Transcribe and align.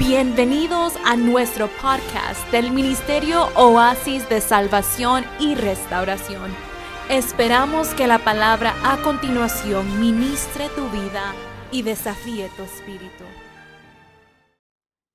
Bienvenidos 0.00 0.94
a 1.04 1.14
nuestro 1.14 1.68
podcast 1.82 2.50
del 2.50 2.72
Ministerio 2.72 3.48
Oasis 3.54 4.26
de 4.30 4.40
Salvación 4.40 5.24
y 5.38 5.54
Restauración. 5.54 6.50
Esperamos 7.10 7.94
que 7.94 8.06
la 8.06 8.18
palabra 8.18 8.72
a 8.82 9.02
continuación 9.02 10.00
ministre 10.00 10.70
tu 10.70 10.88
vida 10.88 11.34
y 11.70 11.82
desafíe 11.82 12.48
tu 12.56 12.62
espíritu. 12.62 13.24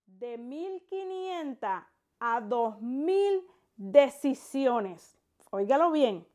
De 0.06 0.38
1500 0.38 1.68
a 2.20 2.42
2000 2.42 3.42
decisiones. 3.78 5.18
Óigalo 5.50 5.90
bien. 5.90 6.28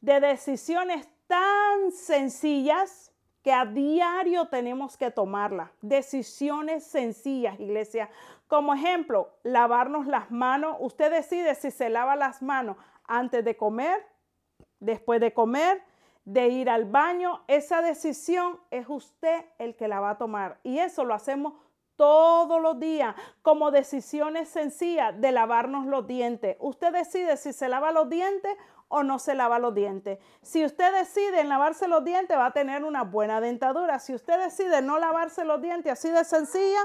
De 0.00 0.20
decisiones 0.20 1.08
tan 1.26 1.90
sencillas 1.90 3.12
que 3.44 3.52
a 3.52 3.66
diario 3.66 4.46
tenemos 4.46 4.96
que 4.96 5.10
tomarla. 5.10 5.70
Decisiones 5.82 6.82
sencillas, 6.82 7.60
iglesia. 7.60 8.08
Como 8.48 8.72
ejemplo, 8.72 9.28
lavarnos 9.42 10.06
las 10.06 10.30
manos. 10.30 10.78
Usted 10.80 11.12
decide 11.12 11.54
si 11.54 11.70
se 11.70 11.90
lava 11.90 12.16
las 12.16 12.40
manos 12.40 12.78
antes 13.06 13.44
de 13.44 13.54
comer, 13.54 14.02
después 14.80 15.20
de 15.20 15.34
comer, 15.34 15.82
de 16.24 16.48
ir 16.48 16.70
al 16.70 16.86
baño. 16.86 17.42
Esa 17.46 17.82
decisión 17.82 18.58
es 18.70 18.86
usted 18.88 19.44
el 19.58 19.76
que 19.76 19.88
la 19.88 20.00
va 20.00 20.10
a 20.10 20.18
tomar. 20.18 20.58
Y 20.62 20.78
eso 20.78 21.04
lo 21.04 21.12
hacemos 21.12 21.52
todos 21.96 22.62
los 22.62 22.80
días 22.80 23.14
como 23.42 23.70
decisiones 23.70 24.48
sencillas 24.48 25.20
de 25.20 25.32
lavarnos 25.32 25.84
los 25.84 26.06
dientes. 26.06 26.56
Usted 26.60 26.94
decide 26.94 27.36
si 27.36 27.52
se 27.52 27.68
lava 27.68 27.92
los 27.92 28.08
dientes 28.08 28.56
o 28.94 29.02
no 29.02 29.18
se 29.18 29.34
lava 29.34 29.58
los 29.58 29.74
dientes. 29.74 30.20
Si 30.40 30.64
usted 30.64 30.92
decide 30.94 31.40
en 31.40 31.48
lavarse 31.48 31.88
los 31.88 32.04
dientes, 32.04 32.38
va 32.38 32.46
a 32.46 32.52
tener 32.52 32.84
una 32.84 33.02
buena 33.02 33.40
dentadura. 33.40 33.98
Si 33.98 34.14
usted 34.14 34.38
decide 34.38 34.82
no 34.82 35.00
lavarse 35.00 35.44
los 35.44 35.60
dientes 35.60 35.90
así 35.90 36.10
de 36.10 36.22
sencilla, 36.22 36.80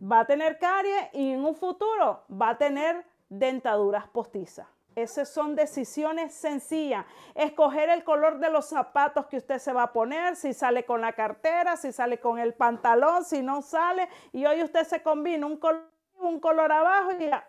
va 0.00 0.20
a 0.20 0.26
tener 0.26 0.60
caries 0.60 1.08
y 1.12 1.32
en 1.32 1.44
un 1.44 1.56
futuro 1.56 2.24
va 2.30 2.50
a 2.50 2.58
tener 2.58 3.04
dentaduras 3.28 4.06
postizas. 4.06 4.68
Esas 4.94 5.28
son 5.28 5.56
decisiones 5.56 6.32
sencillas. 6.32 7.04
Escoger 7.34 7.88
el 7.88 8.04
color 8.04 8.38
de 8.38 8.48
los 8.48 8.66
zapatos 8.66 9.26
que 9.26 9.38
usted 9.38 9.58
se 9.58 9.72
va 9.72 9.82
a 9.82 9.92
poner, 9.92 10.36
si 10.36 10.54
sale 10.54 10.84
con 10.84 11.00
la 11.00 11.14
cartera, 11.14 11.76
si 11.76 11.90
sale 11.90 12.20
con 12.20 12.38
el 12.38 12.54
pantalón, 12.54 13.24
si 13.24 13.42
no 13.42 13.60
sale. 13.60 14.08
Y 14.30 14.46
hoy 14.46 14.62
usted 14.62 14.84
se 14.84 15.02
combina 15.02 15.46
un 15.46 15.56
color, 15.56 15.90
un 16.20 16.38
color 16.38 16.70
abajo 16.70 17.10
y 17.18 17.26
ya, 17.26 17.44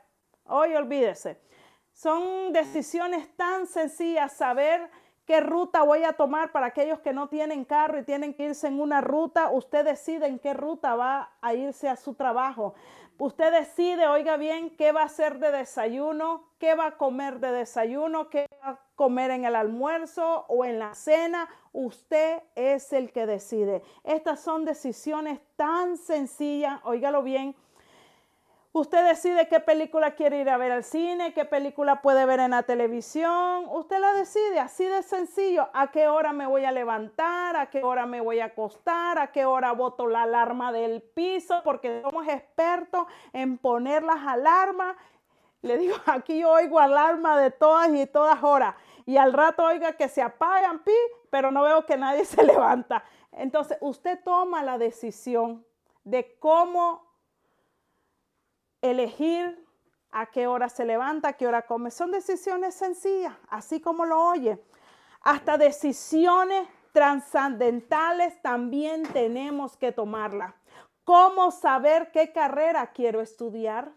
hoy 0.45 0.73
olvídese. 0.73 1.45
Son 1.95 2.51
decisiones 2.51 3.33
tan 3.37 3.67
sencillas, 3.67 4.33
saber 4.33 4.91
qué 5.25 5.39
ruta 5.39 5.81
voy 5.81 6.03
a 6.03 6.11
tomar 6.11 6.51
para 6.51 6.65
aquellos 6.65 6.99
que 6.99 7.13
no 7.13 7.29
tienen 7.29 7.63
carro 7.63 7.97
y 7.97 8.03
tienen 8.03 8.33
que 8.33 8.47
irse 8.47 8.67
en 8.67 8.81
una 8.81 8.99
ruta. 8.99 9.49
Usted 9.49 9.85
decide 9.85 10.27
en 10.27 10.37
qué 10.37 10.53
ruta 10.53 10.97
va 10.97 11.31
a 11.39 11.53
irse 11.53 11.87
a 11.87 11.95
su 11.95 12.13
trabajo. 12.13 12.73
Usted 13.17 13.49
decide, 13.49 14.07
oiga 14.07 14.35
bien, 14.35 14.75
qué 14.75 14.91
va 14.91 15.03
a 15.03 15.05
hacer 15.05 15.39
de 15.39 15.51
desayuno, 15.51 16.49
qué 16.59 16.75
va 16.75 16.87
a 16.87 16.97
comer 16.97 17.39
de 17.39 17.51
desayuno, 17.51 18.29
qué 18.29 18.45
va 18.61 18.71
a 18.71 18.79
comer 18.95 19.31
en 19.31 19.45
el 19.45 19.55
almuerzo 19.55 20.43
o 20.49 20.65
en 20.65 20.79
la 20.79 20.93
cena. 20.95 21.47
Usted 21.71 22.43
es 22.55 22.91
el 22.91 23.13
que 23.13 23.25
decide. 23.25 23.83
Estas 24.03 24.41
son 24.41 24.65
decisiones 24.65 25.39
tan 25.55 25.95
sencillas, 25.95 26.81
óigalo 26.83 27.23
bien, 27.23 27.55
Usted 28.77 29.07
decide 29.07 29.47
qué 29.47 29.61
película 29.61 30.15
quiere 30.15 30.41
ir 30.41 30.49
a 30.49 30.57
ver 30.57 30.73
al 30.73 30.83
cine, 30.83 31.33
qué 31.33 31.45
película 31.45 32.01
puede 32.01 32.25
ver 32.25 32.41
en 32.41 32.51
la 32.51 32.63
televisión. 32.63 33.67
Usted 33.69 34.01
la 34.01 34.11
decide 34.11 34.59
así 34.59 34.83
de 34.83 35.01
sencillo. 35.01 35.69
¿A 35.71 35.91
qué 35.91 36.09
hora 36.09 36.33
me 36.33 36.45
voy 36.45 36.65
a 36.65 36.73
levantar? 36.73 37.55
¿A 37.55 37.69
qué 37.69 37.81
hora 37.81 38.05
me 38.05 38.19
voy 38.19 38.41
a 38.41 38.47
acostar? 38.47 39.17
¿A 39.17 39.31
qué 39.31 39.45
hora 39.45 39.71
boto 39.71 40.07
la 40.07 40.23
alarma 40.23 40.73
del 40.73 41.01
piso? 41.01 41.61
Porque 41.63 42.01
somos 42.01 42.27
expertos 42.27 43.07
en 43.31 43.57
poner 43.57 44.03
las 44.03 44.27
alarmas. 44.27 44.97
Le 45.61 45.77
digo, 45.77 45.95
aquí 46.07 46.39
yo 46.39 46.51
oigo 46.51 46.77
alarma 46.77 47.39
de 47.39 47.51
todas 47.51 47.87
y 47.95 48.05
todas 48.07 48.43
horas. 48.43 48.75
Y 49.05 49.15
al 49.15 49.31
rato 49.31 49.63
oiga 49.63 49.93
que 49.93 50.09
se 50.09 50.21
apagan, 50.21 50.83
pi, 50.83 50.91
pero 51.29 51.49
no 51.49 51.63
veo 51.63 51.85
que 51.85 51.95
nadie 51.95 52.25
se 52.25 52.43
levanta. 52.43 53.05
Entonces, 53.31 53.77
usted 53.79 54.19
toma 54.21 54.63
la 54.63 54.77
decisión 54.77 55.65
de 56.03 56.37
cómo 56.39 57.14
elegir 58.91 59.65
a 60.11 60.27
qué 60.27 60.47
hora 60.47 60.69
se 60.69 60.85
levanta, 60.85 61.29
a 61.29 61.33
qué 61.33 61.47
hora 61.47 61.63
come. 61.63 61.91
Son 61.91 62.11
decisiones 62.11 62.75
sencillas, 62.75 63.35
así 63.49 63.81
como 63.81 64.05
lo 64.05 64.29
oye. 64.29 64.63
Hasta 65.21 65.57
decisiones 65.57 66.67
trascendentales 66.93 68.41
también 68.41 69.03
tenemos 69.03 69.75
que 69.75 69.91
tomarlas. 69.91 70.53
¿Cómo 71.03 71.51
saber 71.51 72.11
qué 72.11 72.31
carrera 72.31 72.93
quiero 72.93 73.21
estudiar? 73.21 73.91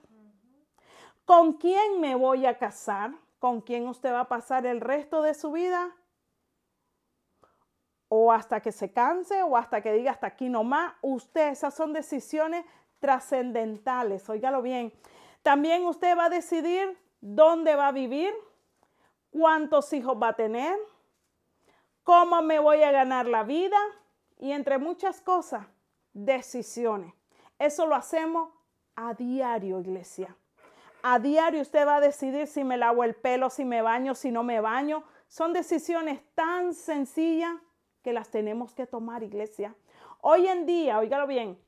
¿Con 1.25 1.53
quién 1.55 2.01
me 2.01 2.15
voy 2.15 2.47
a 2.47 2.59
casar? 2.59 3.13
¿Con 3.39 3.61
quién 3.61 3.87
usted 3.87 4.13
va 4.13 4.21
a 4.21 4.29
pasar 4.29 4.67
el 4.67 4.81
resto 4.81 5.23
de 5.23 5.35
su 5.35 5.53
vida? 5.53 5.95
O 8.09 8.33
hasta 8.33 8.61
que 8.61 8.73
se 8.73 8.93
canse 8.93 9.43
o 9.43 9.57
hasta 9.57 9.81
que 9.81 9.93
diga 9.93 10.11
hasta 10.11 10.27
aquí 10.27 10.49
nomás. 10.49 10.95
Usted, 11.03 11.49
esas 11.51 11.75
son 11.75 11.93
decisiones 11.93 12.65
trascendentales, 12.99 14.29
óigalo 14.29 14.63
bien. 14.63 14.93
También 15.43 15.87
usted 15.87 16.17
va 16.17 16.27
a 16.27 16.31
decidir 16.31 16.99
dónde 17.21 17.75
va 17.75 17.89
a 17.89 17.93
vivir, 17.93 18.33
cuántos 19.31 19.93
hijos 19.93 20.17
va 20.21 20.29
a 20.29 20.37
tener, 20.37 20.77
cómo 22.03 22.43
me 22.43 22.59
voy 22.59 22.83
a 22.83 22.91
ganar 22.91 23.27
la 23.27 23.43
vida 23.43 23.79
y 24.39 24.53
entre 24.53 24.79
muchas 24.79 25.21
cosas, 25.21 25.67
decisiones. 26.13 27.13
Eso 27.59 27.87
lo 27.87 27.95
hacemos 27.95 28.51
a 28.97 29.15
diario, 29.15 29.81
iglesia. 29.81 30.37
A 31.03 31.19
diario 31.19 31.63
usted 31.63 31.87
va 31.87 31.97
a 31.97 32.01
decidir 32.01 32.47
si 32.47 32.65
me 32.65 32.77
lavo 32.77 33.05
el 33.05 33.15
pelo, 33.15 33.51
si 33.51 33.65
me 33.65 33.83
baño, 33.83 34.15
si 34.15 34.31
no 34.31 34.43
me 34.43 34.61
baño. 34.61 35.05
Son 35.29 35.53
decisiones 35.53 36.21
tan 36.35 36.75
sencillas 36.75 37.55
que 38.03 38.13
las 38.13 38.31
tenemos 38.31 38.75
que 38.75 38.87
tomar, 38.87 39.23
iglesia. 39.23 39.75
Hoy 40.21 40.49
en 40.49 40.67
día, 40.67 40.99
óigalo 40.99 41.27
bien, 41.27 41.59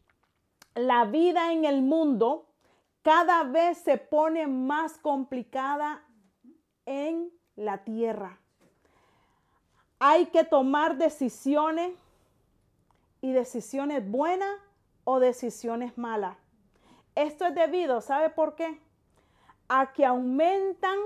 la 0.87 1.05
vida 1.05 1.53
en 1.53 1.65
el 1.65 1.83
mundo 1.83 2.47
cada 3.03 3.45
vez 3.45 3.79
se 3.79 3.97
pone 3.97 4.47
más 4.47 4.99
complicada 4.99 6.03
en 6.87 7.31
la 7.57 7.85
tierra. 7.85 8.39
Hay 9.99 10.27
que 10.27 10.45
tomar 10.45 10.97
decisiones 10.97 11.93
y 13.21 13.33
decisiones 13.33 14.09
buenas 14.11 14.55
o 15.05 15.21
decisiones 15.21 15.97
malas. 15.99 16.37
Esto 17.15 17.47
es 17.47 17.55
debido, 17.55 18.01
¿sabe 18.01 18.31
por 18.31 18.55
qué? 18.55 18.81
A 19.69 19.93
que 19.93 20.07
aumentan 20.07 20.99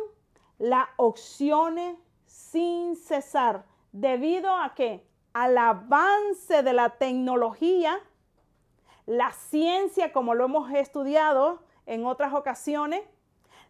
las 0.59 0.87
opciones 0.97 1.97
sin 2.25 2.97
cesar. 2.97 3.65
¿Debido 3.93 4.55
a 4.55 4.75
qué? 4.75 5.07
Al 5.33 5.59
avance 5.59 6.63
de 6.63 6.73
la 6.73 6.91
tecnología 6.91 8.01
la 9.07 9.33
ciencia, 9.33 10.13
como 10.13 10.35
lo 10.35 10.45
hemos 10.45 10.71
estudiado 10.73 11.63
en 11.87 12.07
otras 12.07 12.33
ocasiones, 12.35 13.03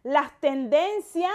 las 0.03 0.39
tendencias 0.39 1.33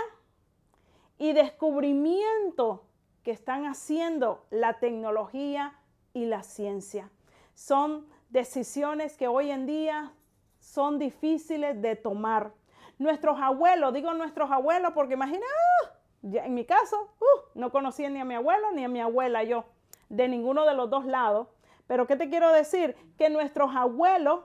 y 1.19 1.33
descubrimientos 1.33 2.81
que 3.22 3.31
están 3.31 3.66
haciendo 3.66 4.47
la 4.50 4.78
tecnología 4.78 5.78
y 6.15 6.25
la 6.25 6.43
ciencia. 6.43 7.10
Son 7.55 8.06
decisiones 8.31 9.16
que 9.16 9.28
hoy 9.28 9.50
en 9.50 9.66
día 9.66 10.12
son 10.60 10.99
difíciles 10.99 11.81
de 11.83 11.97
tomar. 11.97 12.53
Nuestros 12.99 13.41
abuelos, 13.41 13.93
digo 13.93 14.12
nuestros 14.15 14.50
abuelos 14.50 14.93
porque 14.94 15.15
imagina, 15.15 15.44
¡ah! 15.84 15.91
en 16.22 16.55
mi 16.55 16.65
caso, 16.65 17.10
uh, 17.21 17.59
no 17.59 17.71
conocía 17.71 18.09
ni 18.10 18.21
a 18.21 18.25
mi 18.25 18.34
abuelo 18.34 18.71
ni 18.72 18.84
a 18.84 18.89
mi 18.89 19.00
abuela 19.00 19.43
yo, 19.43 19.65
de 20.09 20.28
ninguno 20.28 20.65
de 20.65 20.75
los 20.75 20.91
dos 20.91 21.05
lados. 21.06 21.48
Pero 21.91 22.07
¿qué 22.07 22.15
te 22.15 22.31
quiero 22.31 22.53
decir? 22.53 22.95
Que 23.19 23.28
nuestros 23.31 23.75
abuelos, 23.75 24.42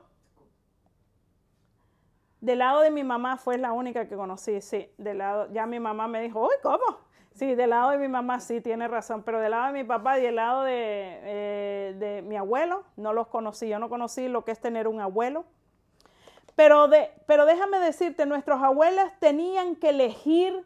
del 2.42 2.58
lado 2.58 2.82
de 2.82 2.90
mi 2.90 3.04
mamá 3.04 3.38
fue 3.38 3.60
la 3.60 3.72
única 3.72 4.08
que 4.08 4.16
conocí, 4.16 4.62
sí, 4.62 4.90
del 4.98 5.20
lado, 5.20 5.48
ya 5.54 5.68
mi 5.68 5.80
mamá 5.80 6.08
me 6.08 6.24
dijo, 6.24 6.42
uy, 6.42 6.56
¿cómo? 6.64 7.02
Sí, 7.36 7.54
del 7.54 7.70
lado 7.70 7.92
de 7.92 8.00
mi 8.00 8.08
mamá 8.08 8.40
sí, 8.40 8.62
tiene 8.62 8.88
razón, 8.88 9.22
pero 9.22 9.40
del 9.40 9.52
lado 9.52 9.68
de 9.68 9.74
mi 9.74 9.84
papá 9.84 10.18
y 10.18 10.24
del 10.24 10.38
lado 10.38 10.64
de, 10.64 10.74
eh, 11.22 11.96
de 12.00 12.24
mi 12.24 12.36
abuelo 12.36 12.84
no 12.96 13.14
los 13.14 13.28
conocí, 13.28 13.68
yo 13.70 13.78
no 13.78 13.90
conocí 13.90 14.28
lo 14.28 14.44
que 14.44 14.52
es 14.52 14.60
tener 14.60 14.88
un 14.88 15.00
abuelo. 15.00 15.46
Pero, 16.56 16.88
de, 16.88 17.12
pero 17.28 17.46
déjame 17.46 17.78
decirte, 17.78 18.26
nuestros 18.26 18.64
abuelos 18.64 19.06
tenían 19.20 19.76
que 19.76 19.90
elegir 19.90 20.66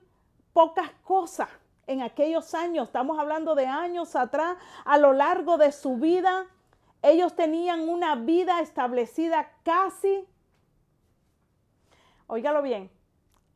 pocas 0.53 0.89
cosas 1.03 1.49
en 1.87 2.03
aquellos 2.03 2.53
años, 2.53 2.87
estamos 2.87 3.19
hablando 3.19 3.53
de 3.53 3.65
años 3.65 4.15
atrás, 4.15 4.55
a 4.85 4.97
lo 4.97 5.11
largo 5.11 5.57
de 5.57 5.73
su 5.73 5.97
vida, 5.97 6.45
ellos 7.01 7.35
tenían 7.35 7.87
una 7.87 8.15
vida 8.15 8.61
establecida 8.61 9.51
casi, 9.63 10.27
óigalo 12.27 12.61
bien, 12.61 12.89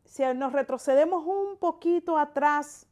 si 0.05 0.23
nos 0.35 0.53
retrocedemos 0.53 1.25
un 1.25 1.57
poquito 1.57 2.17
atrás, 2.17 2.87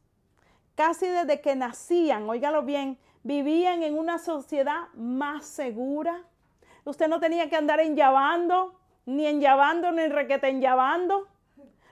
casi 0.74 1.06
desde 1.06 1.40
que 1.40 1.54
nacían, 1.54 2.28
óigalo 2.28 2.62
bien, 2.62 2.98
vivían 3.22 3.82
en 3.82 3.98
una 3.98 4.18
sociedad 4.18 4.88
más 4.94 5.46
segura, 5.46 6.24
Usted 6.84 7.08
no 7.08 7.20
tenía 7.20 7.48
que 7.48 7.56
andar 7.56 7.80
enllavando, 7.80 8.74
ni 9.06 9.26
enllavando, 9.26 9.92
ni 9.92 10.06
requete 10.08 10.48
enllavando. 10.48 11.28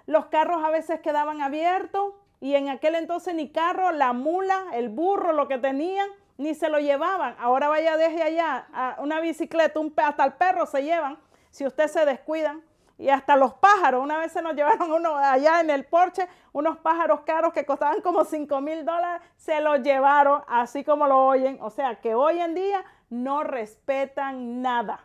Los 0.07 0.27
carros 0.27 0.65
a 0.65 0.71
veces 0.71 1.01
quedaban 1.01 1.43
abiertos 1.43 2.15
y 2.41 2.55
en 2.55 2.69
aquel 2.69 2.97
entonces 2.97 3.35
ni 3.35 3.51
carro, 3.51 3.93
la 3.93 4.13
mula, 4.13 4.65
el 4.73 4.89
burro, 4.89 5.33
lo 5.33 5.47
que 5.47 5.59
tenían, 5.59 6.09
ni 6.41 6.55
se 6.55 6.71
lo 6.71 6.79
llevaban. 6.79 7.37
Ahora 7.39 7.69
vaya 7.69 7.99
desde 7.99 8.23
allá 8.23 8.97
una 8.99 9.21
bicicleta, 9.21 9.79
un, 9.79 9.93
hasta 9.99 10.25
el 10.25 10.33
perro 10.33 10.65
se 10.65 10.83
llevan, 10.83 11.19
si 11.51 11.67
usted 11.67 11.87
se 11.87 12.07
descuidan. 12.07 12.63
Y 12.97 13.11
hasta 13.11 13.37
los 13.37 13.55
pájaros, 13.55 14.03
una 14.03 14.19
vez 14.19 14.33
se 14.33 14.41
nos 14.41 14.55
llevaron 14.57 14.91
uno 14.91 15.17
allá 15.17 15.61
en 15.61 15.69
el 15.69 15.85
porche, 15.85 16.27
unos 16.53 16.79
pájaros 16.79 17.21
caros 17.21 17.53
que 17.53 17.67
costaban 17.67 18.01
como 18.01 18.25
5 18.25 18.59
mil 18.63 18.87
dólares, 18.87 19.21
se 19.37 19.61
los 19.61 19.83
llevaron, 19.83 20.43
así 20.49 20.83
como 20.83 21.07
lo 21.07 21.27
oyen. 21.27 21.59
O 21.61 21.69
sea 21.69 22.01
que 22.01 22.15
hoy 22.15 22.41
en 22.41 22.55
día 22.55 22.85
no 23.11 23.43
respetan 23.43 24.63
nada. 24.63 25.05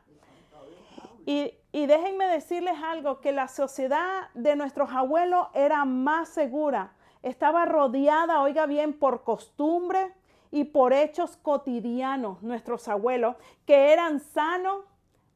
Y, 1.25 1.53
y 1.73 1.85
déjenme 1.85 2.27
decirles 2.27 2.81
algo, 2.81 3.19
que 3.19 3.33
la 3.33 3.49
sociedad 3.49 4.29
de 4.35 4.55
nuestros 4.55 4.91
abuelos 4.91 5.47
era 5.53 5.83
más 5.83 6.29
segura. 6.29 6.93
Estaba 7.23 7.65
rodeada, 7.65 8.41
oiga 8.41 8.67
bien, 8.67 8.97
por 8.97 9.23
costumbre 9.23 10.13
y 10.55 10.63
por 10.63 10.93
hechos 10.93 11.35
cotidianos, 11.35 12.41
nuestros 12.41 12.87
abuelos, 12.87 13.35
que 13.65 13.91
eran 13.91 14.21
sanos 14.21 14.85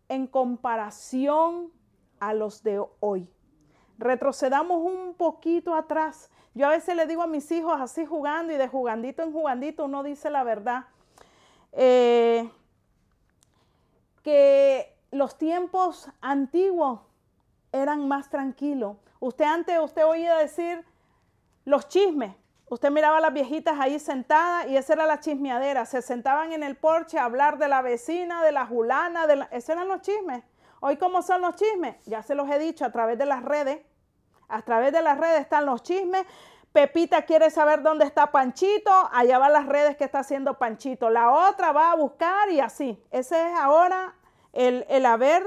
en 0.08 0.28
comparación 0.28 1.74
a 2.22 2.34
los 2.34 2.64
de 2.64 2.82
hoy. 3.02 3.30
Retrocedamos 3.98 4.82
un 4.82 5.14
poquito 5.16 5.76
atrás. 5.76 6.32
Yo 6.54 6.68
a 6.68 6.70
veces 6.70 6.96
le 6.96 7.06
digo 7.06 7.22
a 7.22 7.28
mis 7.28 7.52
hijos 7.52 7.82
así 7.82 8.06
jugando 8.06 8.54
y 8.54 8.56
de 8.56 8.70
jugandito 8.70 9.22
en 9.22 9.34
jugandito 9.34 9.84
uno 9.84 10.04
dice 10.04 10.30
la 10.30 10.46
verdad. 10.46 10.86
Eh, 11.74 12.50
que 14.24 14.96
los 15.12 15.38
tiempos 15.38 16.10
antiguos 16.22 17.02
eran 17.74 18.08
más 18.08 18.30
tranquilos. 18.30 18.96
Usted 19.20 19.44
antes, 19.44 19.78
usted 19.82 20.06
oía 20.06 20.38
decir 20.38 20.86
los 21.66 21.90
chismes. 21.90 22.34
Usted 22.70 22.92
miraba 22.92 23.18
a 23.18 23.22
las 23.22 23.34
viejitas 23.34 23.80
ahí 23.80 23.98
sentadas 23.98 24.68
y 24.68 24.78
esa 24.78 24.94
era 24.94 25.08
la 25.08 25.20
chismeadera. 25.20 25.86
Se 25.86 26.04
sentaban 26.04 26.52
en 26.54 26.62
el 26.62 26.78
porche 26.78 27.18
a 27.18 27.26
hablar 27.26 27.58
de 27.58 27.68
la 27.68 27.82
vecina, 27.82 28.44
de 28.44 28.52
la 28.52 28.68
julana, 28.68 29.26
de 29.26 29.38
la... 29.38 29.46
esos 29.46 29.70
eran 29.70 29.88
los 29.88 30.02
chismes. 30.02 30.44
Hoy, 30.80 30.98
¿cómo 30.98 31.24
son 31.24 31.42
los 31.42 31.56
chismes? 31.56 31.96
Ya 32.06 32.22
se 32.22 32.36
los 32.36 32.48
he 32.48 32.60
dicho 32.60 32.86
a 32.86 32.92
través 32.92 33.18
de 33.18 33.26
las 33.26 33.44
redes. 33.44 33.82
A 34.48 34.62
través 34.62 34.94
de 34.94 35.02
las 35.02 35.18
redes 35.18 35.42
están 35.42 35.66
los 35.66 35.82
chismes. 35.82 36.26
Pepita 36.72 37.24
quiere 37.24 37.50
saber 37.50 37.82
dónde 37.82 38.06
está 38.06 38.32
Panchito, 38.32 38.92
allá 39.12 39.40
van 39.40 39.54
las 39.54 39.66
redes 39.66 39.98
que 39.98 40.04
está 40.04 40.20
haciendo 40.20 40.60
Panchito. 40.60 41.10
La 41.10 41.32
otra 41.32 41.72
va 41.72 41.92
a 41.92 41.96
buscar 41.96 42.52
y 42.52 42.60
así. 42.60 43.04
Ese 43.10 43.50
es 43.50 43.60
ahora 43.60 44.14
el, 44.54 44.86
el 44.90 45.08
haber 45.08 45.44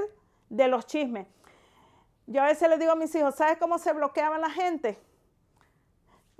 de 0.49 0.67
los 0.67 0.85
chismes. 0.85 1.25
Yo 2.27 2.41
a 2.41 2.45
veces 2.45 2.69
les 2.69 2.79
digo 2.79 2.91
a 2.91 2.95
mis 2.95 3.15
hijos, 3.15 3.35
¿sabes 3.35 3.57
cómo 3.57 3.77
se 3.77 3.93
bloqueaban 3.93 4.41
la 4.41 4.49
gente? 4.49 5.01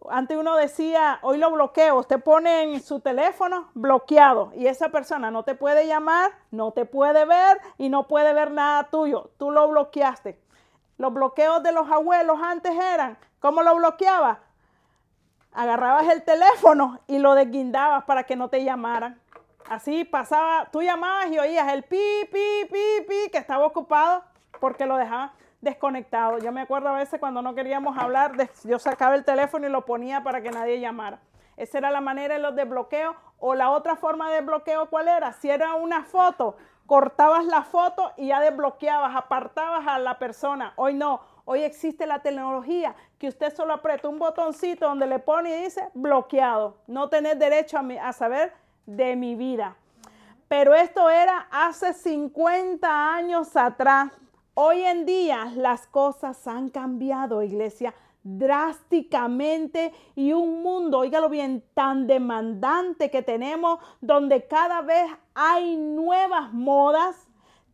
Antes 0.09 0.37
uno 0.37 0.55
decía, 0.55 1.19
hoy 1.21 1.37
lo 1.37 1.51
bloqueo, 1.51 1.99
usted 1.99 2.21
pone 2.21 2.63
en 2.63 2.81
su 2.81 2.99
teléfono 2.99 3.69
bloqueado 3.73 4.51
y 4.55 4.67
esa 4.67 4.89
persona 4.89 5.31
no 5.31 5.43
te 5.43 5.55
puede 5.55 5.87
llamar, 5.87 6.31
no 6.51 6.71
te 6.71 6.85
puede 6.85 7.25
ver 7.25 7.59
y 7.77 7.89
no 7.89 8.07
puede 8.07 8.33
ver 8.33 8.51
nada 8.51 8.83
tuyo. 8.89 9.29
Tú 9.37 9.51
lo 9.51 9.67
bloqueaste. 9.69 10.37
Los 10.97 11.13
bloqueos 11.13 11.63
de 11.63 11.71
los 11.71 11.89
abuelos 11.89 12.39
antes 12.41 12.73
eran, 12.73 13.17
¿cómo 13.39 13.63
lo 13.63 13.75
bloqueabas? 13.75 14.39
Agarrabas 15.53 16.09
el 16.09 16.23
teléfono 16.23 16.99
y 17.07 17.19
lo 17.19 17.35
desguindabas 17.35 18.03
para 18.03 18.23
que 18.23 18.35
no 18.35 18.49
te 18.49 18.63
llamaran. 18.63 19.19
Así 19.69 20.03
pasaba, 20.03 20.67
tú 20.71 20.81
llamabas 20.81 21.31
y 21.31 21.39
oías 21.39 21.71
el 21.71 21.83
pi, 21.83 22.27
pi, 22.31 22.67
pi, 22.71 23.05
pi, 23.07 23.31
que 23.31 23.37
estaba 23.37 23.65
ocupado 23.65 24.23
porque 24.59 24.85
lo 24.85 24.97
dejaba 24.97 25.33
desconectado. 25.63 26.37
Yo 26.39 26.51
me 26.51 26.61
acuerdo 26.61 26.89
a 26.89 26.97
veces 26.97 27.19
cuando 27.19 27.41
no 27.41 27.55
queríamos 27.55 27.97
hablar, 27.97 28.33
yo 28.63 28.77
sacaba 28.79 29.15
el 29.15 29.23
teléfono 29.23 29.65
y 29.65 29.71
lo 29.71 29.85
ponía 29.85 30.21
para 30.21 30.41
que 30.41 30.51
nadie 30.51 30.79
llamara. 30.79 31.19
Esa 31.55 31.77
era 31.77 31.91
la 31.91 32.01
manera 32.01 32.35
de 32.35 32.41
los 32.41 32.55
desbloqueos. 32.55 33.15
O 33.39 33.55
la 33.55 33.71
otra 33.71 33.95
forma 33.95 34.31
de 34.31 34.41
bloqueo, 34.41 34.89
¿cuál 34.89 35.07
era? 35.07 35.33
Si 35.33 35.49
era 35.49 35.75
una 35.75 36.03
foto, 36.03 36.55
cortabas 36.85 37.45
la 37.45 37.63
foto 37.63 38.11
y 38.15 38.27
ya 38.27 38.39
desbloqueabas, 38.39 39.15
apartabas 39.15 39.85
a 39.87 39.99
la 39.99 40.17
persona. 40.17 40.73
Hoy 40.75 40.93
no. 40.93 41.21
Hoy 41.45 41.61
existe 41.63 42.05
la 42.05 42.19
tecnología 42.19 42.95
que 43.19 43.27
usted 43.27 43.53
solo 43.53 43.73
aprieta 43.73 44.07
un 44.07 44.17
botoncito 44.17 44.87
donde 44.87 45.07
le 45.07 45.19
pone 45.19 45.49
y 45.49 45.63
dice 45.63 45.89
bloqueado. 45.93 46.77
No 46.87 47.09
tenés 47.09 47.37
derecho 47.37 47.77
a 48.01 48.13
saber 48.13 48.53
de 48.85 49.17
mi 49.17 49.35
vida. 49.35 49.75
Pero 50.47 50.73
esto 50.73 51.09
era 51.09 51.47
hace 51.51 51.93
50 51.93 53.15
años 53.15 53.55
atrás. 53.57 54.11
Hoy 54.55 54.83
en 54.83 55.07
día 55.07 55.51
las 55.55 55.87
cosas 55.87 56.45
han 56.45 56.69
cambiado, 56.69 57.41
iglesia, 57.41 57.95
drásticamente 58.21 59.91
y 60.15 60.33
un 60.33 60.61
mundo, 60.61 60.99
oígalo 60.99 61.27
bien, 61.27 61.63
tan 61.73 62.05
demandante 62.05 63.09
que 63.09 63.23
tenemos, 63.23 63.79
donde 63.99 64.45
cada 64.45 64.81
vez 64.81 65.09
hay 65.33 65.75
nuevas 65.75 66.53
modas, 66.53 67.27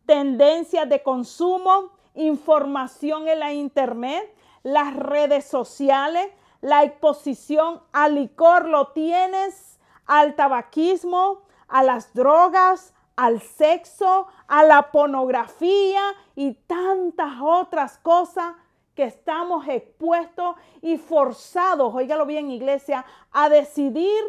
tendencias 0.06 0.88
de 0.88 1.02
consumo, 1.02 1.90
información 2.14 3.28
en 3.28 3.40
la 3.40 3.52
internet, 3.52 4.34
las 4.62 4.96
redes 4.96 5.44
sociales, 5.44 6.28
la 6.62 6.82
exposición 6.82 7.82
al 7.92 8.14
licor 8.14 8.66
lo 8.66 8.88
tienes, 8.88 9.78
al 10.06 10.34
tabaquismo, 10.34 11.42
a 11.68 11.82
las 11.82 12.14
drogas, 12.14 12.94
al 13.20 13.42
sexo, 13.42 14.28
a 14.48 14.64
la 14.64 14.90
pornografía 14.90 16.00
y 16.34 16.54
tantas 16.54 17.34
otras 17.42 17.98
cosas 17.98 18.54
que 18.94 19.04
estamos 19.04 19.68
expuestos 19.68 20.56
y 20.80 20.96
forzados, 20.96 21.94
óigalo 21.94 22.24
bien 22.24 22.50
iglesia, 22.50 23.04
a 23.30 23.50
decidir 23.50 24.22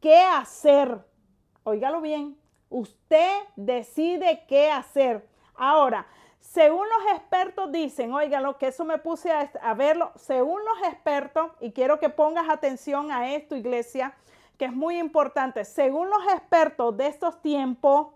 qué 0.00 0.20
hacer. 0.20 1.04
Óigalo 1.64 2.00
bien, 2.00 2.38
usted 2.70 3.42
decide 3.56 4.46
qué 4.48 4.70
hacer. 4.70 5.28
Ahora, 5.54 6.06
según 6.40 6.86
los 6.88 7.12
expertos 7.18 7.70
dicen, 7.72 8.14
óigalo, 8.14 8.56
que 8.56 8.68
eso 8.68 8.86
me 8.86 8.96
puse 8.96 9.30
a, 9.32 9.50
a 9.60 9.74
verlo, 9.74 10.12
según 10.16 10.62
los 10.64 10.88
expertos, 10.88 11.50
y 11.60 11.72
quiero 11.72 11.98
que 11.98 12.08
pongas 12.08 12.48
atención 12.48 13.12
a 13.12 13.34
esto, 13.34 13.54
iglesia, 13.54 14.16
que 14.58 14.66
es 14.66 14.72
muy 14.72 14.98
importante. 14.98 15.64
Según 15.64 16.08
los 16.10 16.24
expertos 16.32 16.96
de 16.96 17.06
estos 17.06 17.40
tiempos, 17.42 18.08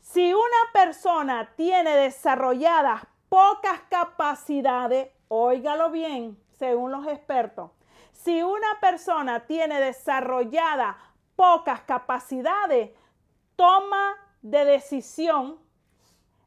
si 0.00 0.32
una 0.32 0.72
persona 0.72 1.52
tiene 1.56 1.90
desarrolladas 1.96 3.02
pocas 3.28 3.80
capacidades, 3.88 5.10
óigalo 5.28 5.90
bien, 5.90 6.38
según 6.58 6.90
los 6.90 7.06
expertos, 7.06 7.70
si 8.12 8.42
una 8.42 8.78
persona 8.80 9.46
tiene 9.46 9.80
desarrolladas 9.80 10.96
pocas 11.34 11.80
capacidades, 11.82 12.90
toma 13.56 14.16
de 14.42 14.64
decisión, 14.64 15.58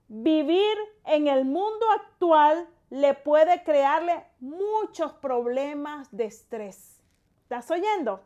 vivir 0.07 0.77
en 1.05 1.27
el 1.27 1.45
mundo 1.45 1.85
actual 1.91 2.67
le 2.89 3.13
puede 3.13 3.63
crearle 3.63 4.25
muchos 4.39 5.11
problemas 5.13 6.07
de 6.11 6.25
estrés. 6.25 7.01
¿Estás 7.43 7.69
oyendo? 7.71 8.21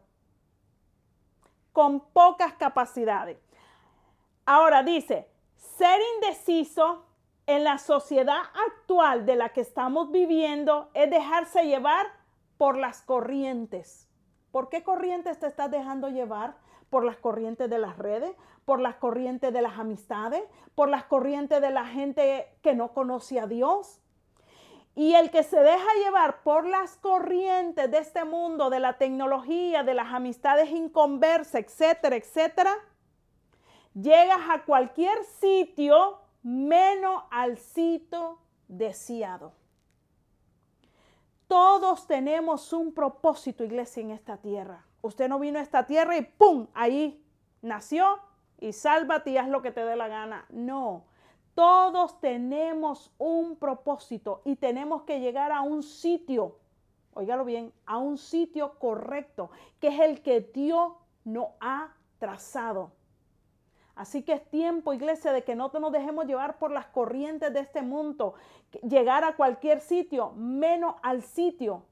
Con 1.72 2.00
pocas 2.00 2.54
capacidades. 2.54 3.38
Ahora 4.46 4.84
dice, 4.84 5.30
ser 5.56 6.00
indeciso 6.16 7.06
en 7.46 7.64
la 7.64 7.78
sociedad 7.78 8.42
actual 8.68 9.26
de 9.26 9.36
la 9.36 9.50
que 9.50 9.62
estamos 9.62 10.12
viviendo 10.12 10.90
es 10.94 11.10
dejarse 11.10 11.66
llevar 11.66 12.08
por 12.58 12.78
las 12.78 13.02
corrientes. 13.02 14.08
¿Por 14.52 14.70
qué 14.70 14.84
corrientes 14.84 15.40
te 15.40 15.48
estás 15.48 15.72
dejando 15.72 16.10
llevar? 16.10 16.58
Por 16.90 17.04
las 17.04 17.18
corrientes 17.18 17.70
de 17.70 17.78
las 17.78 17.98
redes, 17.98 18.36
por 18.66 18.80
las 18.80 18.96
corrientes 18.96 19.54
de 19.54 19.62
las 19.62 19.80
amistades, 19.80 20.44
por 20.76 20.90
las 20.90 21.06
corrientes 21.06 21.62
de 21.62 21.72
la 21.72 21.86
gente 21.86 22.48
que 22.62 22.74
no 22.74 22.94
conoce 22.94 23.40
a 23.40 23.48
Dios. 23.48 23.99
Y 24.96 25.16
el 25.16 25.32
que 25.32 25.44
se 25.44 25.60
deja 25.60 25.88
llevar 26.04 26.44
por 26.44 26.66
las 26.66 26.98
corrientes 26.98 27.90
de 27.90 28.00
este 28.00 28.26
mundo, 28.26 28.70
de 28.70 28.80
la 28.80 28.98
tecnología, 28.98 29.84
de 29.84 29.94
las 29.94 30.14
amistades 30.14 30.72
inconversas, 30.72 31.56
etcétera, 31.56 32.16
etcétera, 32.16 32.76
llegas 33.94 34.42
a 34.50 34.64
cualquier 34.66 35.24
sitio 35.24 36.20
menos 36.44 37.24
al 37.32 37.58
sitio 37.58 38.40
deseado. 38.68 39.54
Todos 41.48 42.06
tenemos 42.06 42.74
un 42.74 42.94
propósito, 42.94 43.64
iglesia, 43.64 44.02
en 44.02 44.12
esta 44.12 44.38
tierra. 44.38 44.86
Usted 45.02 45.28
no 45.28 45.40
vino 45.40 45.60
a 45.60 45.64
esta 45.64 45.88
tierra 45.88 46.16
y 46.18 46.22
¡pum! 46.22 46.68
Ahí 46.74 47.26
nació 47.62 48.20
y 48.60 48.74
sálvate 48.74 49.32
y 49.32 49.38
haz 49.38 49.48
lo 49.48 49.62
que 49.62 49.72
te 49.72 49.84
dé 49.84 49.96
la 49.96 50.08
gana. 50.08 50.46
No, 50.50 51.06
todos 51.60 52.22
tenemos 52.22 53.12
un 53.18 53.58
propósito 53.58 54.42
y 54.46 54.56
tenemos 54.56 55.02
que 55.02 55.20
llegar 55.20 55.52
a 55.52 55.60
un 55.60 55.84
sitio, 55.84 56.56
óigalo 57.14 57.44
bien, 57.44 57.74
a 57.86 57.98
un 57.98 58.18
sitio 58.18 58.80
correcto, 58.80 59.52
que 59.82 59.90
es 59.90 60.00
el 60.00 60.22
que 60.22 60.40
Dios 60.40 60.94
nos 61.26 61.48
ha 61.60 61.94
trazado. 62.18 62.94
Así 63.94 64.24
que 64.24 64.32
es 64.32 64.50
tiempo, 64.50 64.94
iglesia, 64.94 65.34
de 65.34 65.44
que 65.44 65.54
no 65.54 65.70
nos 65.82 65.92
dejemos 65.92 66.28
llevar 66.28 66.60
por 66.60 66.72
las 66.72 66.86
corrientes 66.86 67.54
de 67.54 67.60
este 67.60 67.82
mundo, 67.82 68.36
llegar 68.82 69.26
a 69.26 69.36
cualquier 69.36 69.82
sitio, 69.82 70.32
menos 70.38 70.96
al 71.04 71.24
sitio 71.24 71.84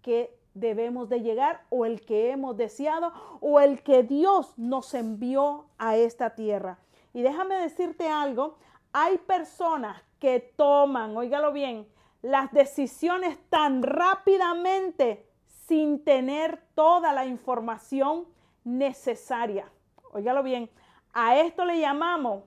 que 0.00 0.34
debemos 0.54 1.10
de 1.10 1.20
llegar 1.20 1.66
o 1.68 1.84
el 1.84 2.00
que 2.06 2.30
hemos 2.30 2.56
deseado 2.56 3.12
o 3.42 3.60
el 3.60 3.82
que 3.82 4.02
Dios 4.02 4.56
nos 4.56 4.94
envió 4.94 5.66
a 5.76 5.98
esta 5.98 6.34
tierra. 6.34 6.78
Y 7.12 7.20
déjame 7.20 7.56
decirte 7.56 8.08
algo, 8.08 8.56
hay 9.00 9.16
personas 9.18 10.02
que 10.18 10.40
toman, 10.40 11.16
óigalo 11.16 11.52
bien, 11.52 11.86
las 12.20 12.50
decisiones 12.50 13.38
tan 13.48 13.84
rápidamente 13.84 15.24
sin 15.46 16.02
tener 16.04 16.60
toda 16.74 17.12
la 17.12 17.24
información 17.24 18.26
necesaria. 18.64 19.70
Óigalo 20.10 20.42
bien, 20.42 20.68
a 21.12 21.36
esto 21.36 21.64
le 21.64 21.78
llamamos, 21.78 22.42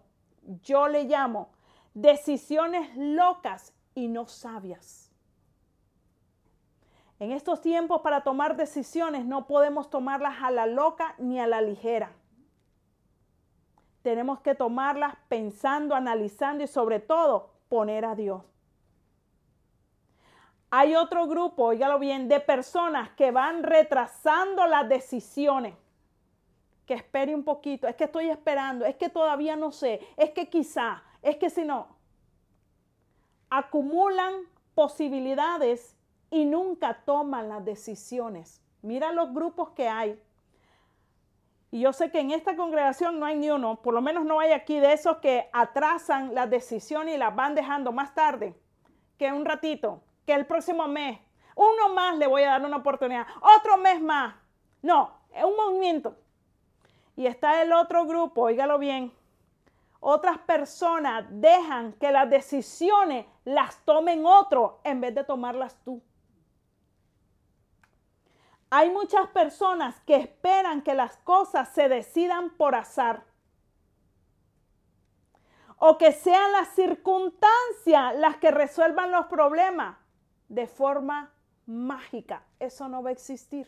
yo 0.61 0.89
le 0.89 1.05
llamo, 1.05 1.51
decisiones 1.93 2.89
locas 2.97 3.73
y 3.95 4.09
no 4.09 4.27
sabias. 4.27 5.09
En 7.19 7.31
estos 7.31 7.61
tiempos 7.61 8.01
para 8.01 8.23
tomar 8.23 8.57
decisiones 8.57 9.25
no 9.25 9.47
podemos 9.47 9.89
tomarlas 9.89 10.43
a 10.43 10.51
la 10.51 10.65
loca 10.65 11.15
ni 11.17 11.39
a 11.39 11.47
la 11.47 11.61
ligera. 11.61 12.11
Tenemos 14.01 14.39
que 14.41 14.55
tomarlas 14.55 15.15
pensando, 15.27 15.95
analizando 15.95 16.63
y 16.63 16.67
sobre 16.67 16.99
todo 16.99 17.51
poner 17.69 18.05
a 18.05 18.15
Dios. 18.15 18.43
Hay 20.73 20.95
otro 20.95 21.27
grupo, 21.27 21.65
óigalo 21.65 21.99
bien, 21.99 22.29
de 22.29 22.39
personas 22.39 23.09
que 23.11 23.31
van 23.31 23.61
retrasando 23.61 24.65
las 24.67 24.87
decisiones. 24.87 25.75
Que 26.85 26.93
espere 26.93 27.35
un 27.35 27.43
poquito, 27.43 27.87
es 27.87 27.95
que 27.95 28.05
estoy 28.05 28.29
esperando, 28.29 28.85
es 28.85 28.95
que 28.95 29.09
todavía 29.09 29.55
no 29.55 29.71
sé, 29.71 29.99
es 30.15 30.31
que 30.31 30.49
quizá, 30.49 31.03
es 31.21 31.35
que 31.35 31.49
si 31.49 31.65
no. 31.65 31.87
Acumulan 33.49 34.33
posibilidades 34.73 35.97
y 36.29 36.45
nunca 36.45 37.01
toman 37.05 37.49
las 37.49 37.63
decisiones. 37.65 38.61
Mira 38.81 39.11
los 39.11 39.33
grupos 39.33 39.71
que 39.71 39.89
hay. 39.89 40.19
Y 41.71 41.79
yo 41.79 41.93
sé 41.93 42.11
que 42.11 42.19
en 42.19 42.31
esta 42.31 42.57
congregación 42.57 43.17
no 43.17 43.25
hay 43.25 43.37
ni 43.37 43.49
uno, 43.49 43.81
por 43.81 43.93
lo 43.93 44.01
menos 44.01 44.25
no 44.25 44.41
hay 44.41 44.51
aquí 44.51 44.79
de 44.81 44.91
esos 44.91 45.17
que 45.17 45.49
atrasan 45.53 46.35
las 46.35 46.49
decisiones 46.49 47.15
y 47.15 47.17
las 47.17 47.33
van 47.33 47.55
dejando 47.55 47.93
más 47.93 48.13
tarde, 48.13 48.53
que 49.17 49.31
un 49.31 49.45
ratito, 49.45 50.03
que 50.25 50.33
el 50.33 50.45
próximo 50.45 50.87
mes. 50.89 51.17
Uno 51.55 51.93
más 51.93 52.17
le 52.17 52.27
voy 52.27 52.43
a 52.43 52.51
dar 52.51 52.65
una 52.65 52.77
oportunidad, 52.77 53.25
otro 53.57 53.77
mes 53.77 54.01
más. 54.01 54.35
No, 54.81 55.11
es 55.33 55.45
un 55.45 55.55
movimiento. 55.55 56.17
Y 57.15 57.25
está 57.25 57.61
el 57.61 57.71
otro 57.71 58.05
grupo, 58.05 58.41
óigalo 58.41 58.77
bien. 58.77 59.13
Otras 60.01 60.39
personas 60.39 61.25
dejan 61.29 61.93
que 61.93 62.11
las 62.11 62.29
decisiones 62.29 63.27
las 63.45 63.77
tomen 63.85 64.25
otro 64.25 64.81
en 64.83 64.99
vez 64.99 65.15
de 65.15 65.23
tomarlas 65.23 65.77
tú. 65.85 66.01
Hay 68.73 68.89
muchas 68.89 69.27
personas 69.27 69.99
que 70.07 70.15
esperan 70.15 70.81
que 70.81 70.93
las 70.93 71.17
cosas 71.17 71.73
se 71.73 71.89
decidan 71.89 72.51
por 72.51 72.73
azar. 72.73 73.25
O 75.77 75.97
que 75.97 76.13
sean 76.13 76.53
las 76.53 76.69
circunstancias 76.69 78.15
las 78.15 78.37
que 78.37 78.49
resuelvan 78.49 79.11
los 79.11 79.25
problemas 79.25 79.97
de 80.47 80.67
forma 80.67 81.33
mágica. 81.65 82.43
Eso 82.59 82.87
no 82.87 83.03
va 83.03 83.09
a 83.09 83.13
existir. 83.13 83.67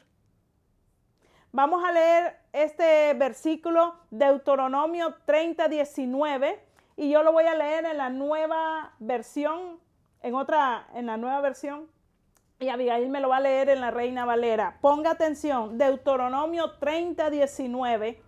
Vamos 1.51 1.83
a 1.83 1.91
leer 1.91 2.39
este 2.53 3.13
versículo 3.15 3.95
Deuteronomio 4.10 5.15
30, 5.25 5.67
19 5.67 6.65
y 6.95 7.10
yo 7.10 7.24
lo 7.24 7.33
voy 7.33 7.45
a 7.45 7.55
leer 7.55 7.86
en 7.86 7.98
la 7.98 8.10
nueva 8.10 8.93
versión, 9.00 9.81
en 10.22 10.33
otra, 10.33 10.88
en 10.93 11.07
la 11.07 11.17
nueva 11.17 11.41
versión 11.41 11.89
y 12.60 12.69
Abigail 12.69 13.10
me 13.10 13.19
lo 13.19 13.29
va 13.29 13.38
a 13.38 13.41
leer 13.41 13.69
en 13.69 13.81
la 13.81 13.91
Reina 13.91 14.25
Valera. 14.25 14.77
Ponga 14.81 15.12
atención, 15.12 15.77
Deuteronomio 15.77 16.72
30, 16.79 17.29
19. 17.29 18.22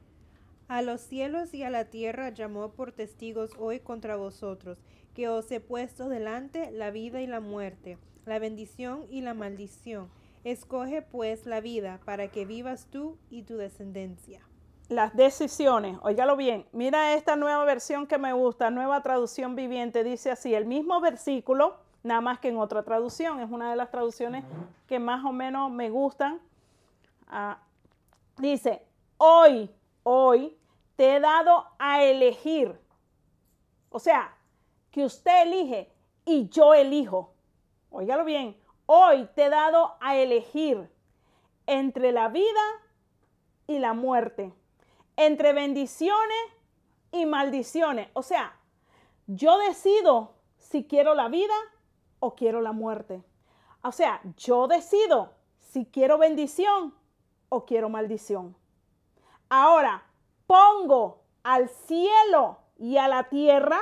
A 0.68 0.82
los 0.82 1.02
cielos 1.02 1.54
y 1.54 1.64
a 1.64 1.70
la 1.70 1.86
tierra 1.86 2.30
llamó 2.30 2.72
por 2.72 2.92
testigos 2.92 3.52
hoy 3.60 3.80
contra 3.80 4.16
vosotros, 4.16 4.78
que 5.14 5.30
os 5.30 5.50
he 5.52 5.60
puesto 5.60 6.10
delante 6.10 6.72
la 6.72 6.92
vida 6.92 7.22
y 7.22 7.28
la 7.28 7.40
muerte, 7.40 7.98
la 8.26 8.40
bendición 8.40 9.06
y 9.10 9.22
la 9.22 9.34
maldición. 9.34 10.10
Escoge 10.44 11.02
pues 11.02 11.46
la 11.46 11.62
vida 11.62 12.00
para 12.04 12.30
que 12.30 12.46
vivas 12.46 12.88
tú 12.92 13.18
y 13.30 13.44
tu 13.44 13.58
descendencia. 13.58 14.42
Las 14.90 15.16
decisiones, 15.16 15.98
óigalo 16.04 16.36
bien, 16.36 16.66
mira 16.72 17.16
esta 17.16 17.36
nueva 17.36 17.64
versión 17.66 18.06
que 18.06 18.20
me 18.20 18.34
gusta, 18.34 18.70
nueva 18.70 19.02
traducción 19.02 19.56
viviente, 19.56 20.04
dice 20.04 20.30
así, 20.30 20.54
el 20.54 20.66
mismo 20.66 21.02
versículo, 21.02 21.78
nada 22.06 22.22
más 22.22 22.40
que 22.40 22.50
en 22.50 22.58
otra 22.58 22.84
traducción. 22.84 23.40
Es 23.40 23.50
una 23.50 23.72
de 23.72 23.76
las 23.76 23.90
traducciones 23.90 24.46
que 24.88 25.00
más 25.00 25.26
o 25.26 25.32
menos 25.32 25.72
me 25.72 25.90
gustan. 25.90 26.40
Ah, 27.28 27.58
dice, 28.38 28.86
hoy, 29.18 29.72
hoy 30.04 30.56
te 30.96 31.16
he 31.16 31.20
dado 31.20 31.66
a 31.80 32.04
elegir. 32.04 32.80
O 33.90 34.00
sea, 34.00 34.36
que 34.92 35.04
usted 35.04 35.48
elige 35.48 35.92
y 36.26 36.48
yo 36.50 36.76
elijo. 36.76 37.34
Óigalo 37.90 38.24
bien, 38.24 38.56
hoy 38.86 39.28
te 39.34 39.46
he 39.46 39.50
dado 39.50 39.96
a 40.00 40.16
elegir 40.16 40.88
entre 41.66 42.12
la 42.12 42.30
vida 42.30 42.62
y 43.66 43.80
la 43.80 43.94
muerte, 43.94 44.54
entre 45.16 45.54
bendiciones 45.54 46.44
y 47.12 47.26
maldiciones. 47.26 48.10
O 48.14 48.22
sea, 48.22 48.56
yo 49.26 49.58
decido 49.58 50.36
si 50.60 50.84
quiero 50.84 51.16
la 51.16 51.30
vida 51.30 51.56
o 52.26 52.36
quiero 52.36 52.62
la 52.62 52.72
muerte. 52.72 53.24
O 53.84 53.92
sea, 53.92 54.20
yo 54.38 54.68
decido 54.68 55.32
si 55.60 55.86
quiero 55.86 56.18
bendición 56.18 56.94
o 57.50 57.66
quiero 57.66 57.88
maldición. 57.90 58.56
Ahora, 59.50 60.04
pongo 60.48 61.22
al 61.44 61.70
cielo 61.70 62.58
y 62.78 62.98
a 62.98 63.08
la 63.08 63.30
tierra 63.30 63.80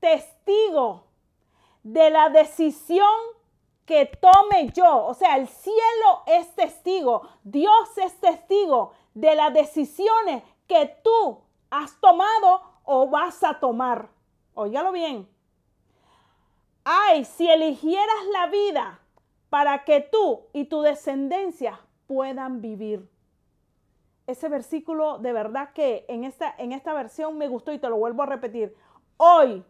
testigo 0.00 1.04
de 1.82 2.10
la 2.10 2.30
decisión 2.30 3.06
que 3.84 4.06
tome 4.06 4.70
yo. 4.72 5.04
O 5.04 5.14
sea, 5.14 5.36
el 5.36 5.46
cielo 5.46 6.22
es 6.26 6.54
testigo, 6.54 7.28
Dios 7.44 7.98
es 7.98 8.18
testigo 8.20 8.94
de 9.12 9.34
las 9.34 9.52
decisiones 9.52 10.42
que 10.66 10.86
tú 11.04 11.40
has 11.70 12.00
tomado 12.00 12.62
o 12.84 13.08
vas 13.08 13.44
a 13.44 13.60
tomar. 13.60 14.08
Óigalo 14.54 14.92
bien. 14.92 15.28
Ay, 16.92 17.24
si 17.24 17.48
eligieras 17.48 18.24
la 18.32 18.46
vida 18.48 18.98
para 19.48 19.84
que 19.84 20.00
tú 20.00 20.48
y 20.52 20.64
tu 20.64 20.82
descendencia 20.82 21.78
puedan 22.08 22.60
vivir. 22.60 23.08
Ese 24.26 24.48
versículo 24.48 25.18
de 25.18 25.32
verdad 25.32 25.72
que 25.72 26.04
en 26.08 26.24
esta, 26.24 26.52
en 26.58 26.72
esta 26.72 26.92
versión 26.92 27.38
me 27.38 27.46
gustó 27.46 27.70
y 27.72 27.78
te 27.78 27.88
lo 27.88 27.96
vuelvo 27.96 28.24
a 28.24 28.26
repetir. 28.26 28.74
Hoy 29.18 29.64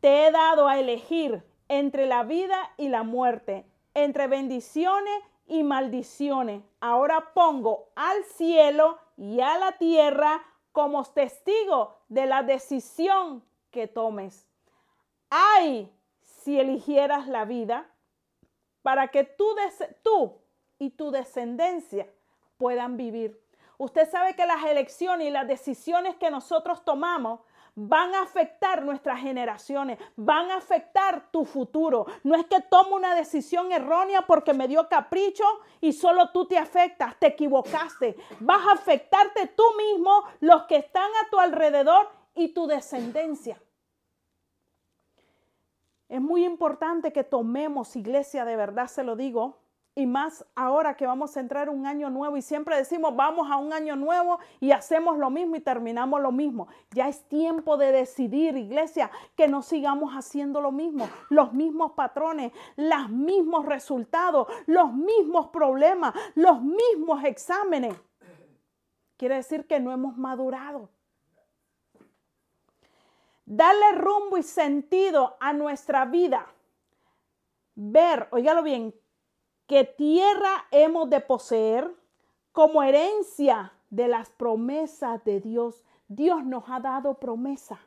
te 0.00 0.26
he 0.26 0.30
dado 0.30 0.66
a 0.66 0.78
elegir 0.78 1.44
entre 1.68 2.06
la 2.06 2.22
vida 2.22 2.70
y 2.78 2.88
la 2.88 3.02
muerte, 3.02 3.66
entre 3.92 4.26
bendiciones 4.26 5.22
y 5.46 5.62
maldiciones. 5.62 6.62
Ahora 6.80 7.34
pongo 7.34 7.90
al 7.96 8.24
cielo 8.24 8.98
y 9.18 9.40
a 9.40 9.58
la 9.58 9.72
tierra 9.72 10.42
como 10.72 11.04
testigo 11.04 11.98
de 12.08 12.24
la 12.24 12.42
decisión 12.42 13.44
que 13.70 13.88
tomes. 13.88 14.46
Ay, 15.28 15.92
si 16.42 16.58
eligieras 16.58 17.28
la 17.28 17.44
vida 17.44 17.90
para 18.82 19.08
que 19.08 19.24
tú, 19.24 19.50
y 20.78 20.90
tu 20.90 21.10
descendencia 21.10 22.08
puedan 22.56 22.96
vivir. 22.96 23.38
Usted 23.76 24.10
sabe 24.10 24.34
que 24.34 24.46
las 24.46 24.64
elecciones 24.64 25.28
y 25.28 25.30
las 25.30 25.46
decisiones 25.46 26.16
que 26.16 26.30
nosotros 26.30 26.84
tomamos 26.84 27.40
van 27.74 28.14
a 28.14 28.22
afectar 28.22 28.82
nuestras 28.82 29.20
generaciones, 29.20 29.98
van 30.16 30.50
a 30.50 30.56
afectar 30.56 31.30
tu 31.30 31.44
futuro. 31.44 32.06
No 32.24 32.34
es 32.34 32.46
que 32.46 32.60
tomo 32.60 32.96
una 32.96 33.14
decisión 33.14 33.72
errónea 33.72 34.22
porque 34.22 34.52
me 34.54 34.68
dio 34.68 34.88
capricho 34.88 35.44
y 35.80 35.92
solo 35.92 36.30
tú 36.30 36.46
te 36.46 36.58
afectas, 36.58 37.16
te 37.18 37.28
equivocaste. 37.28 38.16
Vas 38.40 38.66
a 38.66 38.72
afectarte 38.72 39.46
tú 39.48 39.64
mismo, 39.76 40.24
los 40.40 40.64
que 40.64 40.76
están 40.76 41.10
a 41.22 41.30
tu 41.30 41.38
alrededor 41.38 42.10
y 42.34 42.48
tu 42.48 42.66
descendencia. 42.66 43.60
Es 46.10 46.20
muy 46.20 46.44
importante 46.44 47.12
que 47.12 47.22
tomemos 47.22 47.94
iglesia, 47.94 48.44
de 48.44 48.56
verdad 48.56 48.88
se 48.88 49.04
lo 49.04 49.14
digo, 49.14 49.60
y 49.94 50.06
más 50.06 50.44
ahora 50.56 50.96
que 50.96 51.06
vamos 51.06 51.36
a 51.36 51.40
entrar 51.40 51.70
un 51.70 51.86
año 51.86 52.10
nuevo 52.10 52.36
y 52.36 52.42
siempre 52.42 52.76
decimos 52.76 53.14
vamos 53.14 53.48
a 53.48 53.58
un 53.58 53.72
año 53.72 53.94
nuevo 53.94 54.40
y 54.58 54.72
hacemos 54.72 55.18
lo 55.18 55.30
mismo 55.30 55.54
y 55.54 55.60
terminamos 55.60 56.20
lo 56.20 56.32
mismo. 56.32 56.66
Ya 56.90 57.08
es 57.08 57.22
tiempo 57.28 57.76
de 57.76 57.92
decidir, 57.92 58.56
iglesia, 58.56 59.08
que 59.36 59.46
no 59.46 59.62
sigamos 59.62 60.12
haciendo 60.12 60.60
lo 60.60 60.72
mismo, 60.72 61.08
los 61.28 61.52
mismos 61.52 61.92
patrones, 61.92 62.50
los 62.74 63.08
mismos 63.08 63.66
resultados, 63.66 64.48
los 64.66 64.92
mismos 64.92 65.50
problemas, 65.50 66.12
los 66.34 66.60
mismos 66.60 67.22
exámenes. 67.22 67.94
Quiere 69.16 69.36
decir 69.36 69.64
que 69.68 69.78
no 69.78 69.92
hemos 69.92 70.16
madurado. 70.16 70.88
Darle 73.50 73.92
rumbo 73.96 74.38
y 74.38 74.44
sentido 74.44 75.36
a 75.40 75.52
nuestra 75.52 76.04
vida. 76.04 76.46
Ver, 77.74 78.28
óigalo 78.30 78.62
bien, 78.62 78.94
que 79.66 79.82
tierra 79.82 80.66
hemos 80.70 81.10
de 81.10 81.20
poseer 81.20 81.92
como 82.52 82.80
herencia 82.80 83.72
de 83.90 84.06
las 84.06 84.30
promesas 84.30 85.24
de 85.24 85.40
Dios. 85.40 85.82
Dios 86.06 86.44
nos 86.44 86.62
ha 86.68 86.78
dado 86.78 87.14
promesa. 87.14 87.80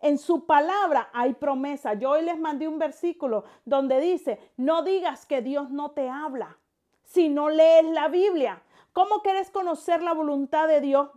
En 0.00 0.18
su 0.18 0.44
palabra 0.44 1.08
hay 1.14 1.32
promesa. 1.32 1.94
Yo 1.94 2.10
hoy 2.10 2.22
les 2.22 2.38
mandé 2.38 2.68
un 2.68 2.78
versículo 2.78 3.44
donde 3.64 4.00
dice, 4.00 4.38
no 4.58 4.82
digas 4.82 5.24
que 5.24 5.40
Dios 5.40 5.70
no 5.70 5.92
te 5.92 6.10
habla 6.10 6.58
si 7.04 7.30
no 7.30 7.48
lees 7.48 7.86
la 7.86 8.08
Biblia. 8.08 8.62
¿Cómo 8.92 9.22
quieres 9.22 9.50
conocer 9.50 10.02
la 10.02 10.12
voluntad 10.12 10.68
de 10.68 10.82
Dios? 10.82 11.08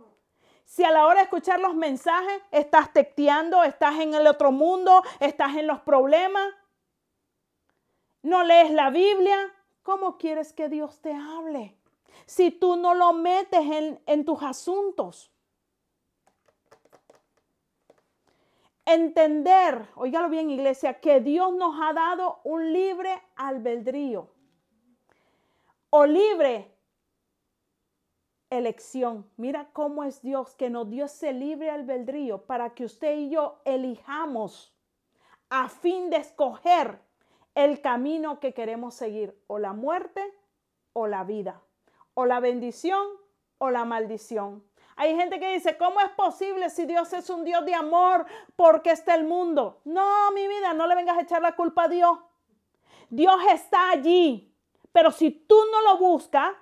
Si 0.64 0.82
a 0.82 0.90
la 0.90 1.06
hora 1.06 1.16
de 1.16 1.24
escuchar 1.24 1.60
los 1.60 1.74
mensajes 1.74 2.42
estás 2.50 2.92
tecteando, 2.92 3.62
estás 3.62 4.00
en 4.00 4.14
el 4.14 4.26
otro 4.26 4.50
mundo, 4.50 5.02
estás 5.20 5.56
en 5.56 5.66
los 5.66 5.80
problemas, 5.80 6.52
no 8.22 8.42
lees 8.42 8.70
la 8.70 8.90
Biblia, 8.90 9.36
¿cómo 9.82 10.16
quieres 10.16 10.52
que 10.52 10.68
Dios 10.68 11.00
te 11.00 11.12
hable? 11.12 11.76
Si 12.26 12.50
tú 12.50 12.76
no 12.76 12.94
lo 12.94 13.12
metes 13.12 13.60
en, 13.60 14.02
en 14.06 14.24
tus 14.24 14.42
asuntos. 14.42 15.30
Entender, 18.86 19.88
oígalo 19.94 20.28
bien 20.28 20.50
iglesia, 20.50 21.00
que 21.00 21.20
Dios 21.20 21.54
nos 21.54 21.78
ha 21.80 21.92
dado 21.92 22.40
un 22.44 22.72
libre 22.72 23.22
albedrío 23.36 24.30
o 25.90 26.06
libre 26.06 26.73
elección. 28.50 29.28
Mira 29.36 29.70
cómo 29.72 30.04
es 30.04 30.22
Dios 30.22 30.54
que 30.54 30.70
nos 30.70 30.88
dio 30.90 31.06
ese 31.06 31.32
libre 31.32 31.70
albedrío 31.70 32.46
para 32.46 32.74
que 32.74 32.84
usted 32.84 33.16
y 33.16 33.30
yo 33.30 33.60
elijamos 33.64 34.74
a 35.50 35.68
fin 35.68 36.10
de 36.10 36.16
escoger 36.18 37.00
el 37.54 37.80
camino 37.80 38.40
que 38.40 38.52
queremos 38.52 38.94
seguir, 38.94 39.40
o 39.46 39.58
la 39.58 39.72
muerte 39.72 40.22
o 40.92 41.06
la 41.06 41.22
vida, 41.24 41.62
o 42.14 42.26
la 42.26 42.40
bendición 42.40 43.06
o 43.58 43.70
la 43.70 43.84
maldición. 43.84 44.64
Hay 44.96 45.16
gente 45.16 45.40
que 45.40 45.52
dice, 45.52 45.76
¿cómo 45.76 46.00
es 46.00 46.10
posible 46.10 46.70
si 46.70 46.86
Dios 46.86 47.12
es 47.12 47.28
un 47.30 47.44
Dios 47.44 47.64
de 47.64 47.74
amor? 47.74 48.26
porque 48.56 48.90
está 48.90 49.14
el 49.14 49.24
mundo? 49.24 49.80
No, 49.84 50.30
mi 50.32 50.46
vida, 50.46 50.72
no 50.72 50.86
le 50.86 50.94
vengas 50.94 51.18
a 51.18 51.22
echar 51.22 51.42
la 51.42 51.56
culpa 51.56 51.84
a 51.84 51.88
Dios. 51.88 52.18
Dios 53.10 53.36
está 53.52 53.90
allí. 53.90 54.52
Pero 54.92 55.10
si 55.10 55.30
tú 55.30 55.56
no 55.72 55.82
lo 55.82 55.98
buscas, 55.98 56.52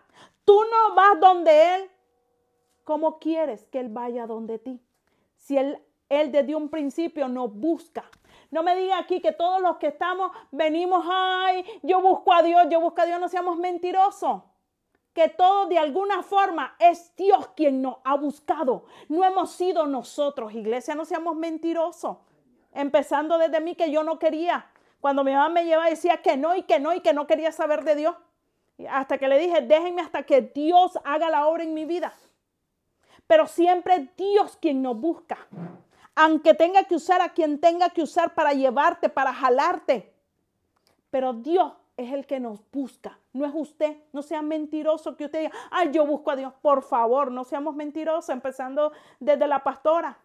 tú 0.45 0.61
no 0.65 0.95
vas 0.95 1.21
donde 1.21 1.77
Él, 1.77 1.91
¿cómo 2.85 3.19
quieres 3.19 3.65
que 3.67 3.81
Él 3.81 3.89
vaya 3.89 4.27
donde 4.27 4.59
ti? 4.59 4.81
Si 5.37 5.57
Él, 5.57 5.83
desde 6.09 6.55
un 6.55 6.69
principio 6.69 7.29
no 7.29 7.49
busca. 7.49 8.05
No 8.51 8.63
me 8.63 8.77
diga 8.77 8.99
aquí 8.99 9.21
que 9.21 9.33
todos 9.33 9.63
los 9.63 9.79
que 9.79 9.89
estamos 9.89 10.31
venimos, 10.51 11.05
ay, 11.09 11.65
yo 11.83 12.03
busco 12.03 12.33
a 12.33 12.43
Dios, 12.43 12.67
yo 12.71 12.81
busco 12.81 13.01
a 13.01 13.07
Dios, 13.07 13.19
no 13.19 13.29
seamos 13.29 13.57
mentirosos 13.57 14.43
que 15.13 15.29
todo 15.29 15.67
de 15.67 15.79
alguna 15.79 16.23
forma 16.23 16.75
es 16.79 17.15
Dios 17.17 17.49
quien 17.55 17.83
nos 17.83 17.97
ha 18.05 18.17
buscado. 18.17 18.87
No 19.09 19.25
hemos 19.25 19.53
sido 19.53 19.87
nosotros, 19.87 20.55
iglesia, 20.55 20.95
no 20.95 21.05
seamos 21.05 21.37
mentirosos. 21.37 22.19
Empezando 22.73 23.37
desde 23.37 23.61
mí 23.61 23.75
que 23.75 23.91
yo 23.91 24.03
no 24.03 24.19
quería. 24.19 24.67
Cuando 25.01 25.25
mi 25.25 25.33
mamá 25.33 25.51
me 25.51 25.65
llevaba 25.65 25.91
decía 25.91 26.19
que 26.19 26.37
no 26.37 26.55
y 26.55 26.63
que 26.63 26.81
no 26.81 26.95
y 26.95 27.01
que 27.01 27.13
no 27.13 27.27
quería 27.27 27.53
saber 27.53 27.85
de 27.85 27.97
Dios. 27.97 28.17
Hasta 28.91 29.19
que 29.19 29.29
le 29.29 29.39
dije, 29.39 29.61
déjenme 29.61 30.03
hasta 30.03 30.23
que 30.25 30.41
Dios 30.41 30.99
haga 31.05 31.31
la 31.31 31.47
obra 31.47 31.63
en 31.63 31.75
mi 31.75 31.85
vida. 31.85 32.13
Pero 33.27 33.47
siempre 33.47 34.11
Dios 34.17 34.57
quien 34.61 34.83
nos 34.83 34.99
busca. 34.99 35.39
Aunque 36.15 36.55
tenga 36.55 36.85
que 36.85 36.95
usar 36.95 37.21
a 37.23 37.31
quien 37.31 37.61
tenga 37.61 37.91
que 37.91 38.03
usar 38.03 38.35
para 38.35 38.53
llevarte, 38.53 39.09
para 39.09 39.33
jalarte. 39.33 40.13
Pero 41.11 41.33
Dios 41.33 41.73
es 41.97 42.13
el 42.13 42.27
que 42.27 42.41
nos 42.41 42.61
busca, 42.71 43.19
no 43.33 43.47
es 43.47 43.53
usted. 43.55 43.97
No 44.13 44.23
sea 44.23 44.43
mentiroso 44.43 45.17
que 45.17 45.27
usted 45.27 45.41
diga, 45.43 45.53
ay, 45.71 45.91
yo 45.93 46.07
busco 46.07 46.31
a 46.31 46.37
Dios. 46.37 46.53
Por 46.61 46.83
favor, 46.83 47.31
no 47.31 47.45
seamos 47.45 47.75
mentirosos, 47.75 48.29
empezando 48.31 48.93
desde 49.21 49.47
la 49.47 49.63
pastora. 49.63 50.19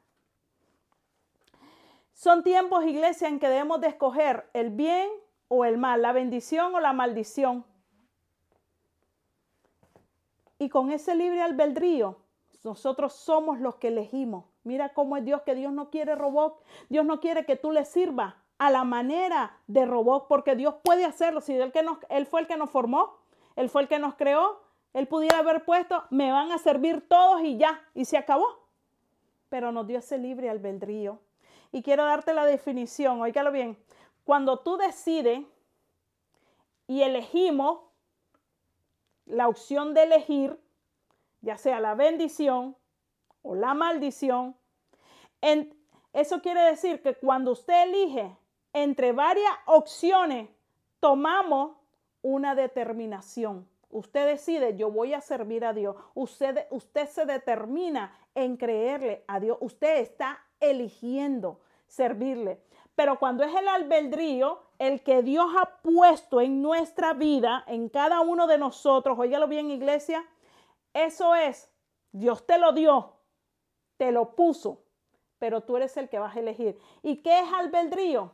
Son 2.13 2.43
tiempos, 2.43 2.83
iglesia, 2.85 3.27
en 3.27 3.39
que 3.39 3.47
debemos 3.47 3.79
de 3.79 3.87
escoger 3.87 4.49
el 4.53 4.71
bien 4.71 5.09
o 5.49 5.65
el 5.65 5.77
mal, 5.77 6.01
la 6.01 6.13
bendición 6.13 6.73
o 6.73 6.79
la 6.79 6.91
maldición. 6.91 7.63
Y 10.59 10.69
con 10.69 10.91
ese 10.91 11.15
libre 11.15 11.41
albedrío, 11.41 12.17
nosotros 12.63 13.13
somos 13.13 13.59
los 13.59 13.75
que 13.75 13.89
elegimos. 13.89 14.45
Mira 14.63 14.93
cómo 14.93 15.15
es 15.17 15.23
Dios, 15.23 15.41
que 15.43 15.55
Dios 15.55 15.71
no 15.71 15.89
quiere 15.89 16.15
robot. 16.15 16.61
Dios 16.89 17.05
no 17.05 17.19
quiere 17.19 17.45
que 17.45 17.55
tú 17.55 17.71
le 17.71 17.85
sirvas 17.85 18.33
a 18.57 18.71
la 18.71 18.83
manera 18.83 19.57
de 19.67 19.85
robot, 19.85 20.27
porque 20.27 20.55
Dios 20.55 20.75
puede 20.83 21.05
hacerlo. 21.05 21.41
Si 21.41 21.53
él, 21.53 21.71
que 21.71 21.83
nos, 21.83 21.99
él 22.09 22.25
fue 22.25 22.41
el 22.41 22.47
que 22.47 22.57
nos 22.57 22.69
formó, 22.69 23.17
Él 23.55 23.69
fue 23.69 23.83
el 23.83 23.87
que 23.87 23.99
nos 23.99 24.15
creó, 24.15 24.59
Él 24.93 25.07
pudiera 25.07 25.39
haber 25.39 25.63
puesto, 25.63 26.03
me 26.09 26.31
van 26.31 26.51
a 26.51 26.57
servir 26.57 27.07
todos 27.07 27.41
y 27.41 27.57
ya, 27.57 27.81
y 27.93 28.05
se 28.05 28.17
acabó. 28.17 28.47
Pero 29.49 29.71
nos 29.71 29.87
dio 29.87 29.99
ese 29.99 30.17
libre 30.17 30.49
albedrío. 30.49 31.19
Y 31.71 31.83
quiero 31.83 32.03
darte 32.05 32.33
la 32.33 32.45
definición, 32.45 33.21
óigalo 33.21 33.51
bien. 33.51 33.77
Cuando 34.23 34.59
tú 34.59 34.77
decides 34.77 35.45
y 36.87 37.01
elegimos 37.01 37.79
la 39.27 39.47
opción 39.47 39.93
de 39.93 40.03
elegir, 40.03 40.59
ya 41.41 41.57
sea 41.57 41.79
la 41.79 41.95
bendición 41.95 42.75
o 43.41 43.55
la 43.55 43.73
maldición, 43.73 44.55
eso 46.13 46.41
quiere 46.41 46.61
decir 46.61 47.01
que 47.01 47.15
cuando 47.15 47.51
usted 47.51 47.83
elige 47.83 48.35
entre 48.73 49.11
varias 49.11 49.51
opciones, 49.65 50.49
tomamos 50.99 51.77
una 52.21 52.55
determinación. 52.55 53.67
Usted 53.89 54.27
decide, 54.27 54.75
yo 54.75 54.91
voy 54.91 55.13
a 55.13 55.21
servir 55.21 55.63
a 55.63 55.73
Dios. 55.73 55.95
Usted, 56.13 56.67
usted 56.71 57.07
se 57.07 57.25
determina 57.25 58.17
en 58.35 58.57
creerle 58.57 59.23
a 59.27 59.39
Dios. 59.39 59.57
Usted 59.61 59.99
está 59.99 60.43
eligiendo 60.59 61.61
servirle. 61.87 62.61
Pero 62.95 63.17
cuando 63.19 63.43
es 63.43 63.55
el 63.55 63.67
albedrío, 63.67 64.61
el 64.79 65.01
que 65.03 65.23
Dios 65.23 65.47
ha 65.57 65.81
puesto 65.81 66.41
en 66.41 66.61
nuestra 66.61 67.13
vida, 67.13 67.63
en 67.67 67.89
cada 67.89 68.21
uno 68.21 68.47
de 68.47 68.57
nosotros, 68.57 69.17
óigalo 69.17 69.47
bien 69.47 69.71
iglesia, 69.71 70.25
eso 70.93 71.35
es, 71.35 71.69
Dios 72.11 72.45
te 72.45 72.57
lo 72.57 72.71
dio, 72.71 73.13
te 73.97 74.11
lo 74.11 74.35
puso, 74.35 74.83
pero 75.39 75.61
tú 75.61 75.77
eres 75.77 75.97
el 75.97 76.09
que 76.09 76.19
vas 76.19 76.35
a 76.35 76.39
elegir. 76.39 76.79
¿Y 77.03 77.17
qué 77.17 77.39
es 77.39 77.53
albedrío? 77.53 78.31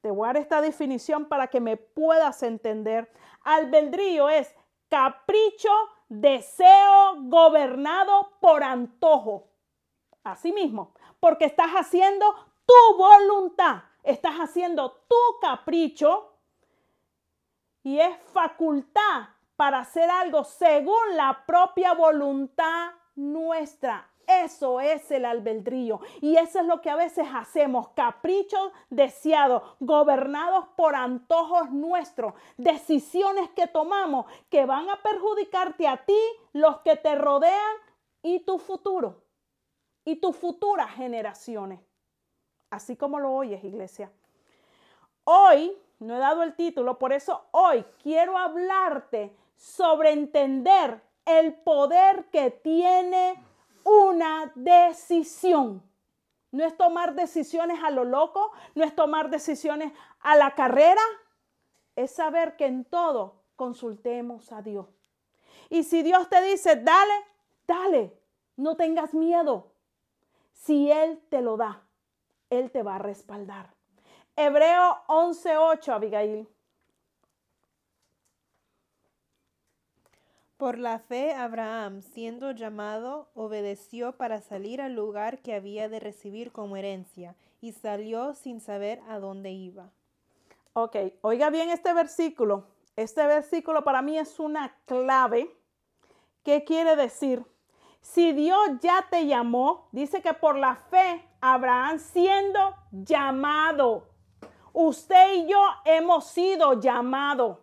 Te 0.00 0.10
voy 0.10 0.24
a 0.24 0.28
dar 0.28 0.36
esta 0.36 0.60
definición 0.60 1.26
para 1.26 1.48
que 1.48 1.60
me 1.60 1.76
puedas 1.76 2.42
entender. 2.42 3.10
Albedrío 3.42 4.28
es 4.28 4.54
capricho, 4.88 5.70
deseo 6.08 7.16
gobernado 7.22 8.32
por 8.40 8.62
antojo. 8.62 9.48
Así 10.22 10.52
mismo, 10.52 10.92
porque 11.20 11.44
estás 11.44 11.70
haciendo 11.72 12.26
tu 12.66 12.96
voluntad, 12.96 13.82
estás 14.06 14.36
haciendo 14.36 14.92
tu 15.08 15.38
capricho 15.40 16.32
y 17.82 18.00
es 18.00 18.16
facultad 18.32 19.28
para 19.56 19.80
hacer 19.80 20.08
algo 20.10 20.44
según 20.44 21.16
la 21.16 21.44
propia 21.46 21.94
voluntad 21.94 22.90
nuestra. 23.14 24.10
Eso 24.26 24.80
es 24.80 25.08
el 25.12 25.24
albedrío. 25.24 26.00
Y 26.20 26.36
eso 26.36 26.60
es 26.60 26.66
lo 26.66 26.80
que 26.80 26.90
a 26.90 26.96
veces 26.96 27.26
hacemos. 27.32 27.90
Caprichos 27.90 28.72
deseados, 28.90 29.62
gobernados 29.78 30.66
por 30.76 30.96
antojos 30.96 31.70
nuestros. 31.70 32.34
Decisiones 32.56 33.48
que 33.50 33.68
tomamos 33.68 34.26
que 34.50 34.66
van 34.66 34.90
a 34.90 35.00
perjudicarte 35.00 35.86
a 35.86 36.04
ti, 36.04 36.18
los 36.52 36.80
que 36.80 36.96
te 36.96 37.14
rodean 37.14 37.76
y 38.22 38.40
tu 38.40 38.58
futuro. 38.58 39.22
Y 40.04 40.16
tus 40.16 40.36
futuras 40.36 40.90
generaciones. 40.94 41.85
Así 42.70 42.96
como 42.96 43.20
lo 43.20 43.32
oyes, 43.32 43.62
iglesia. 43.64 44.10
Hoy, 45.24 45.76
no 45.98 46.16
he 46.16 46.18
dado 46.18 46.42
el 46.42 46.54
título, 46.54 46.98
por 46.98 47.12
eso 47.12 47.46
hoy 47.52 47.84
quiero 48.02 48.36
hablarte 48.36 49.36
sobre 49.56 50.12
entender 50.12 51.00
el 51.24 51.54
poder 51.54 52.26
que 52.26 52.50
tiene 52.50 53.42
una 53.84 54.52
decisión. 54.54 55.82
No 56.52 56.64
es 56.64 56.76
tomar 56.76 57.14
decisiones 57.14 57.82
a 57.82 57.90
lo 57.90 58.04
loco, 58.04 58.52
no 58.74 58.84
es 58.84 58.94
tomar 58.94 59.30
decisiones 59.30 59.92
a 60.20 60.36
la 60.36 60.54
carrera, 60.54 61.02
es 61.96 62.12
saber 62.12 62.56
que 62.56 62.66
en 62.66 62.84
todo 62.84 63.42
consultemos 63.56 64.52
a 64.52 64.62
Dios. 64.62 64.86
Y 65.70 65.82
si 65.82 66.02
Dios 66.02 66.28
te 66.28 66.42
dice, 66.42 66.76
dale, 66.76 67.14
dale, 67.66 68.16
no 68.56 68.76
tengas 68.76 69.14
miedo. 69.14 69.72
Si 70.52 70.90
Él 70.90 71.20
te 71.28 71.42
lo 71.42 71.56
da, 71.56 71.85
Él 72.50 72.70
te 72.70 72.82
va 72.82 72.96
a 72.96 72.98
respaldar. 72.98 73.74
Hebreo 74.36 74.98
11:8, 75.08 75.92
Abigail. 75.92 76.48
Por 80.56 80.78
la 80.78 80.98
fe, 80.98 81.34
Abraham, 81.34 82.00
siendo 82.00 82.50
llamado, 82.50 83.28
obedeció 83.34 84.16
para 84.16 84.40
salir 84.40 84.80
al 84.80 84.94
lugar 84.94 85.42
que 85.42 85.54
había 85.54 85.90
de 85.90 86.00
recibir 86.00 86.50
como 86.50 86.78
herencia, 86.78 87.36
y 87.60 87.72
salió 87.72 88.32
sin 88.32 88.60
saber 88.60 89.00
a 89.08 89.18
dónde 89.18 89.50
iba. 89.50 89.90
Ok, 90.72 90.96
oiga 91.20 91.50
bien 91.50 91.68
este 91.68 91.92
versículo. 91.92 92.68
Este 92.96 93.26
versículo 93.26 93.84
para 93.84 94.00
mí 94.00 94.18
es 94.18 94.40
una 94.40 94.74
clave. 94.86 95.54
¿Qué 96.42 96.64
quiere 96.64 96.96
decir? 96.96 97.44
Si 98.00 98.32
Dios 98.32 98.58
ya 98.80 99.06
te 99.10 99.26
llamó, 99.26 99.88
dice 99.92 100.22
que 100.22 100.32
por 100.32 100.56
la 100.56 100.76
fe, 100.76 101.22
Abraham 101.54 101.98
siendo 101.98 102.74
llamado, 102.90 104.08
usted 104.72 105.34
y 105.34 105.46
yo 105.46 105.62
hemos 105.84 106.26
sido 106.26 106.80
llamados. 106.80 107.58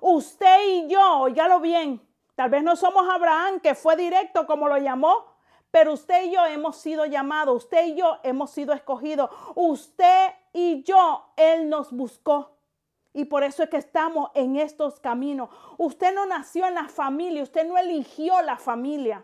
Usted 0.00 0.66
y 0.66 0.88
yo, 0.88 1.18
oígalo 1.18 1.60
bien, 1.60 2.00
Tal 2.40 2.48
vez 2.48 2.62
no 2.62 2.74
somos 2.74 3.06
Abraham, 3.06 3.60
que 3.60 3.74
fue 3.74 3.96
directo 3.96 4.46
como 4.46 4.66
lo 4.66 4.78
llamó, 4.78 5.26
pero 5.70 5.92
usted 5.92 6.24
y 6.24 6.32
yo 6.32 6.46
hemos 6.46 6.78
sido 6.78 7.04
llamados, 7.04 7.64
usted 7.64 7.88
y 7.88 7.96
yo 7.96 8.16
hemos 8.22 8.50
sido 8.50 8.72
escogidos, 8.72 9.28
usted 9.54 10.30
y 10.54 10.82
yo, 10.82 11.34
Él 11.36 11.68
nos 11.68 11.92
buscó. 11.92 12.56
Y 13.12 13.26
por 13.26 13.44
eso 13.44 13.62
es 13.62 13.68
que 13.68 13.76
estamos 13.76 14.30
en 14.32 14.56
estos 14.56 15.00
caminos. 15.00 15.50
Usted 15.76 16.14
no 16.14 16.24
nació 16.24 16.66
en 16.66 16.76
la 16.76 16.88
familia, 16.88 17.42
usted 17.42 17.68
no 17.68 17.76
eligió 17.76 18.40
la 18.40 18.56
familia. 18.56 19.22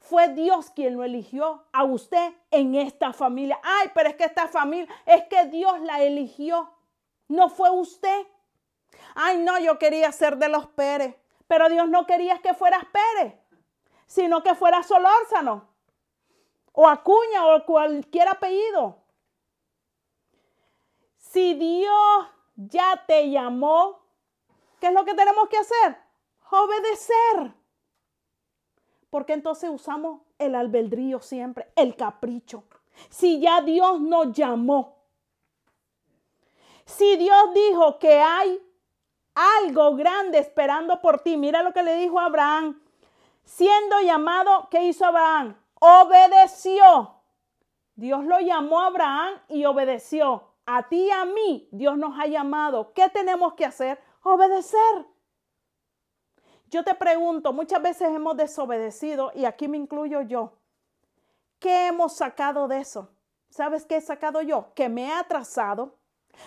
Fue 0.00 0.28
Dios 0.28 0.70
quien 0.70 0.96
lo 0.96 1.04
eligió 1.04 1.64
a 1.72 1.84
usted 1.84 2.32
en 2.50 2.74
esta 2.74 3.12
familia. 3.12 3.60
Ay, 3.62 3.90
pero 3.94 4.08
es 4.08 4.16
que 4.16 4.24
esta 4.24 4.48
familia, 4.48 4.88
es 5.04 5.24
que 5.24 5.46
Dios 5.46 5.80
la 5.80 6.02
eligió. 6.02 6.72
No 7.26 7.48
fue 7.48 7.70
usted. 7.70 8.26
Ay, 9.14 9.38
no, 9.38 9.58
yo 9.58 9.78
quería 9.78 10.10
ser 10.12 10.38
de 10.38 10.48
los 10.48 10.66
Pérez. 10.68 11.16
Pero 11.46 11.68
Dios 11.68 11.88
no 11.88 12.06
quería 12.06 12.38
que 12.38 12.54
fueras 12.54 12.84
Pérez, 12.86 13.34
sino 14.06 14.42
que 14.42 14.54
fueras 14.54 14.86
Solórzano 14.86 15.68
o 16.72 16.86
Acuña 16.86 17.44
o 17.46 17.64
cualquier 17.64 18.28
apellido. 18.28 19.02
Si 21.16 21.54
Dios 21.54 22.26
ya 22.54 23.04
te 23.06 23.30
llamó, 23.30 24.00
¿qué 24.80 24.86
es 24.86 24.92
lo 24.92 25.04
que 25.04 25.14
tenemos 25.14 25.48
que 25.48 25.58
hacer? 25.58 25.98
Obedecer. 26.50 27.57
Porque 29.10 29.32
entonces 29.32 29.70
usamos 29.70 30.20
el 30.38 30.54
albedrío 30.54 31.20
siempre, 31.20 31.72
el 31.76 31.96
capricho. 31.96 32.64
Si 33.08 33.40
ya 33.40 33.60
Dios 33.60 34.00
nos 34.00 34.32
llamó, 34.32 34.98
si 36.84 37.16
Dios 37.16 37.54
dijo 37.54 37.98
que 37.98 38.20
hay 38.20 38.60
algo 39.38 39.94
grande 39.94 40.38
esperando 40.38 41.00
por 41.00 41.20
ti. 41.20 41.36
Mira 41.36 41.62
lo 41.62 41.72
que 41.72 41.82
le 41.82 41.94
dijo 41.96 42.18
Abraham. 42.18 42.80
Siendo 43.44 44.00
llamado, 44.00 44.68
¿qué 44.70 44.84
hizo 44.84 45.06
Abraham? 45.06 45.56
Obedeció. 45.74 47.14
Dios 47.94 48.24
lo 48.24 48.40
llamó 48.40 48.80
a 48.80 48.86
Abraham 48.86 49.34
y 49.48 49.64
obedeció. 49.64 50.54
A 50.66 50.88
ti 50.88 51.06
y 51.06 51.10
a 51.10 51.24
mí 51.24 51.68
Dios 51.70 51.96
nos 51.96 52.18
ha 52.18 52.26
llamado. 52.26 52.92
¿Qué 52.92 53.08
tenemos 53.08 53.54
que 53.54 53.64
hacer? 53.64 54.00
Obedecer. 54.22 55.06
Yo 56.70 56.84
te 56.84 56.94
pregunto, 56.94 57.52
muchas 57.52 57.80
veces 57.80 58.08
hemos 58.08 58.36
desobedecido 58.36 59.32
y 59.34 59.44
aquí 59.44 59.68
me 59.68 59.78
incluyo 59.78 60.22
yo. 60.22 60.52
¿Qué 61.58 61.88
hemos 61.88 62.14
sacado 62.14 62.68
de 62.68 62.80
eso? 62.80 63.08
¿Sabes 63.48 63.86
qué 63.86 63.96
he 63.96 64.00
sacado 64.00 64.42
yo? 64.42 64.72
Que 64.74 64.88
me 64.88 65.06
he 65.06 65.12
atrasado, 65.12 65.94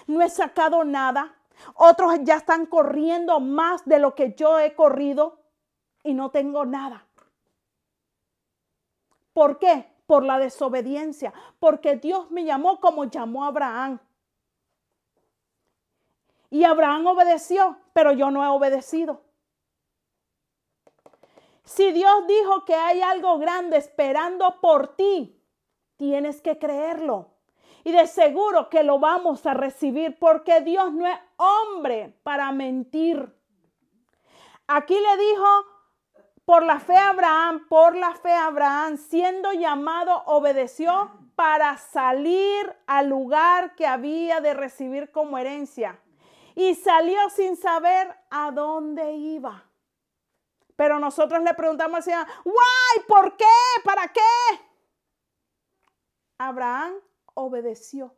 no 0.08 0.22
he 0.22 0.30
sacado 0.30 0.84
nada, 0.84 1.36
otros 1.76 2.20
ya 2.22 2.36
están 2.38 2.66
corriendo 2.66 3.40
más 3.40 3.84
de 3.86 4.00
lo 4.00 4.16
que 4.16 4.34
yo 4.34 4.60
he 4.60 4.76
corrido 4.76 5.40
y 6.04 6.14
no 6.14 6.30
tengo 6.30 6.66
nada. 6.66 7.06
¿Por 9.34 9.60
qué? 9.60 9.92
Por 10.06 10.24
la 10.24 10.40
desobediencia. 10.40 11.34
Porque 11.60 11.96
Dios 11.96 12.30
me 12.32 12.44
llamó 12.44 12.80
como 12.80 13.06
llamó 13.06 13.46
a 13.46 13.48
Abraham. 13.48 14.00
Y 16.50 16.64
Abraham 16.66 17.08
obedeció, 17.08 17.78
pero 17.94 18.12
yo 18.12 18.30
no 18.30 18.44
he 18.44 18.48
obedecido. 18.48 19.22
Si 21.64 21.92
Dios 21.92 22.28
dijo 22.28 22.66
que 22.66 22.76
hay 22.76 23.02
algo 23.02 23.38
grande 23.38 23.78
esperando 23.78 24.60
por 24.62 24.96
ti, 24.96 25.42
tienes 25.98 26.42
que 26.42 26.58
creerlo. 26.58 27.30
Y 27.84 27.92
de 27.92 28.08
seguro 28.08 28.70
que 28.70 28.84
lo 28.84 29.00
vamos 29.00 29.46
a 29.46 29.54
recibir 29.54 30.18
porque 30.20 30.62
Dios 30.62 30.94
no 30.94 31.08
es 31.08 31.18
hombre 31.38 32.16
para 32.24 32.52
mentir. 32.52 33.36
Aquí 34.68 34.96
le 34.96 35.24
dijo, 35.24 35.46
por 36.46 36.64
la 36.64 36.80
fe 36.80 36.98
Abraham, 36.98 37.68
por 37.70 37.96
la 37.96 38.14
fe 38.16 38.34
Abraham, 38.34 38.98
siendo 38.98 39.54
llamado, 39.54 40.24
obedeció 40.26 41.12
para 41.36 41.78
salir 41.78 42.76
al 42.88 43.08
lugar 43.08 43.76
que 43.76 43.88
había 43.88 44.42
de 44.42 44.54
recibir 44.54 45.12
como 45.12 45.38
herencia. 45.38 46.00
Y 46.56 46.76
salió 46.76 47.18
sin 47.30 47.56
saber 47.56 48.16
a 48.30 48.52
dónde 48.52 49.14
iba. 49.14 49.71
Pero 50.82 50.98
nosotros 50.98 51.44
le 51.44 51.54
preguntamos 51.54 51.98
al 51.98 52.04
Señor, 52.04 52.26
guay, 52.44 53.06
¿por 53.08 53.38
qué? 53.38 53.46
¿Para 53.84 54.08
qué? 54.08 54.20
Abraham 56.40 56.96
obedeció. 57.36 58.16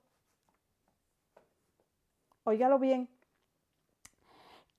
Óigalo 2.45 2.79
bien. 2.79 3.09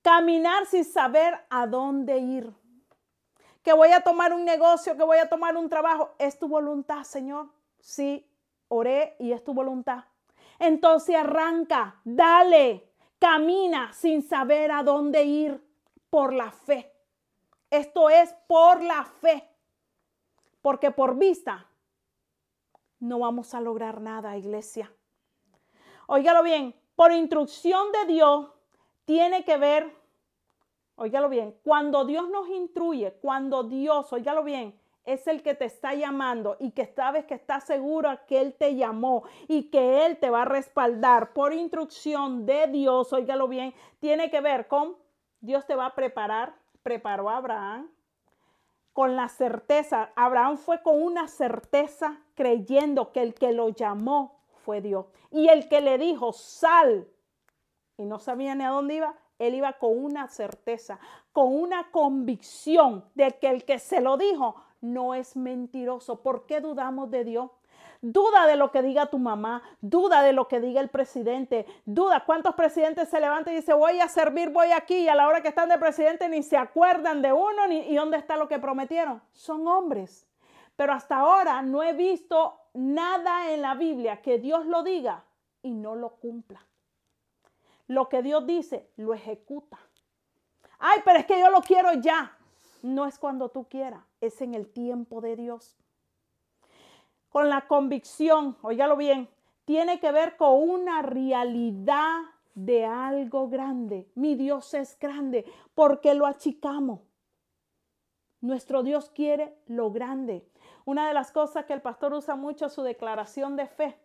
Caminar 0.01 0.65
sin 0.65 0.83
saber 0.83 1.45
a 1.51 1.67
dónde 1.67 2.17
ir. 2.17 2.51
Que 3.61 3.71
voy 3.71 3.91
a 3.91 4.01
tomar 4.01 4.33
un 4.33 4.45
negocio, 4.45 4.97
que 4.97 5.03
voy 5.03 5.19
a 5.19 5.29
tomar 5.29 5.55
un 5.55 5.69
trabajo. 5.69 6.15
¿Es 6.17 6.39
tu 6.39 6.47
voluntad, 6.47 7.03
Señor? 7.03 7.51
Sí, 7.79 8.27
oré 8.67 9.15
y 9.19 9.31
es 9.31 9.43
tu 9.43 9.53
voluntad. 9.53 10.05
Entonces 10.57 11.15
arranca, 11.15 12.01
dale, 12.03 12.89
camina 13.19 13.93
sin 13.93 14.27
saber 14.27 14.71
a 14.71 14.81
dónde 14.81 15.23
ir 15.23 15.63
por 16.09 16.33
la 16.33 16.49
fe. 16.49 16.94
Esto 17.69 18.09
es 18.09 18.33
por 18.47 18.81
la 18.83 19.03
fe. 19.03 19.49
Porque 20.61 20.91
por 20.91 21.17
vista 21.17 21.67
no 22.99 23.19
vamos 23.19 23.53
a 23.53 23.61
lograr 23.61 24.01
nada, 24.01 24.37
iglesia. 24.37 24.91
Óigalo 26.07 26.43
bien, 26.43 26.75
por 26.95 27.11
instrucción 27.11 27.91
de 27.91 28.13
Dios 28.13 28.49
tiene 29.05 29.43
que 29.43 29.57
ver, 29.57 29.95
óigalo 30.95 31.29
bien, 31.29 31.55
cuando 31.63 32.05
Dios 32.05 32.29
nos 32.29 32.47
instruye, 32.49 33.13
cuando 33.21 33.63
Dios, 33.63 34.11
óigalo 34.13 34.43
bien, 34.43 34.79
es 35.03 35.27
el 35.27 35.43
que 35.43 35.53
te 35.53 35.65
está 35.65 35.93
llamando 35.93 36.57
y 36.59 36.71
que 36.71 36.87
sabes 36.87 37.25
que 37.25 37.35
está 37.35 37.59
seguro 37.59 38.09
que 38.27 38.41
Él 38.41 38.55
te 38.57 38.75
llamó 38.75 39.23
y 39.47 39.69
que 39.69 40.05
Él 40.05 40.17
te 40.17 40.29
va 40.29 40.43
a 40.43 40.45
respaldar 40.45 41.33
por 41.33 41.53
instrucción 41.53 42.45
de 42.45 42.67
Dios, 42.67 43.13
óigalo 43.13 43.47
bien, 43.47 43.73
tiene 43.99 44.31
que 44.31 44.41
ver 44.41 44.67
con 44.67 44.95
Dios 45.41 45.67
te 45.67 45.75
va 45.75 45.87
a 45.87 45.95
preparar, 45.95 46.55
preparó 46.85 47.31
a 47.31 47.37
Abraham, 47.37 47.89
con 48.93 49.15
la 49.15 49.27
certeza, 49.27 50.11
Abraham 50.15 50.55
fue 50.55 50.83
con 50.83 51.01
una 51.01 51.27
certeza 51.27 52.21
creyendo 52.35 53.11
que 53.11 53.23
el 53.23 53.33
que 53.33 53.53
lo 53.53 53.69
llamó 53.69 54.39
fue 54.63 54.81
Dios. 54.81 55.07
Y 55.31 55.47
el 55.47 55.67
que 55.67 55.81
le 55.81 55.97
dijo, 55.97 56.31
sal, 56.31 57.07
y 57.97 58.05
no 58.05 58.19
sabía 58.19 58.53
ni 58.53 58.63
a 58.63 58.69
dónde 58.69 58.93
iba, 58.93 59.15
él 59.39 59.55
iba 59.55 59.73
con 59.73 59.97
una 59.97 60.27
certeza, 60.27 60.99
con 61.33 61.55
una 61.55 61.89
convicción 61.89 63.03
de 63.15 63.31
que 63.31 63.49
el 63.49 63.65
que 63.65 63.79
se 63.79 63.99
lo 63.99 64.15
dijo 64.15 64.55
no 64.79 65.15
es 65.15 65.35
mentiroso. 65.35 66.21
¿Por 66.21 66.45
qué 66.45 66.61
dudamos 66.61 67.09
de 67.09 67.23
Dios? 67.23 67.49
Duda 68.07 68.45
de 68.45 68.55
lo 68.55 68.69
que 68.69 68.83
diga 68.83 69.07
tu 69.07 69.17
mamá, 69.17 69.63
duda 69.81 70.21
de 70.21 70.31
lo 70.31 70.47
que 70.47 70.59
diga 70.59 70.79
el 70.79 70.89
presidente, 70.89 71.65
duda 71.85 72.23
cuántos 72.23 72.53
presidentes 72.53 73.09
se 73.09 73.19
levantan 73.19 73.53
y 73.53 73.57
dicen 73.57 73.79
voy 73.79 73.99
a 73.99 74.07
servir, 74.07 74.51
voy 74.51 74.71
aquí 74.73 74.95
y 74.95 75.07
a 75.07 75.15
la 75.15 75.27
hora 75.27 75.41
que 75.41 75.47
están 75.47 75.69
de 75.69 75.79
presidente 75.79 76.29
ni 76.29 76.43
se 76.43 76.55
acuerdan 76.55 77.23
de 77.23 77.33
uno 77.33 77.65
ni 77.65 77.79
y 77.79 77.95
dónde 77.95 78.17
está 78.17 78.37
lo 78.37 78.47
que 78.47 78.59
prometieron. 78.59 79.23
Son 79.31 79.67
hombres. 79.67 80.27
Pero 80.75 80.93
hasta 80.93 81.17
ahora 81.17 81.63
no 81.63 81.81
he 81.81 81.93
visto 81.93 82.59
nada 82.75 83.51
en 83.51 83.63
la 83.63 83.73
Biblia 83.73 84.21
que 84.21 84.37
Dios 84.37 84.67
lo 84.67 84.83
diga 84.83 85.23
y 85.63 85.73
no 85.73 85.95
lo 85.95 86.11
cumpla. 86.17 86.63
Lo 87.87 88.07
que 88.07 88.21
Dios 88.21 88.45
dice, 88.45 88.87
lo 88.97 89.15
ejecuta. 89.15 89.79
Ay, 90.77 90.99
pero 91.03 91.17
es 91.17 91.25
que 91.25 91.39
yo 91.39 91.49
lo 91.49 91.61
quiero 91.61 91.91
ya. 91.93 92.37
No 92.83 93.07
es 93.07 93.17
cuando 93.17 93.49
tú 93.49 93.67
quieras, 93.67 94.03
es 94.21 94.41
en 94.41 94.53
el 94.53 94.67
tiempo 94.67 95.21
de 95.21 95.35
Dios 95.35 95.75
con 97.35 97.49
la 97.49 97.67
convicción, 97.67 98.55
óigalo 98.61 98.95
bien, 98.95 99.27
tiene 99.65 99.99
que 99.99 100.13
ver 100.13 100.37
con 100.37 100.53
una 100.53 101.01
realidad 101.01 102.21
de 102.53 102.85
algo 102.85 103.49
grande. 103.49 104.09
Mi 104.15 104.35
Dios 104.35 104.73
es 104.73 104.97
grande 104.97 105.43
porque 105.73 106.13
lo 106.13 106.27
achicamos. 106.27 107.01
Nuestro 108.39 108.83
Dios 108.83 109.09
quiere 109.09 109.53
lo 109.65 109.91
grande. 109.91 110.47
Una 110.85 111.09
de 111.09 111.13
las 111.13 111.33
cosas 111.33 111.65
que 111.65 111.73
el 111.73 111.81
pastor 111.81 112.13
usa 112.13 112.37
mucho 112.37 112.67
es 112.67 112.73
su 112.73 112.83
declaración 112.83 113.57
de 113.57 113.67
fe. 113.67 113.99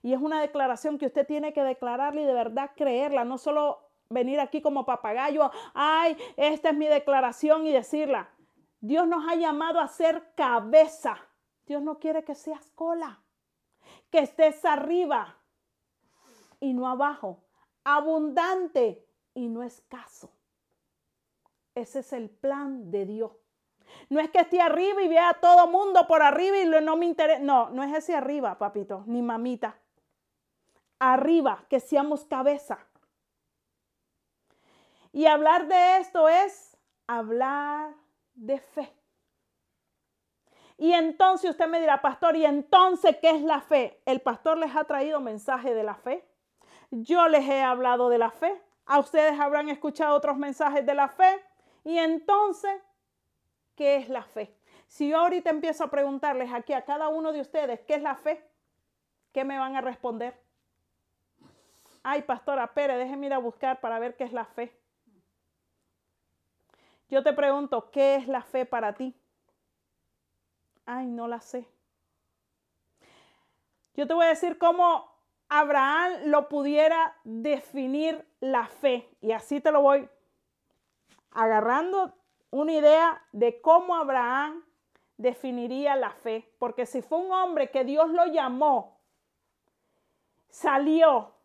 Y 0.00 0.12
es 0.12 0.20
una 0.20 0.40
declaración 0.40 0.96
que 0.96 1.06
usted 1.06 1.26
tiene 1.26 1.52
que 1.52 1.64
declararle 1.64 2.22
y 2.22 2.26
de 2.26 2.34
verdad 2.34 2.70
creerla, 2.76 3.24
no 3.24 3.36
solo 3.36 3.80
venir 4.10 4.38
aquí 4.38 4.62
como 4.62 4.86
papagayo, 4.86 5.50
ay, 5.74 6.16
esta 6.36 6.68
es 6.68 6.76
mi 6.76 6.86
declaración 6.86 7.66
y 7.66 7.72
decirla. 7.72 8.28
Dios 8.80 9.08
nos 9.08 9.28
ha 9.28 9.34
llamado 9.34 9.80
a 9.80 9.88
ser 9.88 10.22
cabeza. 10.36 11.16
Dios 11.70 11.82
no 11.82 12.00
quiere 12.00 12.24
que 12.24 12.34
seas 12.34 12.66
cola, 12.74 13.20
que 14.10 14.18
estés 14.18 14.64
arriba 14.64 15.36
y 16.58 16.74
no 16.74 16.88
abajo, 16.88 17.44
abundante 17.84 19.06
y 19.34 19.46
no 19.46 19.62
escaso. 19.62 20.32
Ese 21.76 22.00
es 22.00 22.12
el 22.12 22.28
plan 22.28 22.90
de 22.90 23.06
Dios. 23.06 23.30
No 24.08 24.18
es 24.18 24.28
que 24.32 24.40
esté 24.40 24.60
arriba 24.60 25.00
y 25.00 25.06
vea 25.06 25.28
a 25.28 25.34
todo 25.34 25.68
mundo 25.68 26.08
por 26.08 26.22
arriba 26.22 26.58
y 26.58 26.66
no 26.66 26.96
me 26.96 27.06
interesa. 27.06 27.38
No, 27.38 27.70
no 27.70 27.84
es 27.84 27.94
ese 27.94 28.16
arriba, 28.16 28.58
papito, 28.58 29.04
ni 29.06 29.22
mamita. 29.22 29.78
Arriba, 30.98 31.66
que 31.68 31.78
seamos 31.78 32.24
cabeza. 32.24 32.80
Y 35.12 35.26
hablar 35.26 35.68
de 35.68 35.98
esto 35.98 36.28
es 36.28 36.76
hablar 37.06 37.94
de 38.34 38.58
fe. 38.58 38.99
Y 40.80 40.94
entonces 40.94 41.50
usted 41.50 41.68
me 41.68 41.78
dirá, 41.78 42.00
pastor, 42.00 42.36
¿y 42.36 42.46
entonces 42.46 43.18
qué 43.20 43.28
es 43.28 43.42
la 43.42 43.60
fe? 43.60 44.00
El 44.06 44.22
pastor 44.22 44.56
les 44.56 44.74
ha 44.74 44.84
traído 44.84 45.20
mensaje 45.20 45.74
de 45.74 45.82
la 45.84 45.94
fe. 45.94 46.26
Yo 46.90 47.28
les 47.28 47.46
he 47.46 47.60
hablado 47.60 48.08
de 48.08 48.16
la 48.16 48.30
fe. 48.30 48.58
A 48.86 48.98
ustedes 48.98 49.38
habrán 49.38 49.68
escuchado 49.68 50.16
otros 50.16 50.38
mensajes 50.38 50.86
de 50.86 50.94
la 50.94 51.08
fe. 51.08 51.44
Y 51.84 51.98
entonces, 51.98 52.72
¿qué 53.76 53.96
es 53.96 54.08
la 54.08 54.22
fe? 54.22 54.56
Si 54.86 55.10
yo 55.10 55.18
ahorita 55.18 55.50
empiezo 55.50 55.84
a 55.84 55.90
preguntarles 55.90 56.50
aquí 56.50 56.72
a 56.72 56.86
cada 56.86 57.08
uno 57.08 57.30
de 57.32 57.42
ustedes, 57.42 57.80
¿qué 57.80 57.96
es 57.96 58.02
la 58.02 58.14
fe? 58.14 58.42
¿Qué 59.32 59.44
me 59.44 59.58
van 59.58 59.76
a 59.76 59.82
responder? 59.82 60.34
Ay, 62.02 62.22
pastora 62.22 62.72
Pérez, 62.72 62.96
déjeme 62.96 63.26
ir 63.26 63.34
a 63.34 63.38
buscar 63.38 63.80
para 63.80 63.98
ver 63.98 64.16
qué 64.16 64.24
es 64.24 64.32
la 64.32 64.46
fe. 64.46 64.74
Yo 67.10 67.22
te 67.22 67.34
pregunto, 67.34 67.90
¿qué 67.90 68.14
es 68.14 68.26
la 68.26 68.40
fe 68.40 68.64
para 68.64 68.94
ti? 68.94 69.14
Ay, 70.92 71.06
no 71.06 71.28
la 71.28 71.40
sé. 71.40 71.68
Yo 73.94 74.08
te 74.08 74.14
voy 74.14 74.26
a 74.26 74.30
decir 74.30 74.58
cómo 74.58 75.08
Abraham 75.48 76.14
lo 76.24 76.48
pudiera 76.48 77.16
definir 77.22 78.26
la 78.40 78.66
fe. 78.66 79.08
Y 79.20 79.30
así 79.30 79.60
te 79.60 79.70
lo 79.70 79.82
voy 79.82 80.08
agarrando 81.30 82.12
una 82.50 82.72
idea 82.72 83.22
de 83.30 83.60
cómo 83.60 83.94
Abraham 83.94 84.64
definiría 85.16 85.94
la 85.94 86.10
fe. 86.10 86.52
Porque 86.58 86.86
si 86.86 87.02
fue 87.02 87.18
un 87.18 87.30
hombre 87.30 87.70
que 87.70 87.84
Dios 87.84 88.10
lo 88.10 88.26
llamó, 88.26 88.98
salió 90.48 91.36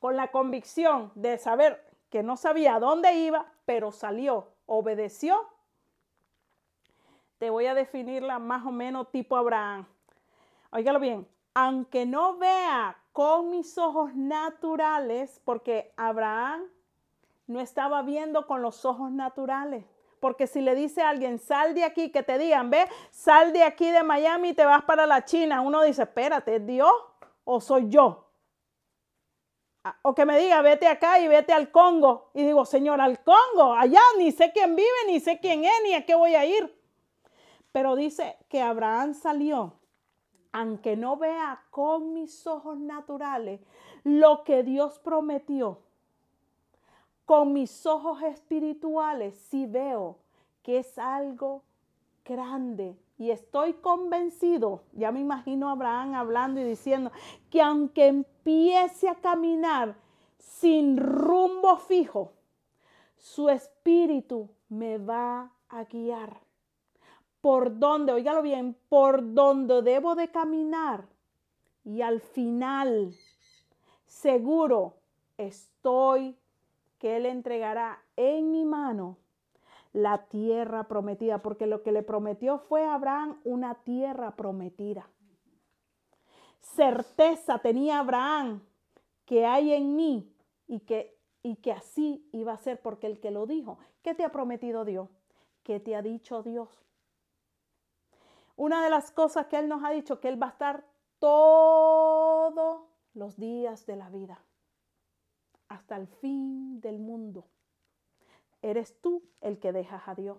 con 0.00 0.16
la 0.16 0.30
convicción 0.30 1.12
de 1.14 1.36
saber 1.36 1.94
que 2.08 2.22
no 2.22 2.38
sabía 2.38 2.78
dónde 2.78 3.12
iba, 3.16 3.52
pero 3.66 3.92
salió, 3.92 4.54
obedeció. 4.64 5.53
Te 7.38 7.50
voy 7.50 7.66
a 7.66 7.74
definirla 7.74 8.38
más 8.38 8.64
o 8.64 8.70
menos 8.70 9.10
tipo 9.10 9.36
Abraham. 9.36 9.86
Óigalo 10.70 10.98
bien, 10.98 11.26
aunque 11.54 12.06
no 12.06 12.36
vea 12.36 12.96
con 13.12 13.50
mis 13.50 13.78
ojos 13.78 14.14
naturales, 14.14 15.40
porque 15.44 15.92
Abraham 15.96 16.62
no 17.46 17.60
estaba 17.60 18.02
viendo 18.02 18.46
con 18.46 18.62
los 18.62 18.84
ojos 18.84 19.10
naturales. 19.10 19.84
Porque 20.20 20.46
si 20.46 20.60
le 20.60 20.74
dice 20.74 21.02
a 21.02 21.10
alguien, 21.10 21.38
sal 21.38 21.74
de 21.74 21.84
aquí, 21.84 22.10
que 22.10 22.22
te 22.22 22.38
digan, 22.38 22.70
ve, 22.70 22.88
sal 23.10 23.52
de 23.52 23.62
aquí 23.62 23.90
de 23.90 24.02
Miami 24.02 24.48
y 24.48 24.54
te 24.54 24.64
vas 24.64 24.82
para 24.84 25.06
la 25.06 25.24
China, 25.24 25.60
uno 25.60 25.82
dice, 25.82 26.02
espérate, 26.02 26.56
¿es 26.56 26.66
Dios 26.66 26.92
o 27.44 27.60
soy 27.60 27.88
yo? 27.88 28.24
o 30.02 30.14
que 30.14 30.24
me 30.24 30.38
diga, 30.38 30.62
vete 30.62 30.86
acá 30.86 31.18
y 31.20 31.28
vete 31.28 31.52
al 31.52 31.70
Congo. 31.70 32.30
Y 32.34 32.44
digo, 32.44 32.64
Señor, 32.64 33.00
al 33.00 33.22
Congo, 33.22 33.74
allá 33.74 34.00
ni 34.18 34.32
sé 34.32 34.50
quién 34.52 34.74
vive, 34.74 34.88
ni 35.06 35.20
sé 35.20 35.38
quién 35.40 35.64
es, 35.64 35.72
ni 35.82 35.94
a 35.94 36.06
qué 36.06 36.14
voy 36.14 36.34
a 36.34 36.46
ir. 36.46 36.73
Pero 37.74 37.96
dice 37.96 38.36
que 38.48 38.62
Abraham 38.62 39.14
salió, 39.14 39.72
aunque 40.52 40.96
no 40.96 41.16
vea 41.16 41.60
con 41.70 42.12
mis 42.12 42.46
ojos 42.46 42.78
naturales 42.78 43.60
lo 44.04 44.44
que 44.44 44.62
Dios 44.62 45.00
prometió, 45.00 45.80
con 47.24 47.52
mis 47.52 47.84
ojos 47.84 48.22
espirituales 48.22 49.36
sí 49.50 49.66
veo 49.66 50.18
que 50.62 50.78
es 50.78 50.96
algo 50.98 51.64
grande, 52.24 52.96
y 53.18 53.32
estoy 53.32 53.72
convencido, 53.72 54.84
ya 54.92 55.10
me 55.10 55.18
imagino 55.18 55.68
a 55.68 55.72
Abraham 55.72 56.14
hablando 56.14 56.60
y 56.60 56.64
diciendo, 56.64 57.10
que 57.50 57.60
aunque 57.60 58.06
empiece 58.06 59.08
a 59.08 59.16
caminar 59.16 59.96
sin 60.38 60.96
rumbo 60.96 61.76
fijo, 61.78 62.34
su 63.16 63.48
espíritu 63.48 64.48
me 64.68 64.98
va 64.98 65.50
a 65.68 65.82
guiar. 65.82 66.43
Por 67.44 67.78
donde, 67.78 68.10
oígalo 68.10 68.40
bien, 68.40 68.74
por 68.88 69.34
donde 69.34 69.82
debo 69.82 70.14
de 70.14 70.30
caminar. 70.30 71.04
Y 71.84 72.00
al 72.00 72.22
final, 72.22 73.14
seguro, 74.06 74.94
estoy 75.36 76.38
que 76.98 77.18
Él 77.18 77.26
entregará 77.26 78.02
en 78.16 78.50
mi 78.50 78.64
mano 78.64 79.18
la 79.92 80.24
tierra 80.24 80.84
prometida, 80.84 81.42
porque 81.42 81.66
lo 81.66 81.82
que 81.82 81.92
le 81.92 82.02
prometió 82.02 82.60
fue 82.60 82.82
a 82.86 82.94
Abraham 82.94 83.38
una 83.44 83.74
tierra 83.74 84.36
prometida. 84.36 85.06
Certeza 86.60 87.58
tenía 87.58 87.98
Abraham 87.98 88.62
que 89.26 89.44
hay 89.44 89.74
en 89.74 89.94
mí 89.96 90.34
y 90.66 90.80
que, 90.80 91.14
y 91.42 91.56
que 91.56 91.72
así 91.72 92.26
iba 92.32 92.54
a 92.54 92.56
ser, 92.56 92.80
porque 92.80 93.06
el 93.06 93.20
que 93.20 93.30
lo 93.30 93.44
dijo, 93.44 93.76
¿qué 94.00 94.14
te 94.14 94.24
ha 94.24 94.32
prometido 94.32 94.86
Dios? 94.86 95.10
¿Qué 95.62 95.78
te 95.78 95.94
ha 95.94 96.00
dicho 96.00 96.42
Dios? 96.42 96.70
Una 98.56 98.84
de 98.84 98.90
las 98.90 99.10
cosas 99.10 99.46
que 99.46 99.58
Él 99.58 99.68
nos 99.68 99.82
ha 99.84 99.90
dicho, 99.90 100.20
que 100.20 100.28
Él 100.28 100.40
va 100.40 100.48
a 100.48 100.50
estar 100.50 100.84
todos 101.18 102.82
los 103.14 103.36
días 103.36 103.86
de 103.86 103.96
la 103.96 104.10
vida, 104.10 104.42
hasta 105.68 105.96
el 105.96 106.06
fin 106.06 106.80
del 106.80 106.98
mundo. 106.98 107.46
Eres 108.62 109.00
tú 109.00 109.22
el 109.40 109.58
que 109.58 109.72
dejas 109.72 110.06
a 110.06 110.14
Dios, 110.14 110.38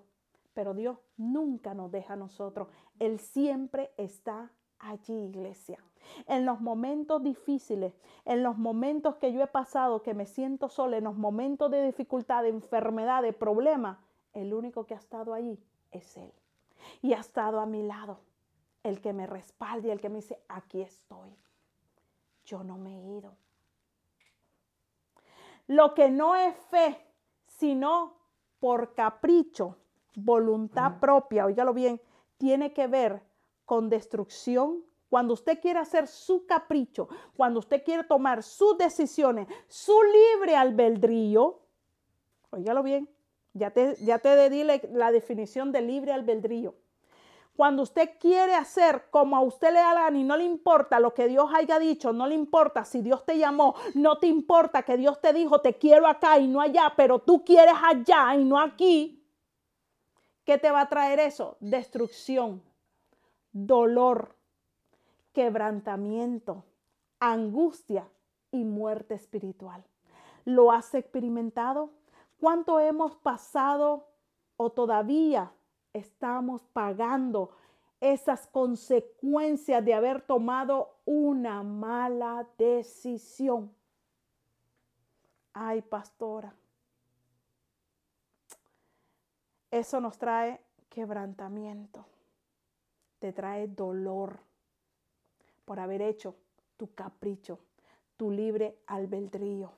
pero 0.54 0.74
Dios 0.74 0.98
nunca 1.18 1.74
nos 1.74 1.92
deja 1.92 2.14
a 2.14 2.18
nosotros. 2.18 2.70
Él 3.00 3.20
siempre 3.20 3.92
está 3.98 4.52
allí, 4.80 5.14
iglesia. 5.14 5.84
En 6.28 6.46
los 6.46 6.62
momentos 6.62 7.24
difíciles, 7.24 7.94
en 8.26 8.44
los 8.44 8.58
momentos 8.58 9.16
que 9.16 9.34
yo 9.34 9.42
he 9.42 9.48
pasado, 9.48 10.02
que 10.02 10.14
me 10.14 10.26
siento 10.26 10.70
sola, 10.70 10.98
en 10.98 11.04
los 11.04 11.18
momentos 11.18 11.72
de 11.72 11.84
dificultad, 11.84 12.44
de 12.44 12.50
enfermedad, 12.50 13.24
de 13.24 13.34
problema, 13.34 14.00
el 14.34 14.54
único 14.54 14.86
que 14.86 14.94
ha 14.94 14.98
estado 14.98 15.34
allí 15.34 15.60
es 15.92 16.18
Él. 16.18 16.32
Y 17.02 17.14
ha 17.14 17.20
estado 17.20 17.60
a 17.60 17.66
mi 17.66 17.84
lado, 17.84 18.20
el 18.84 19.02
que 19.02 19.14
me 19.14 19.28
respalda 19.28 19.88
y 19.88 19.92
el 19.92 20.02
que 20.02 20.10
me 20.10 20.18
dice, 20.18 20.40
aquí 20.48 20.82
estoy. 20.82 21.36
Yo 22.46 22.64
no 22.64 22.78
me 22.78 22.96
he 22.96 23.18
ido. 23.18 23.36
Lo 25.68 25.94
que 25.94 26.10
no 26.10 26.36
es 26.36 26.56
fe 26.70 27.02
sino 27.48 28.14
por 28.60 28.94
capricho, 28.94 29.78
voluntad 30.16 31.00
propia, 31.00 31.46
oígalo 31.46 31.74
bien, 31.74 32.02
tiene 32.38 32.74
que 32.74 32.88
ver 32.88 33.22
con 33.66 33.90
destrucción. 33.90 34.84
Cuando 35.10 35.34
usted 35.34 35.62
quiere 35.62 35.80
hacer 35.80 36.08
su 36.08 36.46
capricho, 36.46 37.08
cuando 37.38 37.60
usted 37.60 37.84
quiere 37.84 38.04
tomar 38.04 38.44
sus 38.44 38.78
decisiones, 38.78 39.48
su 39.68 39.98
libre 40.04 40.56
albedrío, 40.56 41.60
oígalo 42.50 42.84
bien, 42.84 43.10
ya 43.56 43.72
te, 43.72 43.96
ya 44.02 44.20
te 44.20 44.50
di 44.50 44.64
la 44.64 45.12
definición 45.12 45.72
de 45.72 45.82
libre 45.82 46.12
albedrío. 46.12 46.76
Cuando 47.56 47.84
usted 47.84 48.20
quiere 48.20 48.54
hacer 48.54 49.06
como 49.10 49.38
a 49.38 49.42
usted 49.42 49.72
le 49.72 49.80
da 49.80 50.12
y 50.14 50.24
no 50.26 50.36
le 50.36 50.44
importa 50.44 51.00
lo 51.00 51.14
que 51.14 51.30
Dios 51.30 51.50
haya 51.56 51.80
dicho, 51.80 52.12
no 52.12 52.28
le 52.28 52.36
importa 52.36 52.84
si 52.84 53.02
Dios 53.02 53.26
te 53.26 53.38
llamó, 53.38 53.76
no 53.94 54.18
te 54.18 54.28
importa 54.28 54.84
que 54.84 54.98
Dios 54.98 55.22
te 55.22 55.32
dijo 55.32 55.62
te 55.62 55.76
quiero 55.76 56.06
acá 56.06 56.38
y 56.38 56.50
no 56.50 56.60
allá, 56.60 56.94
pero 56.98 57.20
tú 57.20 57.46
quieres 57.46 57.76
allá 57.82 58.36
y 58.36 58.44
no 58.44 58.60
aquí, 58.60 59.26
¿qué 60.44 60.58
te 60.58 60.70
va 60.70 60.82
a 60.82 60.90
traer 60.90 61.20
eso? 61.20 61.56
Destrucción, 61.62 62.62
dolor, 63.54 64.36
quebrantamiento, 65.32 66.66
angustia 67.22 68.10
y 68.52 68.66
muerte 68.66 69.14
espiritual. 69.14 69.82
¿Lo 70.44 70.74
has 70.74 70.94
experimentado? 70.94 71.92
¿Cuánto 72.40 72.80
hemos 72.80 73.16
pasado 73.16 74.08
o 74.58 74.72
todavía 74.72 75.52
estamos 75.94 76.62
pagando 76.74 77.52
esas 78.00 78.48
consecuencias 78.48 79.84
de 79.84 79.94
haber 79.94 80.22
tomado 80.22 80.98
una 81.06 81.64
mala 81.64 82.48
decisión. 82.58 83.74
Ay, 85.54 85.82
pastora. 85.82 86.54
Eso 89.72 90.00
nos 90.00 90.18
trae 90.18 90.62
quebrantamiento, 90.90 92.06
te 93.20 93.34
trae 93.34 93.68
dolor 93.68 94.40
por 95.66 95.80
haber 95.80 96.02
hecho 96.02 96.36
tu 96.78 96.94
capricho, 96.94 97.60
tu 98.16 98.32
libre 98.32 98.78
albedrío. 98.88 99.72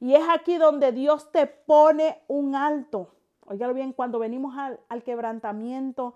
Y 0.00 0.14
es 0.14 0.26
aquí 0.28 0.56
donde 0.56 0.92
Dios 0.92 1.30
te 1.30 1.46
pone 1.46 2.22
un 2.26 2.54
alto. 2.54 3.12
Óigalo 3.46 3.74
bien, 3.74 3.92
cuando 3.92 4.18
venimos 4.18 4.56
al, 4.56 5.02
quebrantamiento, 5.02 6.14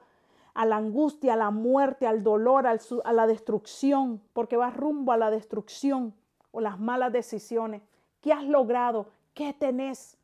a 0.55 0.65
la 0.65 0.77
angustia, 0.77 1.35
a 1.35 1.37
la 1.37 1.51
muerte, 1.51 2.07
al 2.07 2.23
dolor, 2.23 2.67
a 2.67 3.13
la 3.13 3.27
destrucción, 3.27 4.23
porque 4.33 4.57
vas 4.57 4.75
rumbo 4.75 5.13
a 5.13 5.17
la 5.17 5.31
destrucción 5.31 6.15
o 6.51 6.61
las 6.61 6.81
malas 6.81 7.13
decisiones. 7.13 7.83
¿Qué 8.21 8.33
has 8.33 8.45
logrado? 8.45 9.09
¿Qué 9.35 9.53
tenés? 9.53 10.17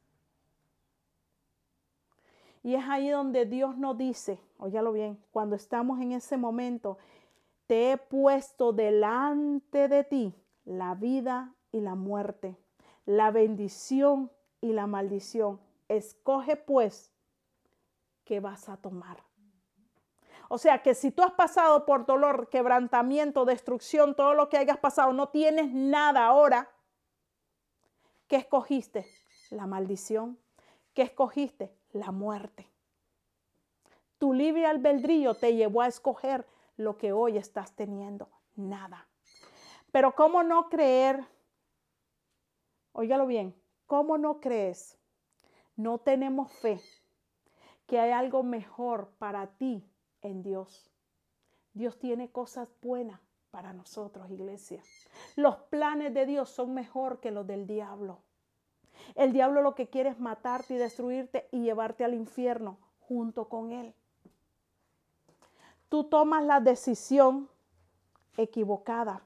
Y 2.62 2.74
es 2.74 2.84
ahí 2.88 3.08
donde 3.08 3.46
Dios 3.46 3.76
nos 3.76 3.96
dice, 3.96 4.38
óyalo 4.58 4.92
bien, 4.92 5.18
cuando 5.32 5.56
estamos 5.56 6.00
en 6.00 6.12
ese 6.12 6.36
momento, 6.36 6.98
te 7.66 7.92
he 7.92 7.96
puesto 7.96 8.72
delante 8.72 9.88
de 9.88 10.04
ti 10.04 10.34
la 10.64 10.94
vida 10.94 11.54
y 11.72 11.80
la 11.80 11.94
muerte, 11.94 12.56
la 13.10 13.32
bendición 13.32 14.30
y 14.60 14.72
la 14.72 14.86
maldición. 14.86 15.60
Escoge 15.88 16.54
pues 16.54 17.12
qué 18.24 18.38
vas 18.38 18.68
a 18.68 18.76
tomar. 18.76 19.24
O 20.48 20.58
sea 20.58 20.84
que 20.84 20.94
si 20.94 21.10
tú 21.10 21.24
has 21.24 21.32
pasado 21.32 21.84
por 21.86 22.06
dolor, 22.06 22.48
quebrantamiento, 22.48 23.44
destrucción, 23.44 24.14
todo 24.14 24.34
lo 24.34 24.48
que 24.48 24.58
hayas 24.58 24.78
pasado, 24.78 25.12
no 25.12 25.28
tienes 25.28 25.72
nada 25.72 26.24
ahora, 26.26 26.70
¿qué 28.28 28.36
escogiste? 28.36 29.08
La 29.50 29.66
maldición. 29.66 30.38
¿Qué 30.94 31.02
escogiste? 31.02 31.74
La 31.90 32.12
muerte. 32.12 32.68
Tu 34.18 34.32
libre 34.32 34.66
albedrío 34.66 35.34
te 35.34 35.56
llevó 35.56 35.82
a 35.82 35.88
escoger 35.88 36.46
lo 36.76 36.96
que 36.96 37.12
hoy 37.12 37.38
estás 37.38 37.74
teniendo. 37.74 38.28
Nada. 38.54 39.08
Pero 39.90 40.14
¿cómo 40.14 40.44
no 40.44 40.68
creer? 40.68 41.26
Óigalo 42.92 43.26
bien, 43.26 43.54
¿cómo 43.86 44.18
no 44.18 44.40
crees? 44.40 44.98
No 45.76 45.98
tenemos 45.98 46.52
fe 46.52 46.80
que 47.86 47.98
hay 47.98 48.10
algo 48.10 48.42
mejor 48.42 49.12
para 49.18 49.46
ti 49.46 49.84
en 50.22 50.42
Dios. 50.42 50.90
Dios 51.72 51.98
tiene 51.98 52.30
cosas 52.30 52.68
buenas 52.82 53.20
para 53.50 53.72
nosotros, 53.72 54.30
iglesia. 54.30 54.82
Los 55.36 55.56
planes 55.56 56.14
de 56.14 56.26
Dios 56.26 56.50
son 56.50 56.74
mejor 56.74 57.20
que 57.20 57.30
los 57.30 57.46
del 57.46 57.66
diablo. 57.66 58.22
El 59.14 59.32
diablo 59.32 59.62
lo 59.62 59.74
que 59.74 59.88
quiere 59.88 60.10
es 60.10 60.20
matarte 60.20 60.74
y 60.74 60.76
destruirte 60.76 61.48
y 61.50 61.62
llevarte 61.62 62.04
al 62.04 62.14
infierno 62.14 62.78
junto 63.00 63.48
con 63.48 63.72
él. 63.72 63.94
Tú 65.88 66.04
tomas 66.04 66.44
la 66.44 66.60
decisión 66.60 67.48
equivocada. 68.36 69.22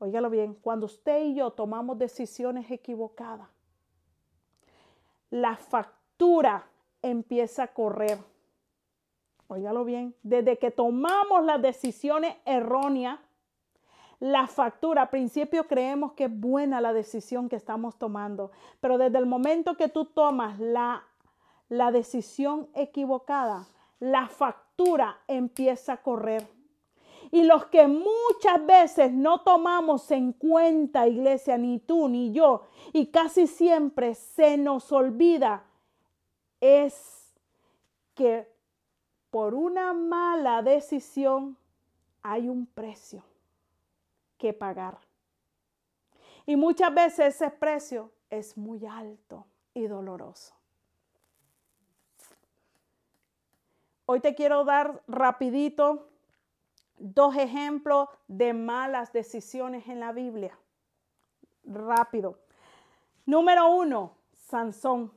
Óigalo 0.00 0.28
bien, 0.28 0.54
cuando 0.54 0.86
usted 0.86 1.22
y 1.26 1.34
yo 1.36 1.52
tomamos 1.52 1.96
decisiones 1.96 2.68
equivocadas, 2.70 3.48
la 5.30 5.56
factura 5.56 6.66
empieza 7.00 7.62
a 7.62 7.68
correr 7.68 8.18
óigalo 9.50 9.84
bien, 9.84 10.14
desde 10.22 10.58
que 10.58 10.70
tomamos 10.70 11.44
las 11.44 11.60
decisiones 11.60 12.36
erróneas, 12.44 13.18
la 14.20 14.46
factura, 14.46 15.02
al 15.02 15.08
principio 15.08 15.66
creemos 15.66 16.12
que 16.12 16.24
es 16.24 16.40
buena 16.40 16.80
la 16.80 16.92
decisión 16.92 17.48
que 17.48 17.56
estamos 17.56 17.96
tomando, 17.98 18.52
pero 18.80 18.96
desde 18.96 19.18
el 19.18 19.26
momento 19.26 19.76
que 19.76 19.88
tú 19.88 20.04
tomas 20.04 20.60
la, 20.60 21.02
la 21.68 21.90
decisión 21.90 22.68
equivocada, 22.74 23.66
la 23.98 24.28
factura 24.28 25.18
empieza 25.26 25.94
a 25.94 26.02
correr. 26.02 26.46
Y 27.30 27.44
los 27.44 27.66
que 27.66 27.86
muchas 27.86 28.66
veces 28.66 29.12
no 29.12 29.42
tomamos 29.42 30.10
en 30.10 30.32
cuenta, 30.32 31.06
iglesia, 31.06 31.56
ni 31.56 31.78
tú 31.78 32.08
ni 32.08 32.32
yo, 32.32 32.62
y 32.92 33.06
casi 33.06 33.46
siempre 33.46 34.14
se 34.14 34.56
nos 34.56 34.90
olvida, 34.90 35.64
es 36.60 37.32
que 38.14 38.50
por 39.30 39.54
una 39.54 39.92
mala 39.92 40.60
decisión 40.62 41.56
hay 42.22 42.48
un 42.48 42.66
precio 42.66 43.22
que 44.36 44.52
pagar. 44.52 44.98
Y 46.46 46.56
muchas 46.56 46.92
veces 46.92 47.36
ese 47.36 47.50
precio 47.50 48.10
es 48.28 48.56
muy 48.56 48.84
alto 48.86 49.46
y 49.72 49.86
doloroso. 49.86 50.54
Hoy 54.06 54.18
te 54.18 54.34
quiero 54.34 54.64
dar 54.64 55.04
rapidito 55.06 56.09
dos 57.00 57.34
ejemplos 57.36 58.08
de 58.28 58.52
malas 58.52 59.12
decisiones 59.12 59.88
en 59.88 59.98
la 60.00 60.12
Biblia. 60.12 60.56
Rápido. 61.64 62.38
Número 63.26 63.68
uno, 63.74 64.14
Sansón. 64.32 65.12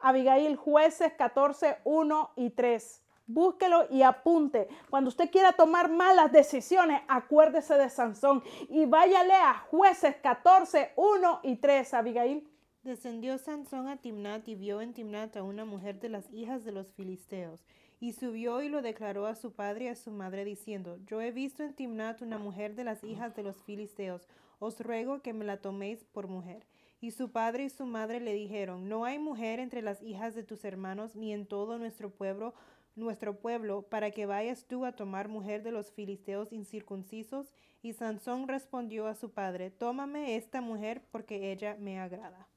Abigail, 0.00 0.56
jueces 0.56 1.12
14, 1.12 1.78
1 1.84 2.30
y 2.36 2.50
3. 2.50 3.02
Búsquelo 3.26 3.86
y 3.90 4.02
apunte. 4.02 4.68
Cuando 4.88 5.08
usted 5.08 5.30
quiera 5.30 5.52
tomar 5.52 5.90
malas 5.90 6.30
decisiones, 6.30 7.02
acuérdese 7.08 7.74
de 7.74 7.90
Sansón 7.90 8.42
y 8.68 8.86
váyale 8.86 9.34
a 9.34 9.54
jueces 9.70 10.16
14, 10.16 10.92
1 10.94 11.40
y 11.42 11.56
3, 11.56 11.94
Abigail. 11.94 12.48
Descendió 12.84 13.36
Sansón 13.38 13.88
a 13.88 13.96
Timnat 13.96 14.46
y 14.46 14.54
vio 14.54 14.80
en 14.80 14.94
Timnat 14.94 15.36
a 15.36 15.42
una 15.42 15.64
mujer 15.64 15.98
de 15.98 16.08
las 16.08 16.32
hijas 16.32 16.64
de 16.64 16.70
los 16.70 16.92
filisteos. 16.92 17.64
Y 17.98 18.12
subió 18.12 18.62
y 18.62 18.68
lo 18.68 18.82
declaró 18.82 19.26
a 19.26 19.34
su 19.34 19.52
padre 19.52 19.86
y 19.86 19.88
a 19.88 19.96
su 19.96 20.10
madre 20.10 20.44
diciendo, 20.44 20.98
Yo 21.06 21.20
he 21.20 21.30
visto 21.30 21.62
en 21.62 21.74
Timnat 21.74 22.22
una 22.22 22.38
mujer 22.38 22.74
de 22.74 22.84
las 22.84 23.02
hijas 23.04 23.34
de 23.34 23.42
los 23.42 23.62
filisteos, 23.62 24.28
os 24.58 24.80
ruego 24.80 25.22
que 25.22 25.32
me 25.32 25.44
la 25.44 25.58
toméis 25.58 26.04
por 26.04 26.28
mujer. 26.28 26.66
Y 27.00 27.10
su 27.10 27.30
padre 27.30 27.64
y 27.64 27.70
su 27.70 27.84
madre 27.86 28.20
le 28.20 28.32
dijeron, 28.32 28.88
no 28.88 29.04
hay 29.04 29.18
mujer 29.18 29.60
entre 29.60 29.82
las 29.82 30.02
hijas 30.02 30.34
de 30.34 30.44
tus 30.44 30.64
hermanos 30.64 31.14
ni 31.14 31.32
en 31.32 31.46
todo 31.46 31.78
nuestro 31.78 32.10
pueblo, 32.10 32.54
nuestro 32.94 33.38
pueblo, 33.38 33.82
para 33.82 34.10
que 34.10 34.24
vayas 34.24 34.64
tú 34.66 34.86
a 34.86 34.92
tomar 34.92 35.28
mujer 35.28 35.62
de 35.62 35.72
los 35.72 35.92
filisteos 35.92 36.52
incircuncisos. 36.52 37.52
Y 37.82 37.92
Sansón 37.92 38.48
respondió 38.48 39.06
a 39.06 39.14
su 39.14 39.30
padre, 39.30 39.70
tómame 39.70 40.36
esta 40.36 40.60
mujer 40.60 41.02
porque 41.12 41.52
ella 41.52 41.76
me 41.78 42.00
agrada. 42.00 42.48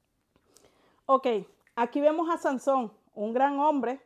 Ok, 1.04 1.26
aquí 1.76 2.00
vemos 2.00 2.30
a 2.30 2.38
Sansón, 2.38 2.92
un 3.14 3.34
gran 3.34 3.58
hombre. 3.58 4.00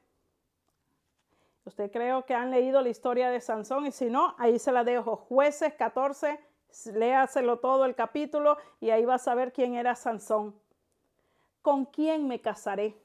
Usted 1.64 1.90
creo 1.90 2.26
que 2.26 2.34
han 2.34 2.50
leído 2.50 2.82
la 2.82 2.90
historia 2.90 3.30
de 3.30 3.40
Sansón 3.40 3.86
y 3.86 3.92
si 3.92 4.10
no, 4.10 4.34
ahí 4.38 4.58
se 4.58 4.70
la 4.70 4.84
dejo. 4.84 5.16
Jueces 5.16 5.72
14, 5.74 6.38
léaselo 6.92 7.58
todo 7.58 7.86
el 7.86 7.94
capítulo 7.94 8.58
y 8.80 8.90
ahí 8.90 9.04
vas 9.04 9.26
a 9.28 9.34
ver 9.34 9.52
quién 9.52 9.74
era 9.74 9.94
Sansón. 9.94 10.54
¿Con 11.62 11.86
quién 11.86 12.28
me 12.28 12.40
casaré? 12.40 12.98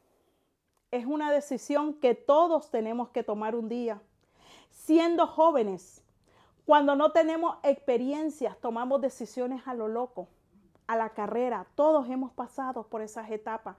Es 0.92 1.06
una 1.06 1.32
decisión 1.32 1.94
que 1.94 2.16
todos 2.16 2.70
tenemos 2.70 3.10
que 3.10 3.24
tomar 3.24 3.56
un 3.56 3.70
día. 3.70 4.02
Siendo 4.72 5.28
jóvenes, 5.28 6.04
cuando 6.66 6.96
no 6.96 7.12
tenemos 7.12 7.58
experiencias, 7.64 8.60
tomamos 8.60 9.00
decisiones 9.00 9.66
a 9.68 9.74
lo 9.74 9.88
loco, 9.88 10.28
a 10.88 10.98
la 10.98 11.10
carrera. 11.10 11.66
Todos 11.76 12.10
hemos 12.10 12.32
pasado 12.34 12.84
por 12.84 13.02
esas 13.02 13.32
etapas. 13.32 13.78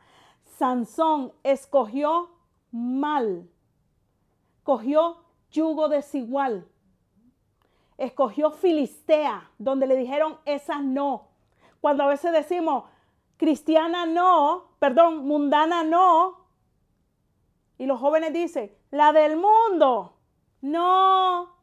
Sansón 0.56 1.32
escogió 1.42 2.30
mal, 2.72 3.46
cogió 4.70 5.16
yugo 5.50 5.88
desigual 5.88 6.64
escogió 7.98 8.52
Filistea, 8.52 9.50
donde 9.58 9.88
le 9.88 9.96
dijeron 9.96 10.38
esas 10.44 10.80
no. 10.80 11.26
Cuando 11.80 12.04
a 12.04 12.06
veces 12.06 12.30
decimos 12.32 12.84
cristiana 13.36 14.06
no, 14.06 14.68
perdón, 14.78 15.26
mundana 15.26 15.82
no, 15.82 16.46
y 17.78 17.86
los 17.86 17.98
jóvenes 17.98 18.32
dicen, 18.32 18.72
la 18.92 19.12
del 19.12 19.36
mundo, 19.36 20.14
no. 20.60 21.56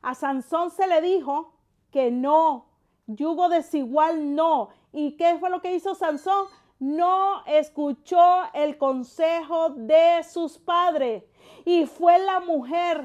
A 0.00 0.14
Sansón 0.14 0.70
se 0.70 0.86
le 0.86 1.02
dijo 1.02 1.52
que 1.90 2.10
no, 2.10 2.70
yugo 3.06 3.50
desigual 3.50 4.34
no. 4.34 4.70
¿Y 4.92 5.18
qué 5.18 5.36
fue 5.38 5.50
lo 5.50 5.60
que 5.60 5.74
hizo 5.74 5.94
Sansón? 5.94 6.46
No 6.78 7.44
escuchó 7.44 8.44
el 8.54 8.78
consejo 8.78 9.68
de 9.68 10.22
sus 10.24 10.56
padres 10.58 11.24
y 11.64 11.86
fue 11.86 12.18
la 12.18 12.40
mujer 12.40 13.04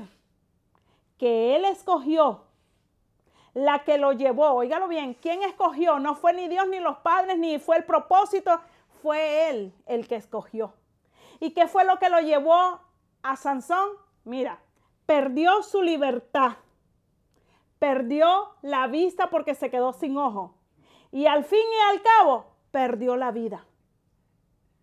que 1.18 1.55
él 1.55 1.66
escogió, 1.66 2.43
la 3.53 3.84
que 3.84 3.97
lo 3.97 4.14
llevó, 4.14 4.51
óigalo 4.51 4.88
bien, 4.88 5.16
¿quién 5.16 5.43
escogió? 5.43 5.99
No 5.99 6.16
fue 6.16 6.34
ni 6.34 6.47
Dios 6.47 6.68
ni 6.68 6.80
los 6.80 6.97
padres, 6.97 7.38
ni 7.38 7.60
fue 7.60 7.78
el 7.78 7.86
propósito, 7.86 8.60
fue 9.01 9.49
él 9.49 9.74
el 9.86 10.07
que 10.07 10.16
escogió. 10.16 10.74
¿Y 11.39 11.51
qué 11.51 11.68
fue 11.68 11.86
lo 11.86 11.97
que 11.99 12.10
lo 12.10 12.20
llevó 12.20 12.80
a 13.24 13.36
Sansón? 13.36 13.89
Mira, 14.24 14.60
perdió 15.05 15.64
su 15.64 15.82
libertad, 15.82 16.57
perdió 17.80 18.55
la 18.62 18.88
vista 18.88 19.30
porque 19.30 19.55
se 19.55 19.70
quedó 19.70 19.93
sin 19.93 20.18
ojo 20.18 20.53
y 21.12 21.26
al 21.26 21.43
fin 21.43 21.60
y 21.60 21.91
al 21.91 22.01
cabo 22.01 22.45
perdió 22.72 23.16
la 23.16 23.32
vida. 23.32 23.66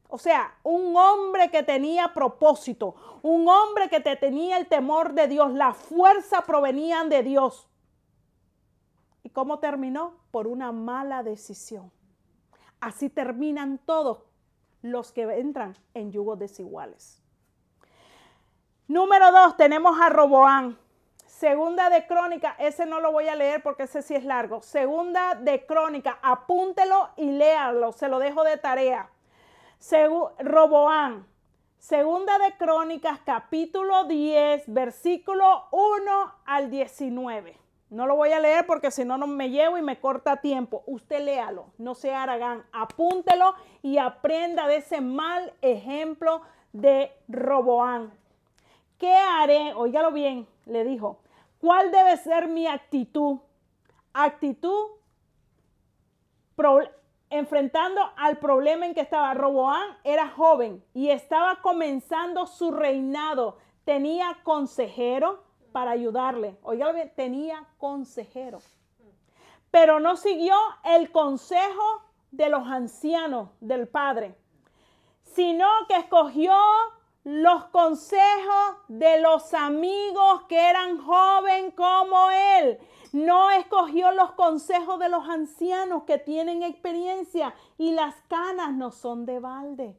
O 0.09 0.19
sea, 0.19 0.55
un 0.63 0.97
hombre 0.97 1.51
que 1.51 1.63
tenía 1.63 2.15
propósito, 2.15 2.95
un 3.23 3.49
hombre 3.49 3.89
que 3.89 4.01
te 4.01 4.17
tenía 4.17 4.57
el 4.57 4.67
temor 4.67 5.15
de 5.15 5.27
Dios, 5.27 5.53
la 5.53 5.75
fuerza 5.75 6.43
provenían 6.43 7.09
de 7.09 7.23
Dios. 7.23 7.69
¿Y 9.23 9.31
cómo 9.31 9.59
terminó? 9.59 10.15
Por 10.31 10.47
una 10.47 10.71
mala 10.71 11.23
decisión. 11.23 11.91
Así 12.81 13.11
terminan 13.11 13.79
todos 13.79 14.23
los 14.83 15.11
que 15.11 15.23
entran 15.23 15.77
en 15.95 16.13
yugos 16.13 16.39
desiguales. 16.39 17.21
Número 18.87 19.33
dos, 19.33 19.57
tenemos 19.57 20.01
a 20.01 20.09
Roboán. 20.11 20.79
Segunda 21.27 21.91
de 21.91 22.07
Crónica, 22.07 22.55
ese 22.59 22.87
no 22.87 23.01
lo 23.01 23.11
voy 23.13 23.29
a 23.29 23.35
leer 23.35 23.63
porque 23.63 23.83
ese 23.83 24.01
sí 24.01 24.15
es 24.15 24.25
largo. 24.25 24.63
Segunda 24.63 25.35
de 25.35 25.67
Crónica, 25.67 26.19
apúntelo 26.23 27.11
y 27.17 27.33
léalo, 27.33 27.93
se 27.93 28.09
lo 28.09 28.21
dejo 28.21 28.45
de 28.45 28.57
tarea. 28.57 29.11
Roboán, 30.39 31.27
Segunda 31.79 32.39
de 32.39 32.57
Crónicas, 32.57 33.21
capítulo 33.25 34.05
10, 34.05 34.65
versículo 34.67 35.69
1 35.71 36.35
al 36.45 36.71
19. 36.71 37.57
No 37.91 38.07
lo 38.07 38.17
voy 38.17 38.33
a 38.33 38.41
leer 38.41 38.67
porque 38.67 38.91
si 38.91 39.05
no, 39.05 39.17
no 39.17 39.29
me 39.29 39.51
llevo 39.51 39.79
y 39.79 39.83
me 39.83 40.01
corta 40.01 40.41
tiempo. 40.41 40.83
Usted 40.87 41.23
léalo, 41.25 41.67
no 41.79 41.95
sea 41.95 42.25
Aragán, 42.25 42.65
apúntelo 42.73 43.55
y 43.83 43.99
aprenda 43.99 44.67
de 44.67 44.77
ese 44.77 45.01
mal 45.01 45.53
ejemplo 45.63 46.43
de 46.73 47.13
Roboán. 47.29 48.13
¿Qué 48.99 49.15
haré? 49.15 49.73
Óigalo 49.75 50.11
bien, 50.11 50.49
le 50.65 50.83
dijo. 50.83 51.21
¿Cuál 51.61 51.93
debe 51.93 52.17
ser 52.17 52.49
mi 52.49 52.67
actitud? 52.67 53.39
Actitud 54.13 54.91
enfrentando 57.37 58.01
al 58.17 58.39
problema 58.39 58.87
en 58.87 58.95
que 58.95 59.01
estaba. 59.01 59.35
Roboán 59.35 59.97
era 60.05 60.29
joven 60.29 60.85
y 60.95 61.11
estaba 61.11 61.61
comenzando 61.63 62.47
su 62.47 62.73
reinado. 62.73 63.59
Tenía 63.85 64.39
consejero 64.43 65.45
para 65.73 65.93
ayudarle. 65.93 66.57
Bien, 66.93 67.13
tenía 67.15 67.67
consejero. 67.79 68.61
Pero 69.71 70.01
no 70.01 70.17
siguió 70.17 70.57
el 70.85 71.11
consejo 71.11 72.03
de 72.31 72.49
los 72.49 72.67
ancianos 72.67 73.51
del 73.61 73.89
padre, 73.89 74.35
sino 75.23 75.67
que 75.89 75.97
escogió 75.97 76.55
los 77.25 77.65
consejos 77.67 78.77
de 78.89 79.21
los 79.21 79.53
amigos 79.53 80.45
que 80.49 80.71
eran 80.71 80.99
joven 81.05 81.73
como 81.73 82.31
él. 82.31 82.79
No 83.13 83.51
escogió 83.51 84.13
los 84.13 84.33
consejos 84.33 84.99
de 84.99 85.09
los 85.09 85.29
ancianos 85.29 86.05
que 86.05 86.19
tienen 86.19 86.63
experiencia 86.63 87.55
y 87.79 87.93
las 87.93 88.15
canas 88.29 88.73
no 88.73 88.91
son 88.91 89.27
de 89.27 89.41
balde. 89.41 89.97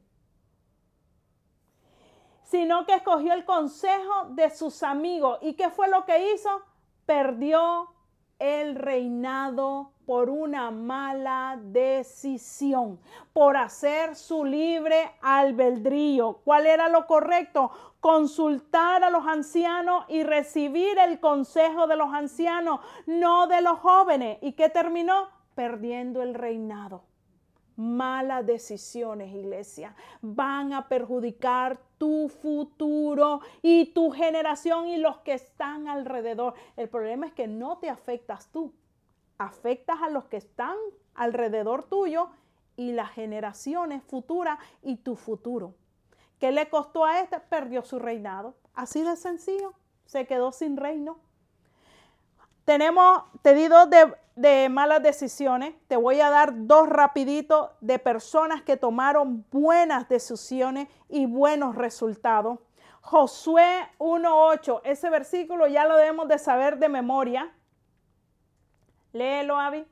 Sino 2.43 2.85
que 2.85 2.95
escogió 2.95 3.33
el 3.33 3.45
consejo 3.45 4.25
de 4.29 4.49
sus 4.49 4.83
amigos. 4.83 5.39
¿Y 5.41 5.55
qué 5.55 5.69
fue 5.69 5.89
lo 5.89 6.05
que 6.05 6.33
hizo? 6.33 6.61
Perdió 7.05 7.93
el 8.39 8.75
reinado 8.75 9.91
por 10.07 10.29
una 10.29 10.71
mala 10.71 11.59
decisión, 11.61 12.97
por 13.33 13.57
hacer 13.57 14.15
su 14.15 14.45
libre 14.45 15.11
albedrío. 15.21 16.39
¿Cuál 16.45 16.65
era 16.65 16.87
lo 16.87 17.05
correcto? 17.05 17.71
Consultar 17.99 19.03
a 19.03 19.09
los 19.09 19.27
ancianos 19.27 20.05
y 20.07 20.23
recibir 20.23 20.97
el 20.97 21.19
consejo 21.19 21.87
de 21.87 21.97
los 21.97 22.13
ancianos, 22.13 22.79
no 23.05 23.47
de 23.47 23.61
los 23.61 23.79
jóvenes. 23.79 24.37
¿Y 24.41 24.53
qué 24.53 24.69
terminó? 24.69 25.27
Perdiendo 25.55 26.21
el 26.21 26.35
reinado. 26.35 27.03
Malas 27.75 28.45
decisiones, 28.45 29.35
iglesia, 29.35 29.93
van 30.21 30.71
a 30.71 30.87
perjudicar 30.87 31.81
tu 31.97 32.29
futuro 32.29 33.41
y 33.61 33.87
tu 33.87 34.11
generación 34.11 34.87
y 34.87 34.95
los 34.95 35.17
que 35.17 35.33
están 35.33 35.89
alrededor. 35.89 36.53
El 36.77 36.87
problema 36.87 37.25
es 37.25 37.33
que 37.33 37.47
no 37.47 37.77
te 37.79 37.89
afectas 37.89 38.49
tú, 38.53 38.71
afectas 39.37 40.01
a 40.01 40.09
los 40.09 40.25
que 40.25 40.37
están 40.37 40.75
alrededor 41.15 41.83
tuyo 41.83 42.29
y 42.75 42.91
las 42.91 43.11
generaciones 43.11 44.03
futuras 44.03 44.59
y 44.81 44.97
tu 44.97 45.15
futuro. 45.15 45.73
¿Qué 46.39 46.51
le 46.51 46.69
costó 46.69 47.05
a 47.05 47.19
este? 47.19 47.39
Perdió 47.39 47.83
su 47.83 47.99
reinado. 47.99 48.55
Así 48.75 49.01
de 49.01 49.15
sencillo, 49.15 49.73
se 50.05 50.27
quedó 50.27 50.51
sin 50.51 50.77
reino. 50.77 51.19
Tenemos, 52.63 53.23
te 53.41 53.55
di 53.55 53.67
dos 53.67 53.89
de, 53.89 54.13
de 54.35 54.69
malas 54.69 55.01
decisiones. 55.01 55.73
Te 55.87 55.95
voy 55.95 56.21
a 56.21 56.29
dar 56.29 56.67
dos 56.67 56.87
rapiditos 56.87 57.71
de 57.81 57.97
personas 57.97 58.61
que 58.61 58.77
tomaron 58.77 59.45
buenas 59.49 60.07
decisiones 60.07 60.87
y 61.09 61.25
buenos 61.25 61.75
resultados. 61.75 62.59
Josué 63.01 63.87
1.8, 63.99 64.81
ese 64.83 65.09
versículo 65.09 65.67
ya 65.67 65.85
lo 65.85 65.95
debemos 65.95 66.27
de 66.27 66.37
saber 66.37 66.77
de 66.77 66.89
memoria. 66.89 67.56
Léelo, 69.13 69.57
Avi. 69.57 69.85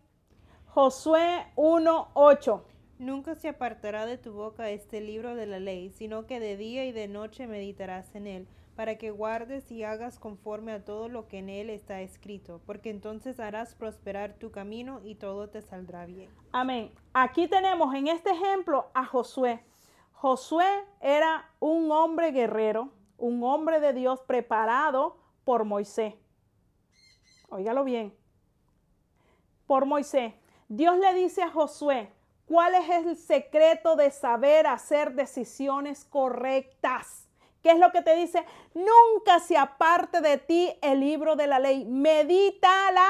Josué 0.67 1.45
1.8. 1.55 2.63
Nunca 2.99 3.35
se 3.35 3.49
apartará 3.49 4.05
de 4.05 4.17
tu 4.17 4.33
boca 4.33 4.69
este 4.69 5.01
libro 5.01 5.35
de 5.35 5.45
la 5.45 5.59
ley, 5.59 5.89
sino 5.89 6.25
que 6.25 6.39
de 6.39 6.57
día 6.57 6.85
y 6.85 6.91
de 6.91 7.07
noche 7.07 7.47
meditarás 7.47 8.13
en 8.15 8.27
él 8.27 8.47
para 8.75 8.97
que 8.97 9.11
guardes 9.11 9.71
y 9.71 9.83
hagas 9.83 10.19
conforme 10.19 10.73
a 10.73 10.83
todo 10.83 11.07
lo 11.07 11.27
que 11.27 11.39
en 11.39 11.49
él 11.49 11.69
está 11.69 12.01
escrito, 12.01 12.61
porque 12.65 12.89
entonces 12.89 13.39
harás 13.39 13.73
prosperar 13.73 14.33
tu 14.33 14.51
camino 14.51 14.99
y 15.03 15.15
todo 15.15 15.49
te 15.49 15.61
saldrá 15.61 16.05
bien. 16.05 16.29
Amén. 16.51 16.91
Aquí 17.13 17.47
tenemos 17.47 17.93
en 17.95 18.07
este 18.07 18.31
ejemplo 18.31 18.89
a 18.93 19.05
Josué. 19.05 19.63
Josué 20.11 20.67
era 21.01 21.49
un 21.59 21.91
hombre 21.91 22.31
guerrero, 22.31 22.91
un 23.17 23.43
hombre 23.43 23.79
de 23.79 23.93
Dios 23.93 24.19
preparado 24.27 25.17
por 25.45 25.63
Moisés. 25.63 26.15
Óigalo 27.49 27.83
bien. 27.83 28.13
Por 29.67 29.85
Moisés. 29.85 30.33
Dios 30.67 30.97
le 30.97 31.13
dice 31.13 31.41
a 31.43 31.51
Josué, 31.51 32.11
¿cuál 32.45 32.75
es 32.75 32.89
el 32.89 33.17
secreto 33.17 33.95
de 33.95 34.11
saber 34.11 34.67
hacer 34.67 35.13
decisiones 35.13 36.05
correctas? 36.05 37.27
¿Qué 37.61 37.71
es 37.71 37.79
lo 37.79 37.91
que 37.91 38.03
te 38.03 38.15
dice? 38.15 38.45
Nunca 38.75 39.39
se 39.39 39.57
aparte 39.57 40.21
de 40.21 40.37
ti 40.37 40.71
el 40.81 40.99
libro 40.99 41.35
de 41.35 41.47
la 41.47 41.57
ley. 41.57 41.83
Medítala 41.85 43.07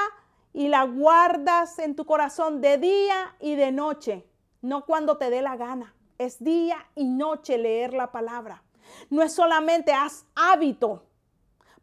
y 0.53 0.69
la 0.69 0.83
guardas 0.83 1.77
en 1.79 1.95
tu 1.95 2.05
corazón 2.05 2.61
de 2.61 2.77
día 2.77 3.35
y 3.41 3.55
de 3.55 3.73
noche, 3.73 4.25
no 4.61 4.85
cuando 4.85 5.17
te 5.17 5.29
dé 5.29 5.41
la 5.41 5.57
gana. 5.57 5.93
Es 6.17 6.41
día 6.41 6.77
y 6.95 7.03
noche 7.03 7.57
leer 7.57 7.93
la 7.93 8.13
palabra. 8.13 8.63
No 9.09 9.21
es 9.21 9.33
solamente 9.33 9.91
haz 9.91 10.25
hábito, 10.35 11.03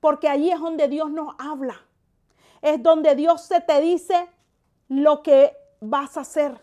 porque 0.01 0.29
allí 0.29 0.51
es 0.51 0.59
donde 0.59 0.89
Dios 0.89 1.11
nos 1.11 1.35
habla. 1.39 1.83
Es 2.63 2.83
donde 2.83 3.15
Dios 3.15 3.43
se 3.43 3.61
te 3.61 3.83
dice 3.83 4.31
lo 4.93 5.23
que 5.23 5.57
vas 5.81 6.19
a 6.19 6.21
hacer. 6.21 6.61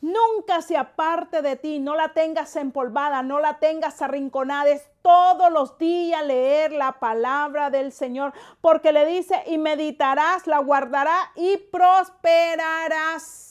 Nunca 0.00 0.62
se 0.62 0.76
aparte 0.76 1.42
de 1.42 1.56
ti, 1.56 1.80
no 1.80 1.96
la 1.96 2.12
tengas 2.12 2.54
empolvada, 2.56 3.22
no 3.22 3.40
la 3.40 3.58
tengas 3.58 4.02
arrinconada. 4.02 4.70
Es 4.70 4.88
todos 5.02 5.50
los 5.50 5.78
días 5.78 6.24
leer 6.24 6.72
la 6.72 7.00
palabra 7.00 7.70
del 7.70 7.90
Señor, 7.92 8.32
porque 8.60 8.92
le 8.92 9.04
dice, 9.06 9.42
y 9.46 9.58
meditarás, 9.58 10.46
la 10.46 10.58
guardará 10.58 11.32
y 11.34 11.56
prosperarás. 11.56 13.50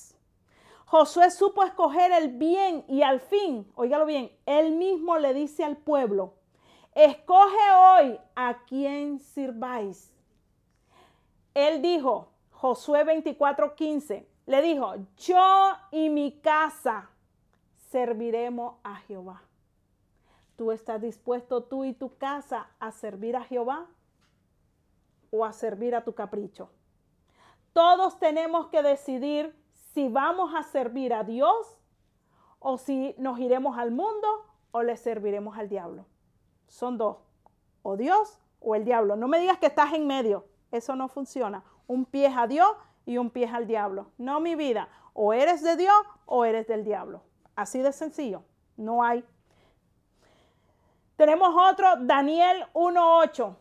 Josué 0.86 1.30
supo 1.32 1.64
escoger 1.64 2.12
el 2.14 2.30
bien 2.30 2.86
y 2.88 3.02
al 3.02 3.20
fin, 3.20 3.70
óigalo 3.76 4.06
bien, 4.06 4.32
él 4.46 4.72
mismo 4.74 5.18
le 5.18 5.34
dice 5.34 5.64
al 5.64 5.78
pueblo, 5.78 6.36
escoge 6.96 7.72
hoy 7.78 8.20
a 8.36 8.64
quien 8.66 9.20
sirváis. 9.20 10.14
Él 11.54 11.82
dijo, 11.82 12.31
Josué 12.62 13.04
24:15, 13.04 14.28
le 14.46 14.62
dijo, 14.62 14.94
yo 15.18 15.72
y 15.90 16.10
mi 16.10 16.40
casa 16.42 17.10
serviremos 17.90 18.76
a 18.84 18.98
Jehová. 18.98 19.42
¿Tú 20.58 20.72
estás 20.72 21.02
dispuesto 21.02 21.64
tú 21.64 21.86
y 21.86 21.94
tu 21.94 22.18
casa 22.18 22.68
a 22.80 22.92
servir 22.92 23.36
a 23.36 23.44
Jehová 23.44 23.88
o 25.32 25.44
a 25.44 25.54
servir 25.54 25.96
a 25.96 26.04
tu 26.04 26.14
capricho? 26.14 26.70
Todos 27.74 28.20
tenemos 28.20 28.68
que 28.68 28.84
decidir 28.84 29.56
si 29.96 30.08
vamos 30.08 30.54
a 30.54 30.62
servir 30.62 31.16
a 31.16 31.24
Dios 31.24 31.80
o 32.60 32.78
si 32.78 33.16
nos 33.18 33.40
iremos 33.40 33.76
al 33.80 33.90
mundo 33.90 34.28
o 34.70 34.84
le 34.84 34.98
serviremos 34.98 35.58
al 35.58 35.68
diablo. 35.68 36.06
Son 36.68 37.00
dos, 37.00 37.18
o 37.82 37.98
Dios 37.98 38.38
o 38.60 38.76
el 38.76 38.86
diablo. 38.86 39.16
No 39.16 39.28
me 39.28 39.40
digas 39.40 39.58
que 39.58 39.66
estás 39.66 39.94
en 39.94 40.06
medio, 40.06 40.46
eso 40.70 40.96
no 40.96 41.08
funciona. 41.08 41.64
Un 41.88 42.06
pie 42.06 42.34
a 42.36 42.48
Dios 42.48 42.70
y 43.06 43.18
un 43.18 43.30
pie 43.30 43.48
al 43.48 43.68
diablo. 43.68 44.08
No 44.18 44.40
mi 44.40 44.56
vida, 44.56 44.90
o 45.14 45.34
eres 45.34 45.62
de 45.64 45.76
Dios 45.76 45.96
o 46.26 46.46
eres 46.46 46.68
del 46.68 46.84
diablo. 46.84 47.22
Así 47.56 47.80
de 47.80 47.92
sencillo, 47.92 48.44
no 48.78 49.04
hay. 49.04 49.24
Tenemos 51.16 51.54
otro, 51.72 51.88
Daniel 52.02 52.66
1.8. 52.74 53.56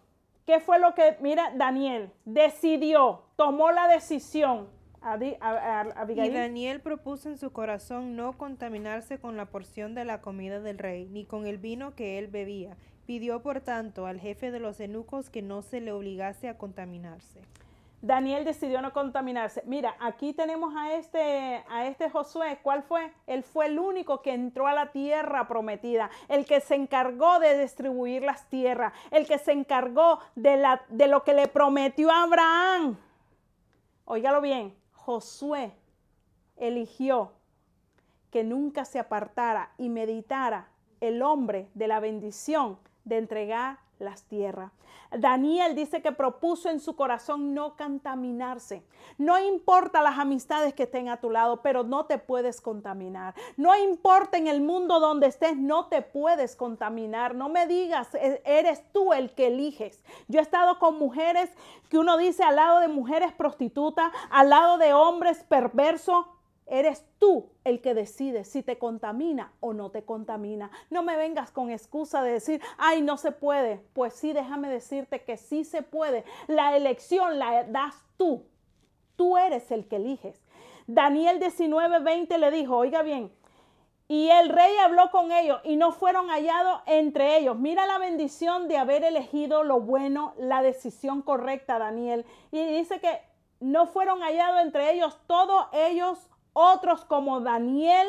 ¿Qué 0.47 0.61
fue 0.61 0.79
lo 0.79 0.95
que, 0.95 1.17
mira, 1.21 1.53
Daniel 1.55 2.13
decidió, 2.25 3.23
tomó 3.37 3.71
la 3.71 3.87
decisión? 3.89 4.69
y 6.15 6.31
Daniel 6.31 6.81
propuso 6.81 7.31
en 7.31 7.39
su 7.39 7.53
corazón 7.53 8.17
no 8.17 8.37
contaminarse 8.37 9.19
con 9.19 9.37
la 9.37 9.47
porción 9.47 9.95
de 9.95 10.05
la 10.05 10.21
comida 10.21 10.61
del 10.61 10.79
rey, 10.79 11.09
ni 11.11 11.25
con 11.25 11.47
el 11.47 11.57
vino 11.57 11.95
que 11.95 12.19
él 12.19 12.29
bebía. 12.29 12.77
Pidió, 13.07 13.43
por 13.43 13.61
tanto, 13.61 14.07
al 14.07 14.21
jefe 14.21 14.51
de 14.51 14.61
los 14.61 14.79
eunucos 14.79 15.31
que 15.31 15.41
no 15.41 15.63
se 15.63 15.81
le 15.81 15.93
obligase 15.93 16.49
a 16.49 16.59
contaminarse. 16.59 17.41
Daniel 18.03 18.45
decidió 18.45 18.81
no 18.81 18.93
contaminarse. 18.93 19.63
Mira, 19.67 19.95
aquí 20.01 20.33
tenemos 20.33 20.75
a 20.75 20.95
este, 20.95 21.63
a 21.69 21.87
este 21.87 22.09
Josué. 22.09 22.59
¿Cuál 22.63 22.83
fue? 22.83 23.13
Él 23.27 23.43
fue 23.43 23.67
el 23.67 23.79
único 23.79 24.23
que 24.23 24.33
entró 24.33 24.67
a 24.67 24.73
la 24.73 24.91
tierra 24.91 25.47
prometida, 25.47 26.11
el 26.29 26.47
que 26.47 26.61
se 26.61 26.77
encargó 26.77 27.39
de 27.41 27.59
distribuir 27.61 28.23
las 28.23 28.49
tierras, 28.49 28.95
el 29.11 29.27
que 29.27 29.39
se 29.39 29.53
encargó 29.53 30.21
de, 30.35 30.57
la, 30.57 30.83
de 30.89 31.09
lo 31.09 31.25
que 31.25 31.35
le 31.35 31.47
prometió 31.49 32.11
a 32.11 32.23
Abraham. 32.23 32.97
Óigalo 34.07 34.41
bien, 34.41 34.75
Josué 34.93 35.73
eligió 36.57 37.33
que 38.31 38.45
nunca 38.45 38.85
se 38.85 38.99
apartara 38.99 39.73
y 39.77 39.89
meditara 39.89 40.69
el 41.01 41.23
hombre 41.23 41.69
de 41.75 41.89
la 41.89 42.01
bendición 42.01 42.79
de 43.05 43.19
entregar 43.19 43.79
las 44.01 44.25
tierras. 44.25 44.73
Daniel 45.11 45.75
dice 45.75 46.03
que 46.03 46.13
propuso 46.13 46.69
en 46.69 46.81
su 46.81 46.95
corazón 46.95 47.53
no 47.53 47.77
contaminarse. 47.77 48.85
No 49.19 49.39
importa 49.39 50.03
las 50.03 50.19
amistades 50.19 50.73
que 50.73 50.85
estén 50.85 51.09
a 51.09 51.21
tu 51.21 51.31
lado, 51.31 51.63
pero 51.63 51.83
no 51.83 52.07
te 52.07 52.19
puedes 52.19 52.61
contaminar. 52.61 53.35
No 53.57 53.77
importa 53.77 54.39
en 54.39 54.47
el 54.47 54.61
mundo 54.61 55.01
donde 55.01 55.27
estés, 55.27 55.57
no 55.57 55.87
te 55.87 56.03
puedes 56.03 56.55
contaminar. 56.55 57.35
No 57.35 57.49
me 57.49 57.67
digas, 57.67 58.15
e, 58.15 58.41
eres 58.45 58.85
tú 58.93 59.13
el 59.13 59.35
que 59.35 59.49
eliges. 59.49 60.05
Yo 60.29 60.39
he 60.39 60.43
estado 60.43 60.79
con 60.79 60.99
mujeres 60.99 61.51
que 61.89 61.99
uno 61.99 62.17
dice 62.17 62.45
al 62.45 62.57
lado 62.57 62.81
de 62.81 62.89
mujeres 62.89 63.33
prostitutas, 63.33 64.13
al 64.31 64.51
lado 64.51 64.79
de 64.79 64.95
hombres 64.95 65.45
perversos, 65.49 66.27
Eres 66.71 67.05
tú 67.19 67.51
el 67.65 67.81
que 67.81 67.95
decide 67.95 68.45
si 68.45 68.63
te 68.63 68.79
contamina 68.79 69.53
o 69.61 69.73
no 69.73 69.91
te 69.91 70.05
contamina. 70.05 70.71
No 70.89 71.03
me 71.03 71.17
vengas 71.17 71.51
con 71.51 71.71
excusa 71.71 72.23
de 72.23 72.33
decir, 72.33 72.63
ay, 72.79 73.03
no 73.03 73.17
se 73.17 73.33
puede. 73.33 73.81
Pues 73.93 74.15
sí, 74.15 74.33
déjame 74.33 74.69
decirte 74.69 75.25
que 75.25 75.37
sí 75.37 75.65
se 75.65 75.83
puede. 75.83 76.25
La 76.47 76.77
elección 76.77 77.39
la 77.41 77.65
das 77.65 77.97
tú. 78.17 78.45
Tú 79.17 79.37
eres 79.37 79.71
el 79.73 79.89
que 79.89 79.97
eliges. 79.97 80.41
Daniel 80.87 81.41
19:20 81.41 82.39
le 82.39 82.51
dijo, 82.51 82.77
oiga 82.77 83.03
bien, 83.03 83.33
y 84.11 84.29
el 84.29 84.49
rey 84.49 84.77
habló 84.79 85.11
con 85.13 85.31
ellos 85.31 85.61
y 85.63 85.77
no 85.77 85.93
fueron 85.93 86.31
hallados 86.31 86.81
entre 86.87 87.37
ellos. 87.39 87.57
Mira 87.57 87.87
la 87.87 87.99
bendición 87.99 88.67
de 88.67 88.77
haber 88.77 89.05
elegido 89.05 89.63
lo 89.63 89.81
bueno, 89.81 90.35
la 90.37 90.63
decisión 90.63 91.23
correcta, 91.23 91.79
Daniel. 91.79 92.27
Y 92.51 92.65
dice 92.65 93.01
que 93.01 93.21
no 93.61 93.87
fueron 93.87 94.21
hallados 94.23 94.63
entre 94.63 94.93
ellos 94.93 95.17
todos 95.29 95.67
ellos 95.73 96.30
otros 96.53 97.05
como 97.05 97.41
Daniel 97.41 98.07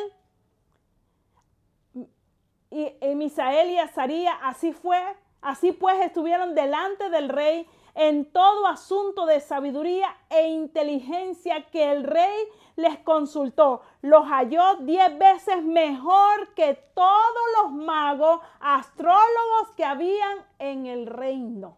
y, 2.72 3.16
Misael 3.16 3.70
y 3.72 3.78
Azaría, 3.78 4.34
así 4.44 4.72
fue, 4.72 5.00
así 5.42 5.74
pues 5.74 6.00
estuvieron 6.06 6.56
delante 6.56 7.10
del 7.10 7.30
rey 7.30 7.68
en 7.96 8.32
todo 8.32 8.68
asunto 8.68 9.26
de 9.26 9.42
sabiduría 9.42 10.16
e 10.30 10.48
inteligencia 10.48 11.66
que 11.70 11.92
el 11.92 12.06
rey 12.06 12.48
les 12.78 12.98
consultó. 13.00 13.82
Los 14.02 14.26
halló 14.28 14.78
diez 14.78 15.18
veces 15.18 15.62
mejor 15.64 16.54
que 16.54 16.76
todos 16.96 17.44
los 17.62 17.74
magos, 17.74 18.40
astrólogos 18.62 19.72
que 19.76 19.84
habían 19.84 20.46
en 20.60 20.86
el 20.86 21.06
reino. 21.06 21.78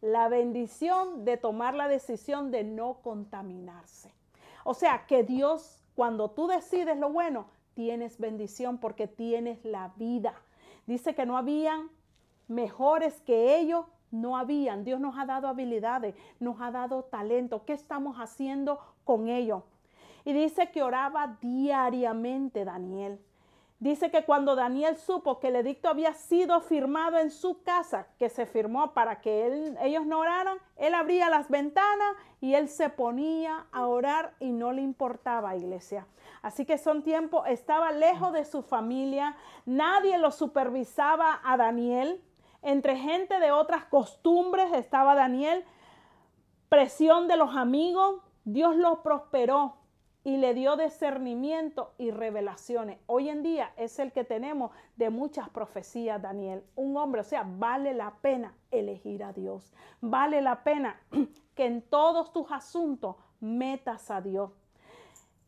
La 0.00 0.28
bendición 0.28 1.24
de 1.24 1.36
tomar 1.36 1.74
la 1.74 1.88
decisión 1.88 2.52
de 2.52 2.62
no 2.62 3.00
contaminarse. 3.02 4.14
O 4.64 4.74
sea, 4.74 5.06
que 5.06 5.24
Dios 5.24 5.81
cuando 5.94 6.30
tú 6.30 6.46
decides 6.46 6.96
lo 6.98 7.10
bueno, 7.10 7.46
tienes 7.74 8.18
bendición 8.18 8.78
porque 8.78 9.06
tienes 9.06 9.64
la 9.64 9.92
vida. 9.96 10.34
Dice 10.86 11.14
que 11.14 11.26
no 11.26 11.36
habían 11.36 11.90
mejores 12.48 13.20
que 13.22 13.58
ellos, 13.58 13.86
no 14.10 14.36
habían. 14.36 14.84
Dios 14.84 15.00
nos 15.00 15.16
ha 15.18 15.24
dado 15.26 15.48
habilidades, 15.48 16.14
nos 16.38 16.60
ha 16.60 16.70
dado 16.70 17.04
talento. 17.04 17.64
¿Qué 17.64 17.72
estamos 17.72 18.16
haciendo 18.18 18.78
con 19.04 19.28
ellos? 19.28 19.62
Y 20.24 20.32
dice 20.32 20.70
que 20.70 20.82
oraba 20.82 21.38
diariamente 21.40 22.64
Daniel. 22.64 23.18
Dice 23.82 24.12
que 24.12 24.24
cuando 24.24 24.54
Daniel 24.54 24.96
supo 24.96 25.40
que 25.40 25.48
el 25.48 25.56
edicto 25.56 25.88
había 25.88 26.14
sido 26.14 26.60
firmado 26.60 27.18
en 27.18 27.32
su 27.32 27.64
casa, 27.64 28.06
que 28.16 28.28
se 28.28 28.46
firmó 28.46 28.94
para 28.94 29.20
que 29.20 29.74
ellos 29.82 30.06
no 30.06 30.20
oraran, 30.20 30.58
él 30.76 30.94
abría 30.94 31.28
las 31.28 31.48
ventanas 31.48 32.14
y 32.40 32.54
él 32.54 32.68
se 32.68 32.90
ponía 32.90 33.66
a 33.72 33.88
orar 33.88 34.34
y 34.38 34.52
no 34.52 34.70
le 34.70 34.82
importaba, 34.82 35.56
iglesia. 35.56 36.06
Así 36.42 36.64
que 36.64 36.78
son 36.78 37.02
tiempos, 37.02 37.44
estaba 37.48 37.90
lejos 37.90 38.32
de 38.32 38.44
su 38.44 38.62
familia, 38.62 39.34
nadie 39.66 40.16
lo 40.16 40.30
supervisaba 40.30 41.40
a 41.42 41.56
Daniel. 41.56 42.22
Entre 42.62 42.96
gente 42.96 43.40
de 43.40 43.50
otras 43.50 43.84
costumbres 43.86 44.72
estaba 44.74 45.16
Daniel, 45.16 45.64
presión 46.68 47.26
de 47.26 47.36
los 47.36 47.56
amigos, 47.56 48.22
Dios 48.44 48.76
lo 48.76 49.02
prosperó 49.02 49.81
y 50.24 50.36
le 50.36 50.54
dio 50.54 50.76
discernimiento 50.76 51.92
y 51.98 52.10
revelaciones. 52.10 52.98
Hoy 53.06 53.28
en 53.28 53.42
día 53.42 53.72
es 53.76 53.98
el 53.98 54.12
que 54.12 54.24
tenemos 54.24 54.70
de 54.96 55.10
muchas 55.10 55.48
profecías, 55.48 56.22
Daniel. 56.22 56.64
Un 56.76 56.96
hombre, 56.96 57.22
o 57.22 57.24
sea, 57.24 57.44
vale 57.44 57.92
la 57.92 58.12
pena 58.20 58.54
elegir 58.70 59.24
a 59.24 59.32
Dios. 59.32 59.72
Vale 60.00 60.40
la 60.40 60.62
pena 60.62 61.00
que 61.54 61.66
en 61.66 61.82
todos 61.82 62.32
tus 62.32 62.50
asuntos 62.52 63.16
metas 63.40 64.10
a 64.10 64.20
Dios. 64.20 64.50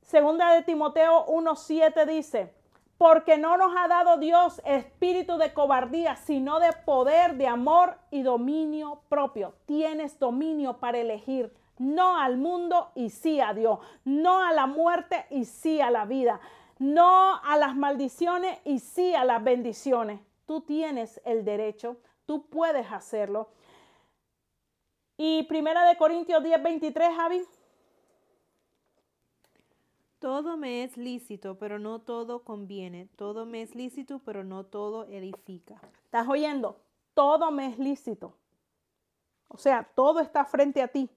Segunda 0.03 0.53
de 0.53 0.63
Timoteo 0.63 1.25
1.7 1.27 2.07
dice, 2.07 2.53
porque 2.99 3.39
no 3.39 3.57
nos 3.57 3.73
ha 3.77 3.89
dado 3.89 4.19
Dios 4.19 4.61
espíritu 4.65 5.37
de 5.39 5.53
cobardía, 5.53 6.17
sino 6.17 6.61
de 6.61 6.73
poder, 6.85 7.37
de 7.37 7.47
amor 7.47 7.97
y 8.11 8.23
dominio 8.23 9.03
propio. 9.09 9.55
Tienes 9.67 10.19
dominio 10.19 10.79
para 10.79 10.99
elegir 10.99 11.53
no 11.79 12.19
al 12.19 12.37
mundo 12.37 12.93
y 12.95 13.11
sí 13.11 13.41
a 13.41 13.53
Dios, 13.53 13.79
no 14.05 14.43
a 14.43 14.53
la 14.53 14.67
muerte 14.67 15.27
y 15.31 15.45
sí 15.45 15.81
a 15.81 15.91
la 15.91 16.05
vida, 16.05 16.41
no 16.79 17.41
a 17.43 17.57
las 17.57 17.77
maldiciones 17.77 18.59
y 18.65 18.79
sí 18.79 19.15
a 19.15 19.25
las 19.25 19.43
bendiciones. 19.43 20.21
Tú 20.47 20.61
tienes 20.61 21.21
el 21.25 21.45
derecho, 21.45 21.97
tú 22.27 22.47
puedes 22.47 22.91
hacerlo. 22.93 23.49
Y 25.17 25.45
primera 25.45 25.85
de 25.85 25.97
Corintios 25.97 26.43
10, 26.43 26.63
23, 26.63 27.15
Javi. 27.15 27.43
Todo 30.19 30.57
me 30.57 30.85
es 30.85 30.97
lícito, 30.97 31.59
pero 31.59 31.79
no 31.79 32.01
todo 32.01 32.45
conviene. 32.45 33.09
Todo 33.17 33.47
me 33.47 33.63
es 33.63 33.75
lícito, 33.75 34.21
pero 34.25 34.43
no 34.43 34.65
todo 34.65 35.05
edifica. 35.05 35.81
¿Estás 36.05 36.27
oyendo? 36.29 36.81
Todo 37.13 37.51
me 37.51 37.67
es 37.69 37.79
lícito. 37.79 38.35
O 39.49 39.59
sea, 39.59 39.89
todo 39.95 40.21
está 40.21 40.45
frente 40.45 40.83
a 40.83 40.89
ti 40.89 41.09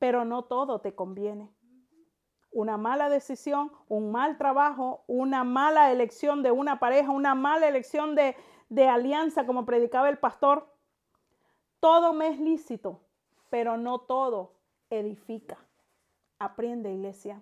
pero 0.00 0.24
no 0.24 0.42
todo 0.44 0.80
te 0.80 0.94
conviene. 0.94 1.52
Una 2.50 2.76
mala 2.76 3.08
decisión, 3.08 3.70
un 3.86 4.10
mal 4.10 4.38
trabajo, 4.38 5.04
una 5.06 5.44
mala 5.44 5.92
elección 5.92 6.42
de 6.42 6.50
una 6.50 6.80
pareja, 6.80 7.12
una 7.12 7.36
mala 7.36 7.68
elección 7.68 8.16
de, 8.16 8.34
de 8.70 8.88
alianza, 8.88 9.46
como 9.46 9.64
predicaba 9.66 10.08
el 10.08 10.18
pastor. 10.18 10.74
Todo 11.78 12.12
me 12.12 12.28
es 12.28 12.40
lícito, 12.40 13.00
pero 13.50 13.76
no 13.76 14.00
todo 14.00 14.54
edifica. 14.88 15.58
Aprende, 16.40 16.92
iglesia. 16.92 17.40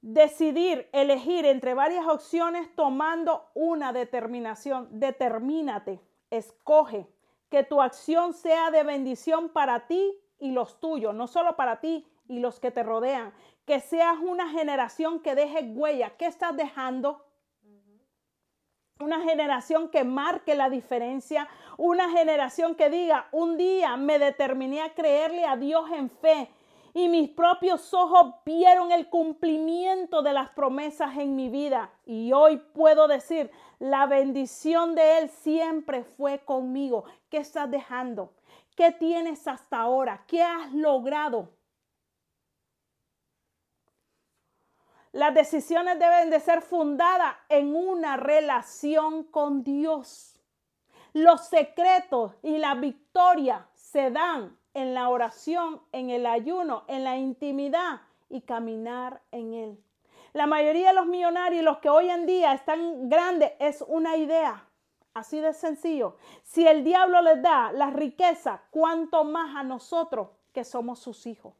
Decidir, 0.00 0.88
elegir 0.92 1.44
entre 1.44 1.74
varias 1.74 2.06
opciones 2.06 2.72
tomando 2.76 3.50
una 3.54 3.92
determinación. 3.92 4.88
Determínate, 4.92 6.00
escoge 6.30 7.08
que 7.50 7.64
tu 7.64 7.82
acción 7.82 8.32
sea 8.32 8.70
de 8.70 8.84
bendición 8.84 9.48
para 9.48 9.86
ti 9.86 10.20
y 10.38 10.52
los 10.52 10.80
tuyos, 10.80 11.14
no 11.14 11.26
solo 11.26 11.56
para 11.56 11.80
ti 11.80 12.06
y 12.28 12.40
los 12.40 12.60
que 12.60 12.70
te 12.70 12.82
rodean. 12.82 13.32
Que 13.64 13.80
seas 13.80 14.18
una 14.20 14.48
generación 14.50 15.20
que 15.20 15.34
deje 15.34 15.62
huella. 15.74 16.16
¿Qué 16.16 16.26
estás 16.26 16.56
dejando? 16.56 17.24
Una 19.00 19.22
generación 19.22 19.88
que 19.88 20.04
marque 20.04 20.54
la 20.54 20.70
diferencia, 20.70 21.48
una 21.76 22.10
generación 22.10 22.76
que 22.76 22.90
diga, 22.90 23.28
un 23.32 23.56
día 23.56 23.96
me 23.96 24.18
determiné 24.18 24.82
a 24.82 24.94
creerle 24.94 25.44
a 25.44 25.56
Dios 25.56 25.90
en 25.90 26.08
fe 26.10 26.50
y 26.96 27.08
mis 27.08 27.28
propios 27.28 27.92
ojos 27.92 28.36
vieron 28.46 28.92
el 28.92 29.08
cumplimiento 29.08 30.22
de 30.22 30.32
las 30.32 30.50
promesas 30.50 31.16
en 31.18 31.34
mi 31.34 31.48
vida. 31.48 31.90
Y 32.06 32.32
hoy 32.32 32.58
puedo 32.72 33.08
decir, 33.08 33.50
la 33.80 34.06
bendición 34.06 34.94
de 34.94 35.18
Él 35.18 35.28
siempre 35.28 36.04
fue 36.04 36.38
conmigo. 36.44 37.04
¿Qué 37.28 37.38
estás 37.38 37.68
dejando? 37.68 38.32
¿Qué 38.74 38.90
tienes 38.92 39.46
hasta 39.46 39.78
ahora? 39.78 40.24
¿Qué 40.26 40.42
has 40.42 40.72
logrado? 40.72 41.50
Las 45.12 45.32
decisiones 45.32 45.98
deben 46.00 46.28
de 46.30 46.40
ser 46.40 46.60
fundadas 46.60 47.36
en 47.48 47.76
una 47.76 48.16
relación 48.16 49.22
con 49.22 49.62
Dios. 49.62 50.40
Los 51.12 51.46
secretos 51.46 52.32
y 52.42 52.58
la 52.58 52.74
victoria 52.74 53.68
se 53.74 54.10
dan 54.10 54.58
en 54.74 54.92
la 54.92 55.08
oración, 55.08 55.80
en 55.92 56.10
el 56.10 56.26
ayuno, 56.26 56.82
en 56.88 57.04
la 57.04 57.16
intimidad 57.16 58.00
y 58.28 58.40
caminar 58.40 59.22
en 59.30 59.54
Él. 59.54 59.84
La 60.32 60.46
mayoría 60.46 60.88
de 60.88 60.94
los 60.94 61.06
millonarios, 61.06 61.62
los 61.62 61.78
que 61.78 61.88
hoy 61.88 62.10
en 62.10 62.26
día 62.26 62.52
están 62.52 63.08
grandes, 63.08 63.52
es 63.60 63.84
una 63.86 64.16
idea. 64.16 64.63
Así 65.14 65.40
de 65.40 65.52
sencillo. 65.52 66.16
Si 66.42 66.66
el 66.66 66.82
diablo 66.82 67.22
les 67.22 67.40
da 67.40 67.72
la 67.72 67.90
riqueza, 67.90 68.62
¿cuánto 68.70 69.24
más 69.24 69.56
a 69.56 69.62
nosotros 69.62 70.28
que 70.52 70.64
somos 70.64 70.98
sus 70.98 71.26
hijos? 71.26 71.54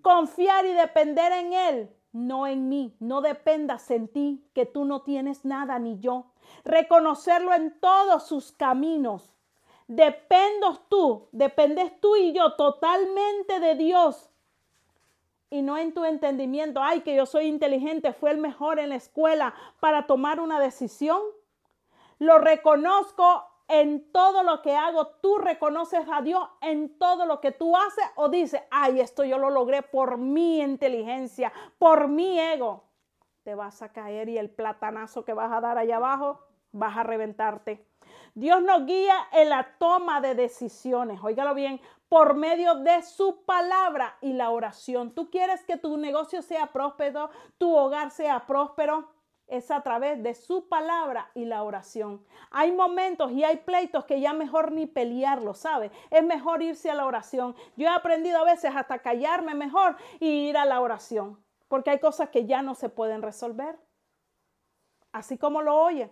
Confiar 0.00 0.64
y 0.64 0.72
depender 0.72 1.32
en 1.32 1.52
Él, 1.52 1.96
no 2.12 2.46
en 2.46 2.68
mí. 2.68 2.96
No 3.00 3.20
dependas 3.20 3.90
en 3.90 4.08
ti, 4.08 4.44
que 4.54 4.64
tú 4.64 4.84
no 4.84 5.02
tienes 5.02 5.44
nada 5.44 5.78
ni 5.78 5.98
yo. 5.98 6.26
Reconocerlo 6.64 7.52
en 7.52 7.78
todos 7.80 8.26
sus 8.26 8.52
caminos. 8.52 9.32
Dependos 9.88 10.88
tú, 10.88 11.28
dependes 11.32 12.00
tú 12.00 12.16
y 12.16 12.32
yo 12.32 12.54
totalmente 12.54 13.60
de 13.60 13.74
Dios 13.74 14.32
y 15.52 15.60
no 15.60 15.76
en 15.76 15.92
tu 15.92 16.06
entendimiento, 16.06 16.80
ay, 16.82 17.02
que 17.02 17.14
yo 17.14 17.26
soy 17.26 17.44
inteligente, 17.44 18.14
fue 18.14 18.30
el 18.30 18.38
mejor 18.38 18.78
en 18.78 18.88
la 18.88 18.94
escuela 18.94 19.52
para 19.80 20.06
tomar 20.06 20.40
una 20.40 20.58
decisión. 20.58 21.20
Lo 22.22 22.38
reconozco 22.38 23.44
en 23.66 24.12
todo 24.12 24.44
lo 24.44 24.62
que 24.62 24.76
hago. 24.76 25.08
Tú 25.20 25.38
reconoces 25.38 26.06
a 26.08 26.22
Dios 26.22 26.48
en 26.60 26.96
todo 26.96 27.26
lo 27.26 27.40
que 27.40 27.50
tú 27.50 27.76
haces 27.76 28.04
o 28.14 28.28
dices, 28.28 28.62
ay, 28.70 29.00
esto 29.00 29.24
yo 29.24 29.38
lo 29.38 29.50
logré 29.50 29.82
por 29.82 30.18
mi 30.18 30.60
inteligencia, 30.60 31.52
por 31.80 32.06
mi 32.06 32.38
ego. 32.38 32.84
Te 33.42 33.56
vas 33.56 33.82
a 33.82 33.92
caer 33.92 34.28
y 34.28 34.38
el 34.38 34.50
platanazo 34.50 35.24
que 35.24 35.32
vas 35.32 35.50
a 35.50 35.60
dar 35.60 35.78
allá 35.78 35.96
abajo, 35.96 36.38
vas 36.70 36.96
a 36.96 37.02
reventarte. 37.02 37.84
Dios 38.34 38.62
nos 38.62 38.86
guía 38.86 39.16
en 39.32 39.48
la 39.48 39.76
toma 39.80 40.20
de 40.20 40.36
decisiones. 40.36 41.18
Óigalo 41.24 41.56
bien, 41.56 41.80
por 42.08 42.36
medio 42.36 42.76
de 42.76 43.02
su 43.02 43.42
palabra 43.44 44.16
y 44.20 44.34
la 44.34 44.50
oración. 44.50 45.12
Tú 45.12 45.28
quieres 45.28 45.64
que 45.64 45.76
tu 45.76 45.96
negocio 45.96 46.40
sea 46.40 46.68
próspero, 46.68 47.30
tu 47.58 47.74
hogar 47.76 48.12
sea 48.12 48.46
próspero. 48.46 49.08
Es 49.52 49.70
a 49.70 49.82
través 49.82 50.22
de 50.22 50.34
su 50.34 50.66
palabra 50.66 51.30
y 51.34 51.44
la 51.44 51.62
oración. 51.62 52.24
Hay 52.50 52.72
momentos 52.72 53.32
y 53.32 53.44
hay 53.44 53.58
pleitos 53.58 54.06
que 54.06 54.18
ya 54.18 54.32
mejor 54.32 54.72
ni 54.72 54.86
pelearlo, 54.86 55.52
¿sabe? 55.52 55.90
Es 56.08 56.24
mejor 56.24 56.62
irse 56.62 56.90
a 56.90 56.94
la 56.94 57.04
oración. 57.04 57.54
Yo 57.76 57.86
he 57.86 57.90
aprendido 57.90 58.38
a 58.38 58.44
veces 58.44 58.74
hasta 58.74 59.00
callarme 59.00 59.54
mejor 59.54 59.98
y 60.20 60.48
ir 60.48 60.56
a 60.56 60.64
la 60.64 60.80
oración, 60.80 61.44
porque 61.68 61.90
hay 61.90 61.98
cosas 61.98 62.30
que 62.30 62.46
ya 62.46 62.62
no 62.62 62.74
se 62.74 62.88
pueden 62.88 63.20
resolver. 63.20 63.78
Así 65.12 65.36
como 65.36 65.60
lo 65.60 65.76
oye. 65.76 66.10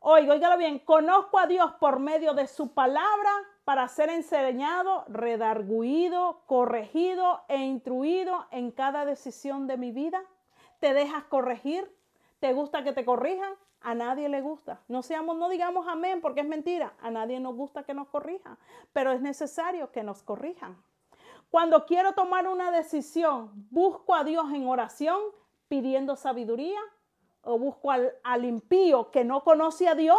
Oiga, 0.00 0.34
óigalo 0.34 0.58
bien, 0.58 0.78
conozco 0.80 1.38
a 1.38 1.46
Dios 1.46 1.72
por 1.80 2.00
medio 2.00 2.34
de 2.34 2.46
su 2.46 2.74
palabra 2.74 3.30
para 3.64 3.88
ser 3.88 4.10
enseñado, 4.10 5.06
redarguido, 5.08 6.42
corregido 6.44 7.44
e 7.48 7.56
instruido 7.56 8.46
en 8.50 8.72
cada 8.72 9.06
decisión 9.06 9.66
de 9.66 9.78
mi 9.78 9.90
vida? 9.90 10.22
¿Te 10.80 10.92
dejas 10.92 11.24
corregir? 11.24 11.97
¿Te 12.40 12.52
gusta 12.52 12.84
que 12.84 12.92
te 12.92 13.04
corrijan? 13.04 13.52
A 13.80 13.94
nadie 13.94 14.28
le 14.28 14.40
gusta. 14.40 14.80
No 14.88 15.02
seamos, 15.02 15.36
no 15.36 15.48
digamos 15.48 15.86
amén 15.88 16.20
porque 16.20 16.40
es 16.40 16.48
mentira. 16.48 16.94
A 17.00 17.10
nadie 17.10 17.40
nos 17.40 17.54
gusta 17.54 17.84
que 17.84 17.94
nos 17.94 18.08
corrijan, 18.08 18.58
pero 18.92 19.12
es 19.12 19.20
necesario 19.20 19.90
que 19.92 20.02
nos 20.02 20.22
corrijan. 20.22 20.82
Cuando 21.50 21.86
quiero 21.86 22.12
tomar 22.12 22.46
una 22.46 22.70
decisión, 22.70 23.50
busco 23.70 24.14
a 24.14 24.24
Dios 24.24 24.46
en 24.52 24.66
oración 24.66 25.20
pidiendo 25.68 26.16
sabiduría 26.16 26.80
o 27.42 27.58
busco 27.58 27.90
al, 27.90 28.12
al 28.22 28.44
impío 28.44 29.10
que 29.10 29.24
no 29.24 29.44
conoce 29.44 29.88
a 29.88 29.94
Dios. 29.94 30.18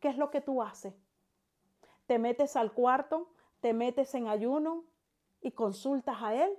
¿Qué 0.00 0.08
es 0.08 0.16
lo 0.16 0.30
que 0.30 0.40
tú 0.40 0.62
haces? 0.62 0.94
te 2.10 2.18
metes 2.18 2.56
al 2.56 2.72
cuarto, 2.72 3.28
te 3.60 3.72
metes 3.72 4.16
en 4.16 4.26
ayuno 4.26 4.82
y 5.40 5.52
consultas 5.52 6.16
a 6.20 6.34
Él 6.34 6.50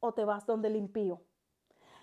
o 0.00 0.14
te 0.14 0.24
vas 0.24 0.46
donde 0.46 0.66
el 0.66 0.74
impío. 0.74 1.20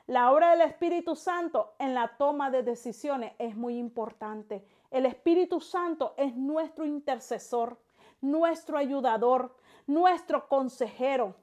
La 0.08 0.32
obra 0.32 0.52
del 0.52 0.62
Espíritu 0.62 1.18
Santo 1.18 1.74
en 1.80 1.94
la 1.94 2.16
toma 2.18 2.50
de 2.50 2.64
decisiones 2.64 3.34
es 3.40 3.58
muy 3.58 3.78
importante. 3.78 4.66
El 4.90 5.06
Espíritu 5.06 5.60
Santo 5.60 6.14
es 6.16 6.34
nuestro 6.34 6.86
intercesor, 6.86 7.78
nuestro 8.22 8.78
ayudador, 8.78 9.54
nuestro 9.86 10.48
consejero. 10.48 11.36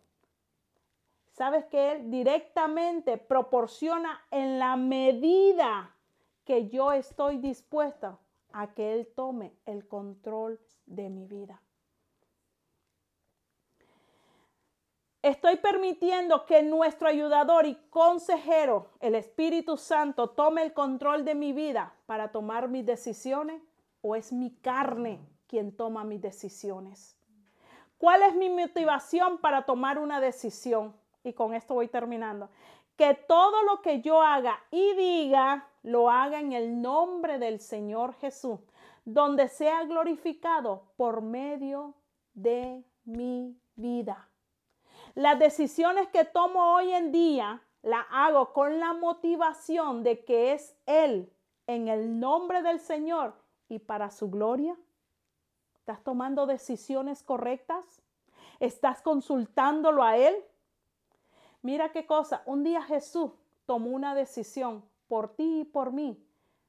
Sabes 1.26 1.66
que 1.66 1.92
Él 1.92 2.10
directamente 2.10 3.18
proporciona 3.18 4.24
en 4.30 4.58
la 4.58 4.76
medida 4.76 5.94
que 6.46 6.70
yo 6.70 6.92
estoy 6.92 7.36
dispuesta 7.36 8.18
a 8.54 8.72
que 8.72 8.94
Él 8.94 9.08
tome 9.14 9.52
el 9.66 9.86
control 9.86 10.58
de 10.86 11.10
mi 11.10 11.26
vida. 11.26 11.60
Estoy 15.24 15.56
permitiendo 15.56 16.44
que 16.44 16.62
nuestro 16.62 17.08
ayudador 17.08 17.64
y 17.64 17.76
consejero, 17.88 18.90
el 19.00 19.14
Espíritu 19.14 19.78
Santo, 19.78 20.28
tome 20.28 20.62
el 20.62 20.74
control 20.74 21.24
de 21.24 21.34
mi 21.34 21.54
vida 21.54 21.94
para 22.04 22.30
tomar 22.30 22.68
mis 22.68 22.84
decisiones 22.84 23.62
o 24.02 24.16
es 24.16 24.34
mi 24.34 24.50
carne 24.50 25.26
quien 25.46 25.74
toma 25.74 26.04
mis 26.04 26.20
decisiones. 26.20 27.16
¿Cuál 27.96 28.22
es 28.22 28.34
mi 28.34 28.50
motivación 28.50 29.38
para 29.38 29.62
tomar 29.62 29.98
una 29.98 30.20
decisión? 30.20 30.94
Y 31.22 31.32
con 31.32 31.54
esto 31.54 31.72
voy 31.72 31.88
terminando. 31.88 32.50
Que 32.94 33.14
todo 33.14 33.62
lo 33.62 33.80
que 33.80 34.02
yo 34.02 34.20
haga 34.20 34.62
y 34.70 34.92
diga, 34.92 35.66
lo 35.82 36.10
haga 36.10 36.38
en 36.38 36.52
el 36.52 36.82
nombre 36.82 37.38
del 37.38 37.60
Señor 37.60 38.12
Jesús 38.16 38.60
donde 39.06 39.48
sea 39.48 39.84
glorificado 39.84 40.84
por 40.96 41.22
medio 41.22 41.94
de 42.34 42.84
mi 43.04 43.56
vida. 43.74 44.28
Las 45.14 45.38
decisiones 45.38 46.08
que 46.08 46.24
tomo 46.24 46.74
hoy 46.74 46.92
en 46.92 47.12
día 47.12 47.62
las 47.82 48.04
hago 48.10 48.52
con 48.52 48.80
la 48.80 48.92
motivación 48.94 50.02
de 50.02 50.24
que 50.24 50.52
es 50.52 50.76
Él 50.86 51.32
en 51.68 51.86
el 51.86 52.18
nombre 52.18 52.62
del 52.62 52.80
Señor 52.80 53.34
y 53.68 53.78
para 53.78 54.10
su 54.10 54.28
gloria. 54.28 54.76
¿Estás 55.76 56.02
tomando 56.02 56.46
decisiones 56.46 57.22
correctas? 57.22 58.02
¿Estás 58.58 59.02
consultándolo 59.02 60.02
a 60.02 60.16
Él? 60.16 60.34
Mira 61.62 61.92
qué 61.92 62.06
cosa, 62.06 62.42
un 62.44 62.64
día 62.64 62.82
Jesús 62.82 63.30
tomó 63.66 63.90
una 63.90 64.16
decisión 64.16 64.84
por 65.06 65.36
ti 65.36 65.60
y 65.60 65.64
por 65.64 65.92
mí 65.92 66.20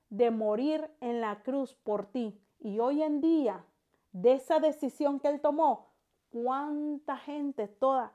de 0.09 0.29
morir 0.29 0.89
en 1.01 1.19
la 1.19 1.41
cruz 1.41 1.73
por 1.73 2.05
ti. 2.05 2.39
Y 2.59 2.79
hoy 2.79 3.01
en 3.01 3.21
día, 3.21 3.65
de 4.11 4.33
esa 4.33 4.59
decisión 4.59 5.19
que 5.19 5.29
él 5.29 5.41
tomó, 5.41 5.89
¿cuánta 6.29 7.17
gente, 7.17 7.67
toda, 7.67 8.13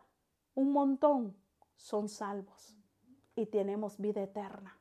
un 0.54 0.72
montón, 0.72 1.36
son 1.76 2.08
salvos 2.08 2.76
y 3.34 3.46
tenemos 3.46 3.98
vida 3.98 4.22
eterna 4.22 4.78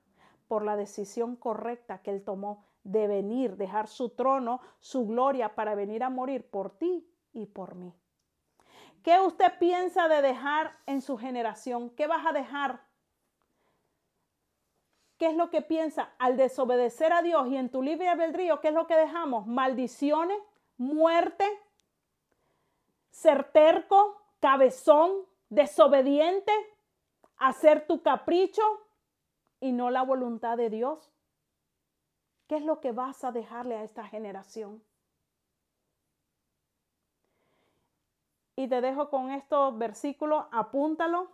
por 0.48 0.66
la 0.66 0.76
decisión 0.76 1.36
correcta 1.36 2.02
que 2.02 2.12
él 2.12 2.24
tomó 2.24 2.66
de 2.84 3.08
venir, 3.08 3.56
dejar 3.56 3.88
su 3.88 4.10
trono, 4.10 4.62
su 4.80 5.06
gloria 5.06 5.56
para 5.56 5.76
venir 5.76 6.04
a 6.04 6.10
morir 6.10 6.50
por 6.50 6.78
ti 6.78 7.08
y 7.34 7.46
por 7.46 7.76
mí. 7.76 7.94
¿Qué 9.04 9.20
usted 9.22 9.58
piensa 9.60 10.08
de 10.08 10.22
dejar 10.22 10.78
en 10.88 11.02
su 11.02 11.18
generación? 11.18 11.92
¿Qué 11.92 12.08
vas 12.08 12.26
a 12.26 12.34
dejar 12.34 12.90
¿Qué 15.20 15.28
es 15.28 15.36
lo 15.36 15.50
que 15.50 15.62
piensa 15.62 16.14
al 16.18 16.38
desobedecer 16.38 17.12
a 17.12 17.22
Dios 17.22 17.50
y 17.50 17.58
en 17.58 17.70
tu 17.70 17.84
libre 17.84 18.08
albedrío? 18.08 18.62
¿Qué 18.62 18.70
es 18.70 18.74
lo 18.74 18.88
que 18.88 18.96
dejamos? 18.96 19.46
Maldiciones, 19.46 20.40
muerte, 20.78 21.46
ser 23.12 23.52
terco, 23.52 24.16
cabezón, 24.40 25.12
desobediente, 25.50 26.52
hacer 27.38 27.88
tu 27.88 28.02
capricho 28.02 28.62
y 29.60 29.72
no 29.72 29.90
la 29.90 30.04
voluntad 30.04 30.58
de 30.58 30.70
Dios. 30.70 31.12
¿Qué 32.48 32.58
es 32.58 32.64
lo 32.64 32.80
que 32.80 32.92
vas 32.92 33.24
a 33.24 33.32
dejarle 33.32 33.76
a 33.76 33.84
esta 33.84 34.06
generación? 34.06 34.82
Y 38.56 38.68
te 38.68 38.82
dejo 38.82 39.10
con 39.10 39.32
estos 39.32 39.78
versículos, 39.78 40.46
apúntalo 40.52 41.32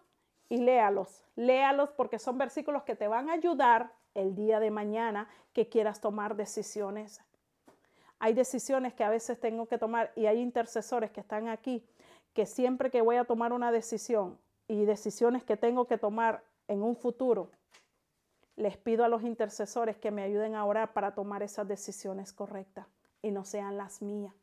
y 0.50 0.58
léalos. 0.58 1.24
Léalos 1.36 1.90
porque 1.92 2.20
son 2.20 2.38
versículos 2.38 2.84
que 2.84 2.96
te 2.96 3.08
van 3.08 3.30
a 3.30 3.34
ayudar 3.34 3.94
el 4.14 4.36
día 4.36 4.60
de 4.60 4.72
mañana 4.72 5.28
que 5.54 5.68
quieras 5.68 6.02
tomar 6.02 6.36
decisiones. 6.36 7.22
Hay 8.20 8.34
decisiones 8.34 8.94
que 8.94 9.04
a 9.04 9.10
veces 9.10 9.40
tengo 9.40 9.68
que 9.68 9.78
tomar 9.78 10.12
y 10.16 10.26
hay 10.26 10.40
intercesores 10.40 11.12
que 11.12 11.22
están 11.22 11.48
aquí 11.48 11.84
que 12.36 12.46
siempre 12.46 12.92
que 12.92 13.02
voy 13.02 13.16
a 13.16 13.26
tomar 13.26 13.54
una 13.54 13.72
decisión 13.72 14.38
y 14.68 14.86
decisiones 14.86 15.44
que 15.44 15.58
tengo 15.58 15.88
que 15.88 15.98
tomar 15.98 16.44
en 16.68 16.84
un 16.84 16.96
futuro, 16.96 17.50
les 18.56 18.78
pido 18.78 19.04
a 19.04 19.08
los 19.08 19.24
intercesores 19.24 19.98
que 19.98 20.12
me 20.12 20.22
ayuden 20.22 20.54
a 20.54 20.66
orar 20.66 20.94
para 20.94 21.16
tomar 21.16 21.42
esas 21.42 21.68
decisiones 21.68 22.32
correctas 22.32 22.86
y 23.24 23.32
no 23.32 23.44
sean 23.44 23.78
las 23.78 24.04
mías. 24.04 24.36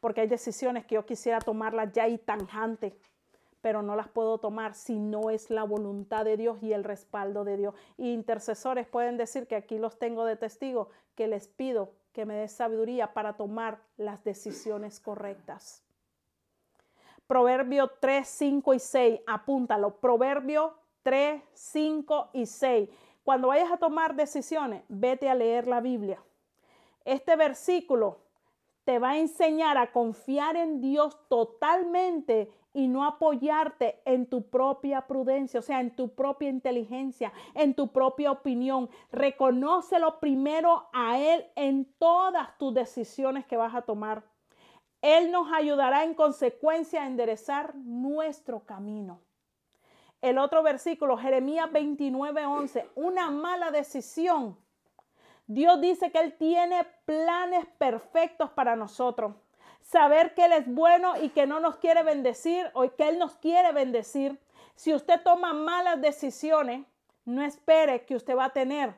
Porque 0.00 0.20
hay 0.20 0.26
decisiones 0.26 0.84
que 0.84 0.96
yo 0.96 1.06
quisiera 1.06 1.38
tomarlas 1.38 1.92
ya 1.92 2.06
y 2.08 2.18
tanjante 2.18 2.94
pero 3.62 3.80
no 3.80 3.94
las 3.94 4.08
puedo 4.08 4.38
tomar 4.38 4.74
si 4.74 4.98
no 4.98 5.30
es 5.30 5.48
la 5.48 5.62
voluntad 5.62 6.24
de 6.24 6.36
Dios 6.36 6.60
y 6.62 6.72
el 6.72 6.82
respaldo 6.82 7.44
de 7.44 7.56
Dios. 7.56 7.74
Y 7.96 8.12
intercesores 8.12 8.88
pueden 8.88 9.16
decir 9.16 9.46
que 9.46 9.54
aquí 9.54 9.78
los 9.78 9.98
tengo 9.98 10.24
de 10.24 10.36
testigo, 10.36 10.90
que 11.14 11.28
les 11.28 11.46
pido 11.46 11.92
que 12.12 12.26
me 12.26 12.34
dé 12.34 12.48
sabiduría 12.48 13.14
para 13.14 13.34
tomar 13.34 13.78
las 13.96 14.24
decisiones 14.24 14.98
correctas. 14.98 15.82
Proverbio 17.26 17.90
3, 18.00 18.26
5 18.26 18.74
y 18.74 18.78
6, 18.78 19.20
apúntalo. 19.26 20.00
Proverbio 20.00 20.74
3, 21.02 21.42
5 21.52 22.30
y 22.34 22.46
6. 22.46 22.88
Cuando 23.24 23.48
vayas 23.48 23.70
a 23.70 23.76
tomar 23.76 24.14
decisiones, 24.14 24.82
vete 24.88 25.28
a 25.28 25.34
leer 25.34 25.66
la 25.68 25.80
Biblia. 25.80 26.22
Este 27.04 27.36
versículo 27.36 28.18
te 28.84 28.98
va 28.98 29.10
a 29.10 29.18
enseñar 29.18 29.78
a 29.78 29.92
confiar 29.92 30.56
en 30.56 30.80
Dios 30.80 31.16
totalmente 31.28 32.50
y 32.74 32.88
no 32.88 33.04
apoyarte 33.04 34.00
en 34.04 34.26
tu 34.26 34.48
propia 34.48 35.06
prudencia, 35.06 35.60
o 35.60 35.62
sea, 35.62 35.80
en 35.80 35.94
tu 35.94 36.14
propia 36.14 36.48
inteligencia, 36.48 37.32
en 37.54 37.74
tu 37.74 37.88
propia 37.92 38.32
opinión. 38.32 38.88
Reconócelo 39.10 40.18
primero 40.20 40.88
a 40.92 41.18
Él 41.18 41.44
en 41.54 41.92
todas 41.98 42.56
tus 42.58 42.74
decisiones 42.74 43.46
que 43.46 43.56
vas 43.56 43.74
a 43.74 43.82
tomar. 43.82 44.24
Él 45.02 45.32
nos 45.32 45.52
ayudará 45.52 46.04
en 46.04 46.14
consecuencia 46.14 47.02
a 47.02 47.06
enderezar 47.06 47.74
nuestro 47.74 48.60
camino. 48.60 49.20
El 50.22 50.38
otro 50.38 50.62
versículo, 50.62 51.18
Jeremías 51.18 51.70
29, 51.72 52.46
11, 52.46 52.88
una 52.94 53.28
mala 53.30 53.72
decisión. 53.72 54.56
Dios 55.48 55.80
dice 55.80 56.12
que 56.12 56.20
Él 56.20 56.34
tiene 56.38 56.86
planes 57.04 57.66
perfectos 57.78 58.50
para 58.50 58.76
nosotros. 58.76 59.34
Saber 59.80 60.34
que 60.34 60.44
Él 60.44 60.52
es 60.52 60.72
bueno 60.72 61.20
y 61.20 61.30
que 61.30 61.48
no 61.48 61.58
nos 61.58 61.76
quiere 61.76 62.04
bendecir 62.04 62.70
o 62.72 62.88
que 62.94 63.08
Él 63.08 63.18
nos 63.18 63.34
quiere 63.34 63.72
bendecir. 63.72 64.38
Si 64.76 64.94
usted 64.94 65.20
toma 65.22 65.52
malas 65.52 66.00
decisiones, 66.00 66.86
no 67.24 67.42
espere 67.42 68.04
que 68.04 68.14
usted 68.14 68.36
va 68.36 68.46
a 68.46 68.52
tener 68.52 68.94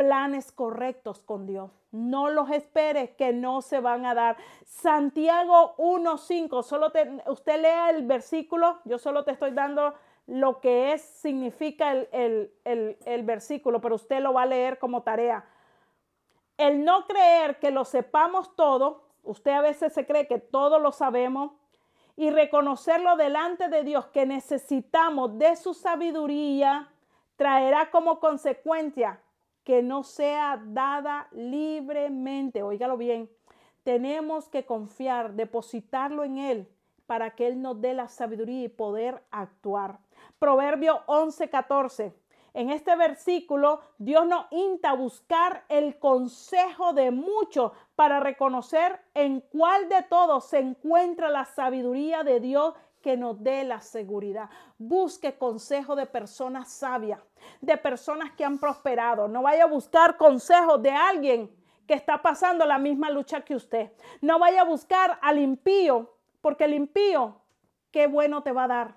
planes 0.00 0.50
correctos 0.50 1.22
con 1.22 1.44
Dios. 1.44 1.70
No 1.90 2.30
los 2.30 2.48
espere 2.48 3.16
que 3.16 3.34
no 3.34 3.60
se 3.60 3.80
van 3.80 4.06
a 4.06 4.14
dar. 4.14 4.38
Santiago 4.64 5.74
1.5, 5.76 6.62
solo 6.62 6.90
usted 7.26 7.60
lea 7.60 7.90
el 7.90 8.06
versículo, 8.06 8.78
yo 8.86 8.96
solo 8.96 9.24
te 9.24 9.32
estoy 9.32 9.50
dando 9.50 9.92
lo 10.26 10.58
que 10.62 10.94
es, 10.94 11.02
significa 11.02 11.92
el, 11.92 12.50
el 12.64 13.22
versículo, 13.24 13.82
pero 13.82 13.96
usted 13.96 14.20
lo 14.20 14.32
va 14.32 14.44
a 14.44 14.46
leer 14.46 14.78
como 14.78 15.02
tarea. 15.02 15.44
El 16.56 16.82
no 16.82 17.06
creer 17.06 17.58
que 17.58 17.70
lo 17.70 17.84
sepamos 17.84 18.56
todo, 18.56 19.04
usted 19.22 19.50
a 19.50 19.60
veces 19.60 19.92
se 19.92 20.06
cree 20.06 20.26
que 20.26 20.38
todo 20.38 20.78
lo 20.78 20.92
sabemos, 20.92 21.52
y 22.16 22.30
reconocerlo 22.30 23.16
delante 23.16 23.68
de 23.68 23.82
Dios 23.82 24.06
que 24.06 24.24
necesitamos 24.24 25.36
de 25.38 25.56
su 25.56 25.74
sabiduría, 25.74 26.88
traerá 27.36 27.90
como 27.90 28.18
consecuencia 28.18 29.20
que 29.70 29.84
no 29.84 30.02
sea 30.02 30.60
dada 30.66 31.28
libremente. 31.30 32.60
Óigalo 32.64 32.96
bien. 32.96 33.30
Tenemos 33.84 34.48
que 34.48 34.66
confiar, 34.66 35.34
depositarlo 35.34 36.24
en 36.24 36.38
Él 36.38 36.68
para 37.06 37.36
que 37.36 37.46
Él 37.46 37.62
nos 37.62 37.80
dé 37.80 37.94
la 37.94 38.08
sabiduría 38.08 38.64
y 38.64 38.68
poder 38.68 39.22
actuar. 39.30 40.00
Proverbio 40.40 41.02
11, 41.06 41.48
14. 41.50 42.12
En 42.52 42.70
este 42.70 42.96
versículo, 42.96 43.80
Dios 43.98 44.26
nos 44.26 44.46
insta 44.50 44.90
a 44.90 44.94
buscar 44.94 45.64
el 45.68 46.00
consejo 46.00 46.92
de 46.92 47.12
muchos 47.12 47.70
para 47.94 48.18
reconocer 48.18 49.00
en 49.14 49.40
cuál 49.52 49.88
de 49.88 50.02
todos 50.02 50.46
se 50.46 50.58
encuentra 50.58 51.28
la 51.28 51.44
sabiduría 51.44 52.24
de 52.24 52.40
Dios 52.40 52.74
que 53.02 53.16
nos 53.16 53.42
dé 53.42 53.64
la 53.64 53.80
seguridad. 53.80 54.50
Busque 54.78 55.36
consejo 55.36 55.96
de 55.96 56.06
personas 56.06 56.70
sabias, 56.70 57.20
de 57.60 57.76
personas 57.76 58.32
que 58.32 58.44
han 58.44 58.58
prosperado. 58.58 59.28
No 59.28 59.42
vaya 59.42 59.64
a 59.64 59.68
buscar 59.68 60.16
consejo 60.16 60.78
de 60.78 60.90
alguien 60.90 61.50
que 61.86 61.94
está 61.94 62.22
pasando 62.22 62.64
la 62.66 62.78
misma 62.78 63.10
lucha 63.10 63.40
que 63.40 63.54
usted. 63.54 63.90
No 64.20 64.38
vaya 64.38 64.60
a 64.60 64.64
buscar 64.64 65.18
al 65.22 65.38
impío, 65.38 66.14
porque 66.40 66.64
el 66.64 66.74
impío, 66.74 67.36
qué 67.90 68.06
bueno 68.06 68.42
te 68.42 68.52
va 68.52 68.64
a 68.64 68.68
dar. 68.68 68.94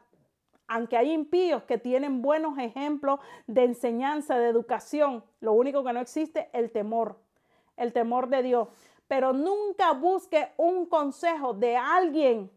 Aunque 0.67 0.97
hay 0.97 1.11
impíos 1.11 1.63
que 1.63 1.77
tienen 1.77 2.21
buenos 2.21 2.57
ejemplos 2.57 3.19
de 3.47 3.63
enseñanza, 3.63 4.37
de 4.37 4.47
educación, 4.47 5.23
lo 5.39 5.53
único 5.53 5.83
que 5.83 5.93
no 5.93 5.99
existe 5.99 6.49
el 6.53 6.71
temor, 6.71 7.17
el 7.77 7.93
temor 7.93 8.27
de 8.27 8.43
Dios. 8.43 8.69
Pero 9.07 9.33
nunca 9.33 9.91
busque 9.93 10.51
un 10.57 10.85
consejo 10.85 11.53
de 11.53 11.75
alguien 11.75 12.49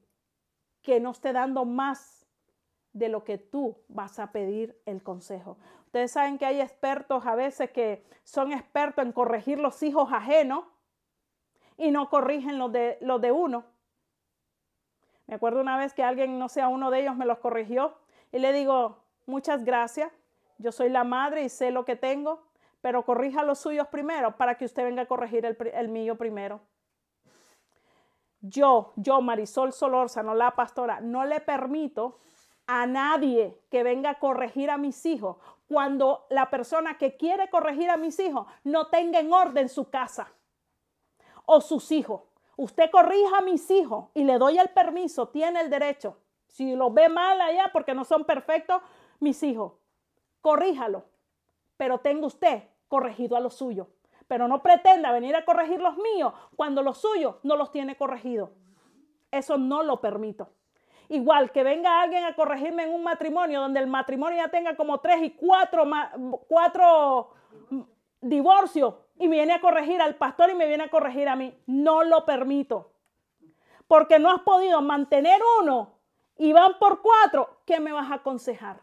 que 0.87 1.01
no 1.01 1.11
esté 1.11 1.33
dando 1.33 1.65
más 1.65 2.29
de 2.93 3.09
lo 3.09 3.25
que 3.25 3.39
tú 3.39 3.77
vas 3.89 4.21
a 4.21 4.31
pedir 4.31 4.81
el 4.87 5.03
consejo. 5.03 5.59
Ustedes 5.87 6.13
saben 6.13 6.39
que 6.39 6.47
hay 6.47 6.61
expertos 6.61 7.27
a 7.27 7.35
veces 7.35 7.73
que 7.73 8.05
son 8.23 8.53
expertos 8.53 9.05
en 9.05 9.11
corregir 9.11 9.59
los 9.59 9.83
hijos 9.83 10.13
ajenos 10.13 10.65
y 11.77 11.91
no 11.91 12.09
corrigen 12.09 12.61
los 12.61 12.71
de, 12.71 12.99
los 13.01 13.21
de 13.21 13.33
uno. 13.33 13.65
Me 15.27 15.35
acuerdo 15.35 15.61
una 15.61 15.77
vez 15.77 15.93
que 15.93 16.05
alguien, 16.05 16.39
no 16.39 16.49
sé, 16.49 16.65
uno 16.65 16.93
de 16.93 17.01
ellos 17.01 17.17
me 17.17 17.27
los 17.27 17.39
corrigió 17.39 17.97
y 18.31 18.39
le 18.39 18.53
digo, 18.53 19.03
muchas 19.27 19.65
gracias, 19.65 20.13
yo 20.59 20.71
soy 20.71 20.89
la 20.89 21.03
madre 21.03 21.43
y 21.43 21.49
sé 21.49 21.73
lo 21.73 21.85
que 21.85 21.97
tengo, 21.97 22.45
pero 22.81 23.05
corrija 23.05 23.43
los 23.43 23.59
suyos 23.59 23.89
primero 23.89 24.37
para 24.37 24.57
que 24.57 24.67
usted 24.67 24.85
venga 24.85 25.03
a 25.03 25.07
corregir 25.07 25.47
el, 25.47 25.57
el 25.75 25.89
mío 25.89 26.17
primero 26.17 26.61
yo, 28.41 28.93
yo, 28.97 29.21
Marisol 29.21 29.73
Solórzano, 29.73 30.35
la 30.35 30.53
pastora, 30.55 31.01
no 31.01 31.25
le 31.25 31.41
permito 31.41 32.19
a 32.67 32.87
nadie 32.87 33.61
que 33.71 33.83
venga 33.83 34.11
a 34.11 34.19
corregir 34.19 34.71
a 34.71 34.79
mis 34.79 35.07
hijos 35.07 35.37
cuando 35.69 36.27
la 36.31 36.51
persona 36.51 36.99
que 36.99 37.17
quiere 37.17 37.49
corregir 37.51 37.91
a 37.91 37.97
mis 37.97 38.19
hijos 38.19 38.47
no 38.65 38.89
tenga 38.89 39.21
en 39.21 39.33
orden 39.33 39.69
su 39.69 39.91
casa 39.91 40.33
o 41.45 41.61
sus 41.61 41.91
hijos. 41.93 42.23
Usted 42.57 42.91
corrija 42.91 43.39
a 43.39 43.43
mis 43.43 43.71
hijos 43.71 44.07
y 44.15 44.25
le 44.25 44.39
doy 44.39 44.59
el 44.59 44.69
permiso, 44.69 45.29
tiene 45.29 45.61
el 45.61 45.71
derecho. 45.71 46.19
Si 46.47 46.75
lo 46.75 46.91
ve 46.91 47.09
mal 47.09 47.41
allá 47.41 47.71
porque 47.73 47.95
no 47.95 48.05
son 48.05 48.25
perfectos, 48.25 48.81
mis 49.21 49.43
hijos, 49.43 49.73
corríjalo. 50.41 51.05
Pero 51.77 51.99
tenga 51.99 52.27
usted 52.27 52.63
corregido 52.89 53.37
a 53.37 53.41
los 53.41 53.55
suyos 53.55 53.89
pero 54.29 54.49
no 54.49 54.63
pretenda 54.63 55.13
venir 55.13 55.37
a 55.37 55.45
corregir 55.45 55.81
los 55.81 55.97
míos 55.97 56.33
cuando 56.57 56.83
los 56.83 56.99
suyos 56.99 57.37
no 57.43 57.57
los 57.57 57.71
tiene 57.71 57.97
corregidos. 57.97 58.51
Eso 59.31 59.59
no 59.59 59.83
lo 59.83 60.01
permito. 60.01 60.51
Igual 61.09 61.53
que 61.53 61.63
venga 61.63 62.01
alguien 62.01 62.25
a 62.25 62.35
corregirme 62.35 62.85
en 62.85 62.93
un 62.93 63.05
matrimonio 63.05 63.61
donde 63.61 63.81
el 63.81 63.87
matrimonio 63.87 64.39
ya 64.39 64.49
tenga 64.49 64.77
como 64.77 64.99
tres 64.99 65.23
y 65.23 65.31
cuatro, 65.31 65.85
cuatro 66.49 67.31
divorcios 68.21 68.95
y 69.19 69.29
viene 69.29 69.53
a 69.53 69.61
corregir 69.61 70.03
al 70.03 70.17
pastor 70.17 70.51
y 70.51 70.55
me 70.55 70.67
viene 70.67 70.85
a 70.85 70.91
corregir 70.91 71.29
a 71.29 71.37
mí. 71.37 71.57
No 71.67 72.03
lo 72.03 72.25
permito. 72.25 72.91
Porque 73.87 74.19
no 74.19 74.33
has 74.33 74.41
podido 74.41 74.83
mantener 74.83 75.41
uno 75.61 75.93
y 76.37 76.53
van 76.53 76.79
por 76.81 77.03
cuatro. 77.03 77.61
¿Qué 77.65 77.79
me 77.79 77.93
vas 77.93 78.11
a 78.11 78.17
aconsejar? 78.17 78.81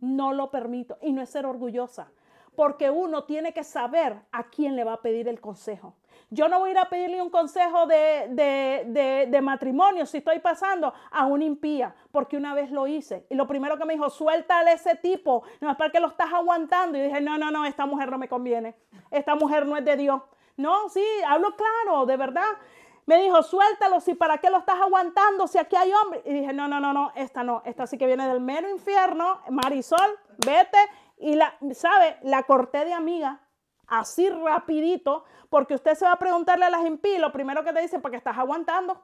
No 0.00 0.32
lo 0.32 0.52
permito. 0.52 0.98
Y 1.02 1.12
no 1.12 1.20
es 1.20 1.30
ser 1.30 1.46
orgullosa 1.46 2.12
porque 2.56 2.90
uno 2.90 3.24
tiene 3.24 3.52
que 3.52 3.62
saber 3.62 4.20
a 4.32 4.44
quién 4.44 4.74
le 4.76 4.84
va 4.84 4.94
a 4.94 5.02
pedir 5.02 5.28
el 5.28 5.40
consejo. 5.40 5.94
Yo 6.30 6.48
no 6.48 6.58
voy 6.58 6.70
a 6.70 6.72
ir 6.72 6.78
a 6.78 6.88
pedirle 6.88 7.22
un 7.22 7.30
consejo 7.30 7.86
de, 7.86 9.38
matrimonio 9.42 10.06
si 10.06 10.18
estoy 10.18 10.40
pasando 10.40 10.92
a 11.12 11.26
un 11.26 11.42
impía, 11.42 11.94
porque 12.10 12.36
una 12.36 12.54
vez 12.54 12.70
lo 12.70 12.88
hice. 12.88 13.26
Y 13.30 13.36
lo 13.36 13.46
primero 13.46 13.78
que 13.78 13.84
me 13.84 13.92
dijo, 13.92 14.10
suéltale 14.10 14.72
ese 14.72 14.96
tipo, 14.96 15.44
no 15.60 15.70
es 15.70 15.76
para 15.76 15.90
que 15.90 16.00
lo 16.00 16.08
estás 16.08 16.32
aguantando. 16.32 16.98
Y 16.98 17.02
dije, 17.02 17.20
no, 17.20 17.38
no, 17.38 17.50
no, 17.50 17.64
esta 17.64 17.86
mujer 17.86 18.10
no 18.10 18.18
me 18.18 18.28
conviene. 18.28 18.74
Esta 19.10 19.36
mujer 19.36 19.66
no 19.66 19.76
es 19.76 19.84
de 19.84 19.96
Dios. 19.96 20.20
No, 20.56 20.88
sí, 20.88 21.04
hablo 21.26 21.54
claro, 21.54 22.06
de 22.06 22.16
verdad. 22.16 22.48
Me 23.04 23.22
dijo, 23.22 23.40
suéltalo, 23.44 24.00
si 24.00 24.14
para 24.14 24.38
qué 24.38 24.50
lo 24.50 24.58
estás 24.58 24.80
aguantando, 24.80 25.46
si 25.46 25.58
aquí 25.58 25.76
hay 25.76 25.92
hombre. 25.92 26.22
Y 26.24 26.32
dije, 26.32 26.52
no, 26.52 26.66
no, 26.66 26.80
no, 26.80 26.92
no, 26.92 27.12
esta 27.14 27.44
no, 27.44 27.62
esta 27.64 27.86
sí 27.86 27.98
que 27.98 28.06
viene 28.06 28.26
del 28.26 28.40
mero 28.40 28.68
infierno. 28.68 29.42
Marisol, 29.48 30.18
vete 30.44 30.78
y 31.16 31.34
la, 31.34 31.56
¿sabe? 31.72 32.16
La 32.22 32.42
corté 32.44 32.84
de 32.84 32.92
amiga, 32.92 33.40
así 33.86 34.28
rapidito, 34.28 35.24
porque 35.48 35.74
usted 35.74 35.94
se 35.94 36.04
va 36.04 36.12
a 36.12 36.18
preguntarle 36.18 36.66
a 36.66 36.70
las 36.70 36.84
impías, 36.84 37.20
lo 37.20 37.32
primero 37.32 37.64
que 37.64 37.72
te 37.72 37.80
dicen, 37.80 38.02
porque 38.02 38.16
estás 38.16 38.36
aguantando. 38.36 39.02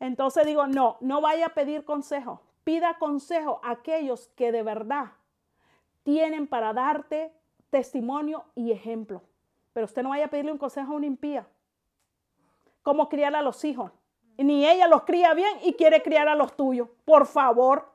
Entonces 0.00 0.46
digo, 0.46 0.66
no, 0.66 0.96
no 1.00 1.20
vaya 1.20 1.46
a 1.46 1.54
pedir 1.54 1.84
consejo. 1.84 2.40
Pida 2.64 2.98
consejo 2.98 3.60
a 3.64 3.72
aquellos 3.72 4.28
que 4.36 4.52
de 4.52 4.62
verdad 4.62 5.12
tienen 6.02 6.46
para 6.46 6.72
darte 6.72 7.32
testimonio 7.70 8.44
y 8.54 8.72
ejemplo. 8.72 9.22
Pero 9.72 9.86
usted 9.86 10.02
no 10.02 10.10
vaya 10.10 10.26
a 10.26 10.28
pedirle 10.28 10.52
un 10.52 10.58
consejo 10.58 10.92
a 10.92 10.96
una 10.96 11.06
impía. 11.06 11.46
¿Cómo 12.82 13.08
criar 13.08 13.34
a 13.34 13.42
los 13.42 13.64
hijos? 13.64 13.92
Ni 14.36 14.66
ella 14.66 14.86
los 14.86 15.02
cría 15.02 15.34
bien 15.34 15.58
y 15.62 15.74
quiere 15.74 16.02
criar 16.02 16.28
a 16.28 16.34
los 16.34 16.56
tuyos. 16.56 16.88
Por 17.04 17.26
favor. 17.26 17.92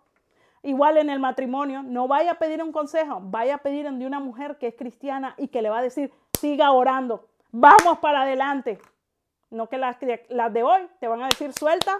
Igual 0.65 0.97
en 0.97 1.09
el 1.09 1.19
matrimonio, 1.19 1.83
no 1.83 2.07
vaya 2.07 2.31
a 2.31 2.35
pedir 2.35 2.63
un 2.63 2.71
consejo, 2.71 3.19
vaya 3.21 3.55
a 3.55 3.57
pedir 3.57 3.91
de 3.91 4.05
una 4.07 4.21
mujer 4.21 4.57
que 4.57 4.67
es 4.67 4.75
cristiana 4.75 5.35
y 5.37 5.49
que 5.49 5.61
le 5.61 5.69
va 5.69 5.79
a 5.79 5.81
decir, 5.81 6.11
siga 6.39 6.71
orando, 6.71 7.27
vamos 7.51 7.99
para 7.99 8.21
adelante. 8.21 8.79
No 9.49 9.67
que 9.67 9.77
las, 9.77 9.97
las 10.29 10.53
de 10.53 10.63
hoy 10.63 10.87
te 11.01 11.09
van 11.09 11.21
a 11.21 11.27
decir, 11.27 11.51
suelta 11.51 11.99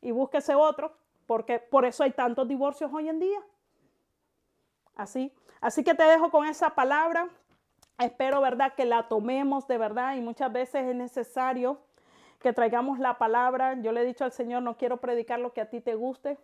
y 0.00 0.12
búsquese 0.12 0.54
otro, 0.54 0.96
porque 1.26 1.58
por 1.58 1.84
eso 1.84 2.04
hay 2.04 2.12
tantos 2.12 2.46
divorcios 2.46 2.90
hoy 2.94 3.08
en 3.08 3.18
día. 3.18 3.40
Así, 4.94 5.32
así 5.60 5.82
que 5.82 5.94
te 5.94 6.04
dejo 6.04 6.30
con 6.30 6.46
esa 6.46 6.70
palabra. 6.70 7.28
Espero, 7.98 8.40
¿verdad?, 8.40 8.74
que 8.74 8.84
la 8.84 9.08
tomemos 9.08 9.66
de 9.66 9.76
verdad 9.76 10.14
y 10.14 10.20
muchas 10.20 10.52
veces 10.52 10.86
es 10.86 10.94
necesario 10.94 11.80
que 12.38 12.52
traigamos 12.52 13.00
la 13.00 13.18
palabra. 13.18 13.74
Yo 13.80 13.90
le 13.90 14.02
he 14.02 14.04
dicho 14.04 14.24
al 14.24 14.32
Señor, 14.32 14.62
no 14.62 14.76
quiero 14.76 14.98
predicar 14.98 15.40
lo 15.40 15.52
que 15.52 15.60
a 15.60 15.68
ti 15.68 15.80
te 15.80 15.94
guste, 15.94 16.38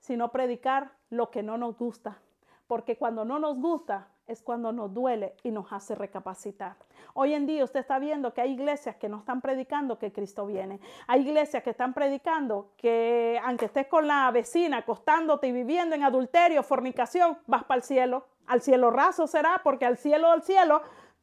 sino 0.00 0.32
predicar 0.32 0.92
lo 1.10 1.30
que 1.30 1.42
no 1.42 1.56
nos 1.56 1.78
gusta. 1.78 2.20
porque 2.66 2.96
cuando 2.96 3.24
no 3.24 3.40
nos 3.40 3.56
gusta 3.56 4.06
es 4.28 4.42
cuando 4.42 4.70
nos 4.70 4.94
duele 4.94 5.34
y 5.42 5.50
nos 5.50 5.72
hace 5.72 5.96
recapacitar. 5.96 6.76
Hoy 7.14 7.34
en 7.34 7.44
día 7.44 7.64
usted 7.64 7.80
está 7.80 7.98
viendo 7.98 8.32
que 8.32 8.42
hay 8.42 8.52
iglesias 8.52 8.94
que 8.94 9.08
no 9.08 9.18
están 9.18 9.40
predicando 9.40 9.98
que 9.98 10.12
Cristo 10.12 10.46
viene. 10.46 10.78
Hay 11.08 11.22
iglesias 11.22 11.64
que 11.64 11.70
están 11.70 11.94
predicando 11.94 12.70
que 12.76 13.40
aunque 13.42 13.64
estés 13.64 13.88
con 13.88 14.06
la 14.06 14.30
vecina 14.30 14.76
acostándote 14.76 15.48
y 15.48 15.52
viviendo 15.52 15.96
en 15.96 16.04
adulterio, 16.04 16.62
fornicación, 16.62 17.38
vas 17.48 17.64
para 17.64 17.78
el 17.78 17.82
cielo. 17.82 18.24
Al 18.46 18.60
cielo 18.60 18.92
raso 18.92 19.26
será 19.26 19.60
porque 19.64 19.84
al 19.84 19.96
cielo 19.96 20.30
del 20.30 20.42
cielo 20.42 20.80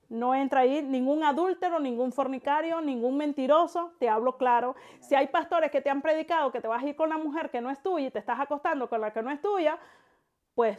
no 0.09 0.33
entra 0.33 0.61
ahí 0.61 0.81
ningún 0.81 1.23
adúltero, 1.23 1.79
ningún 1.79 2.11
fornicario, 2.11 2.81
ningún 2.81 3.17
mentiroso, 3.17 3.93
te 3.99 4.09
hablo 4.09 4.37
claro. 4.37 4.75
Si 4.99 5.15
hay 5.15 5.27
pastores 5.27 5.71
que 5.71 5.81
te 5.81 5.89
han 5.89 6.01
predicado 6.01 6.51
que 6.51 6.61
te 6.61 6.67
vas 6.67 6.83
a 6.83 6.87
ir 6.87 6.95
con 6.95 7.09
la 7.09 7.17
mujer 7.17 7.49
que 7.49 7.61
no 7.61 7.69
es 7.69 7.81
tuya 7.81 8.07
y 8.07 8.11
te 8.11 8.19
estás 8.19 8.39
acostando 8.39 8.89
con 8.89 9.01
la 9.01 9.11
que 9.11 9.21
no 9.21 9.31
es 9.31 9.41
tuya, 9.41 9.77
pues 10.55 10.77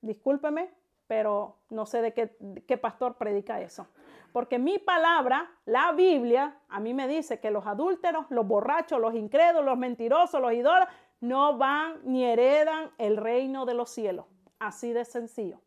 discúlpeme, 0.00 0.70
pero 1.06 1.56
no 1.70 1.86
sé 1.86 2.02
de 2.02 2.12
qué, 2.12 2.76
pastor 2.78 3.16
predica 3.16 3.60
eso. 3.60 3.86
Porque 4.32 4.58
mi 4.58 4.78
palabra, 4.78 5.50
la 5.64 5.92
Biblia, 5.92 6.56
a 6.68 6.78
mí 6.78 6.94
me 6.94 7.08
dice 7.08 7.40
que 7.40 7.50
los 7.50 7.66
adúlteros, 7.66 8.26
los 8.30 8.46
borrachos, 8.46 9.00
los 9.00 9.14
incrédulos, 9.14 9.64
los 9.64 9.76
mentirosos, 9.76 10.40
los 10.40 10.52
ídolos, 10.52 10.86
no 11.20 11.58
van 11.58 12.00
ni 12.04 12.24
heredan 12.24 12.90
el 12.96 13.16
reino 13.16 13.66
de 13.66 13.74
los 13.74 13.90
cielos. 13.90 14.26
Así 14.60 14.92
de 14.92 15.04
sencillo. 15.04 15.60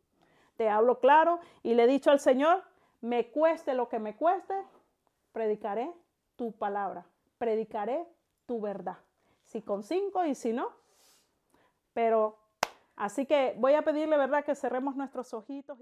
Te 0.55 0.69
hablo 0.69 0.99
claro 0.99 1.39
y 1.63 1.73
le 1.73 1.83
he 1.83 1.87
dicho 1.87 2.11
al 2.11 2.19
Señor, 2.19 2.63
me 3.01 3.31
cueste 3.31 3.73
lo 3.73 3.89
que 3.89 3.99
me 3.99 4.15
cueste, 4.15 4.53
predicaré 5.31 5.91
tu 6.35 6.51
palabra, 6.53 7.05
predicaré 7.37 8.05
tu 8.45 8.61
verdad. 8.61 8.97
Si 9.45 9.61
con 9.61 9.83
cinco 9.83 10.25
y 10.25 10.35
si 10.35 10.53
no. 10.53 10.69
Pero 11.93 12.37
Así 12.95 13.25
que 13.25 13.55
voy 13.57 13.73
a 13.73 13.81
pedirle, 13.81 14.17
¿verdad?, 14.17 14.45
que 14.45 14.55
cerremos 14.55 14.95
nuestros 14.95 15.33
ojitos. 15.33 15.77
Y... 15.79 15.81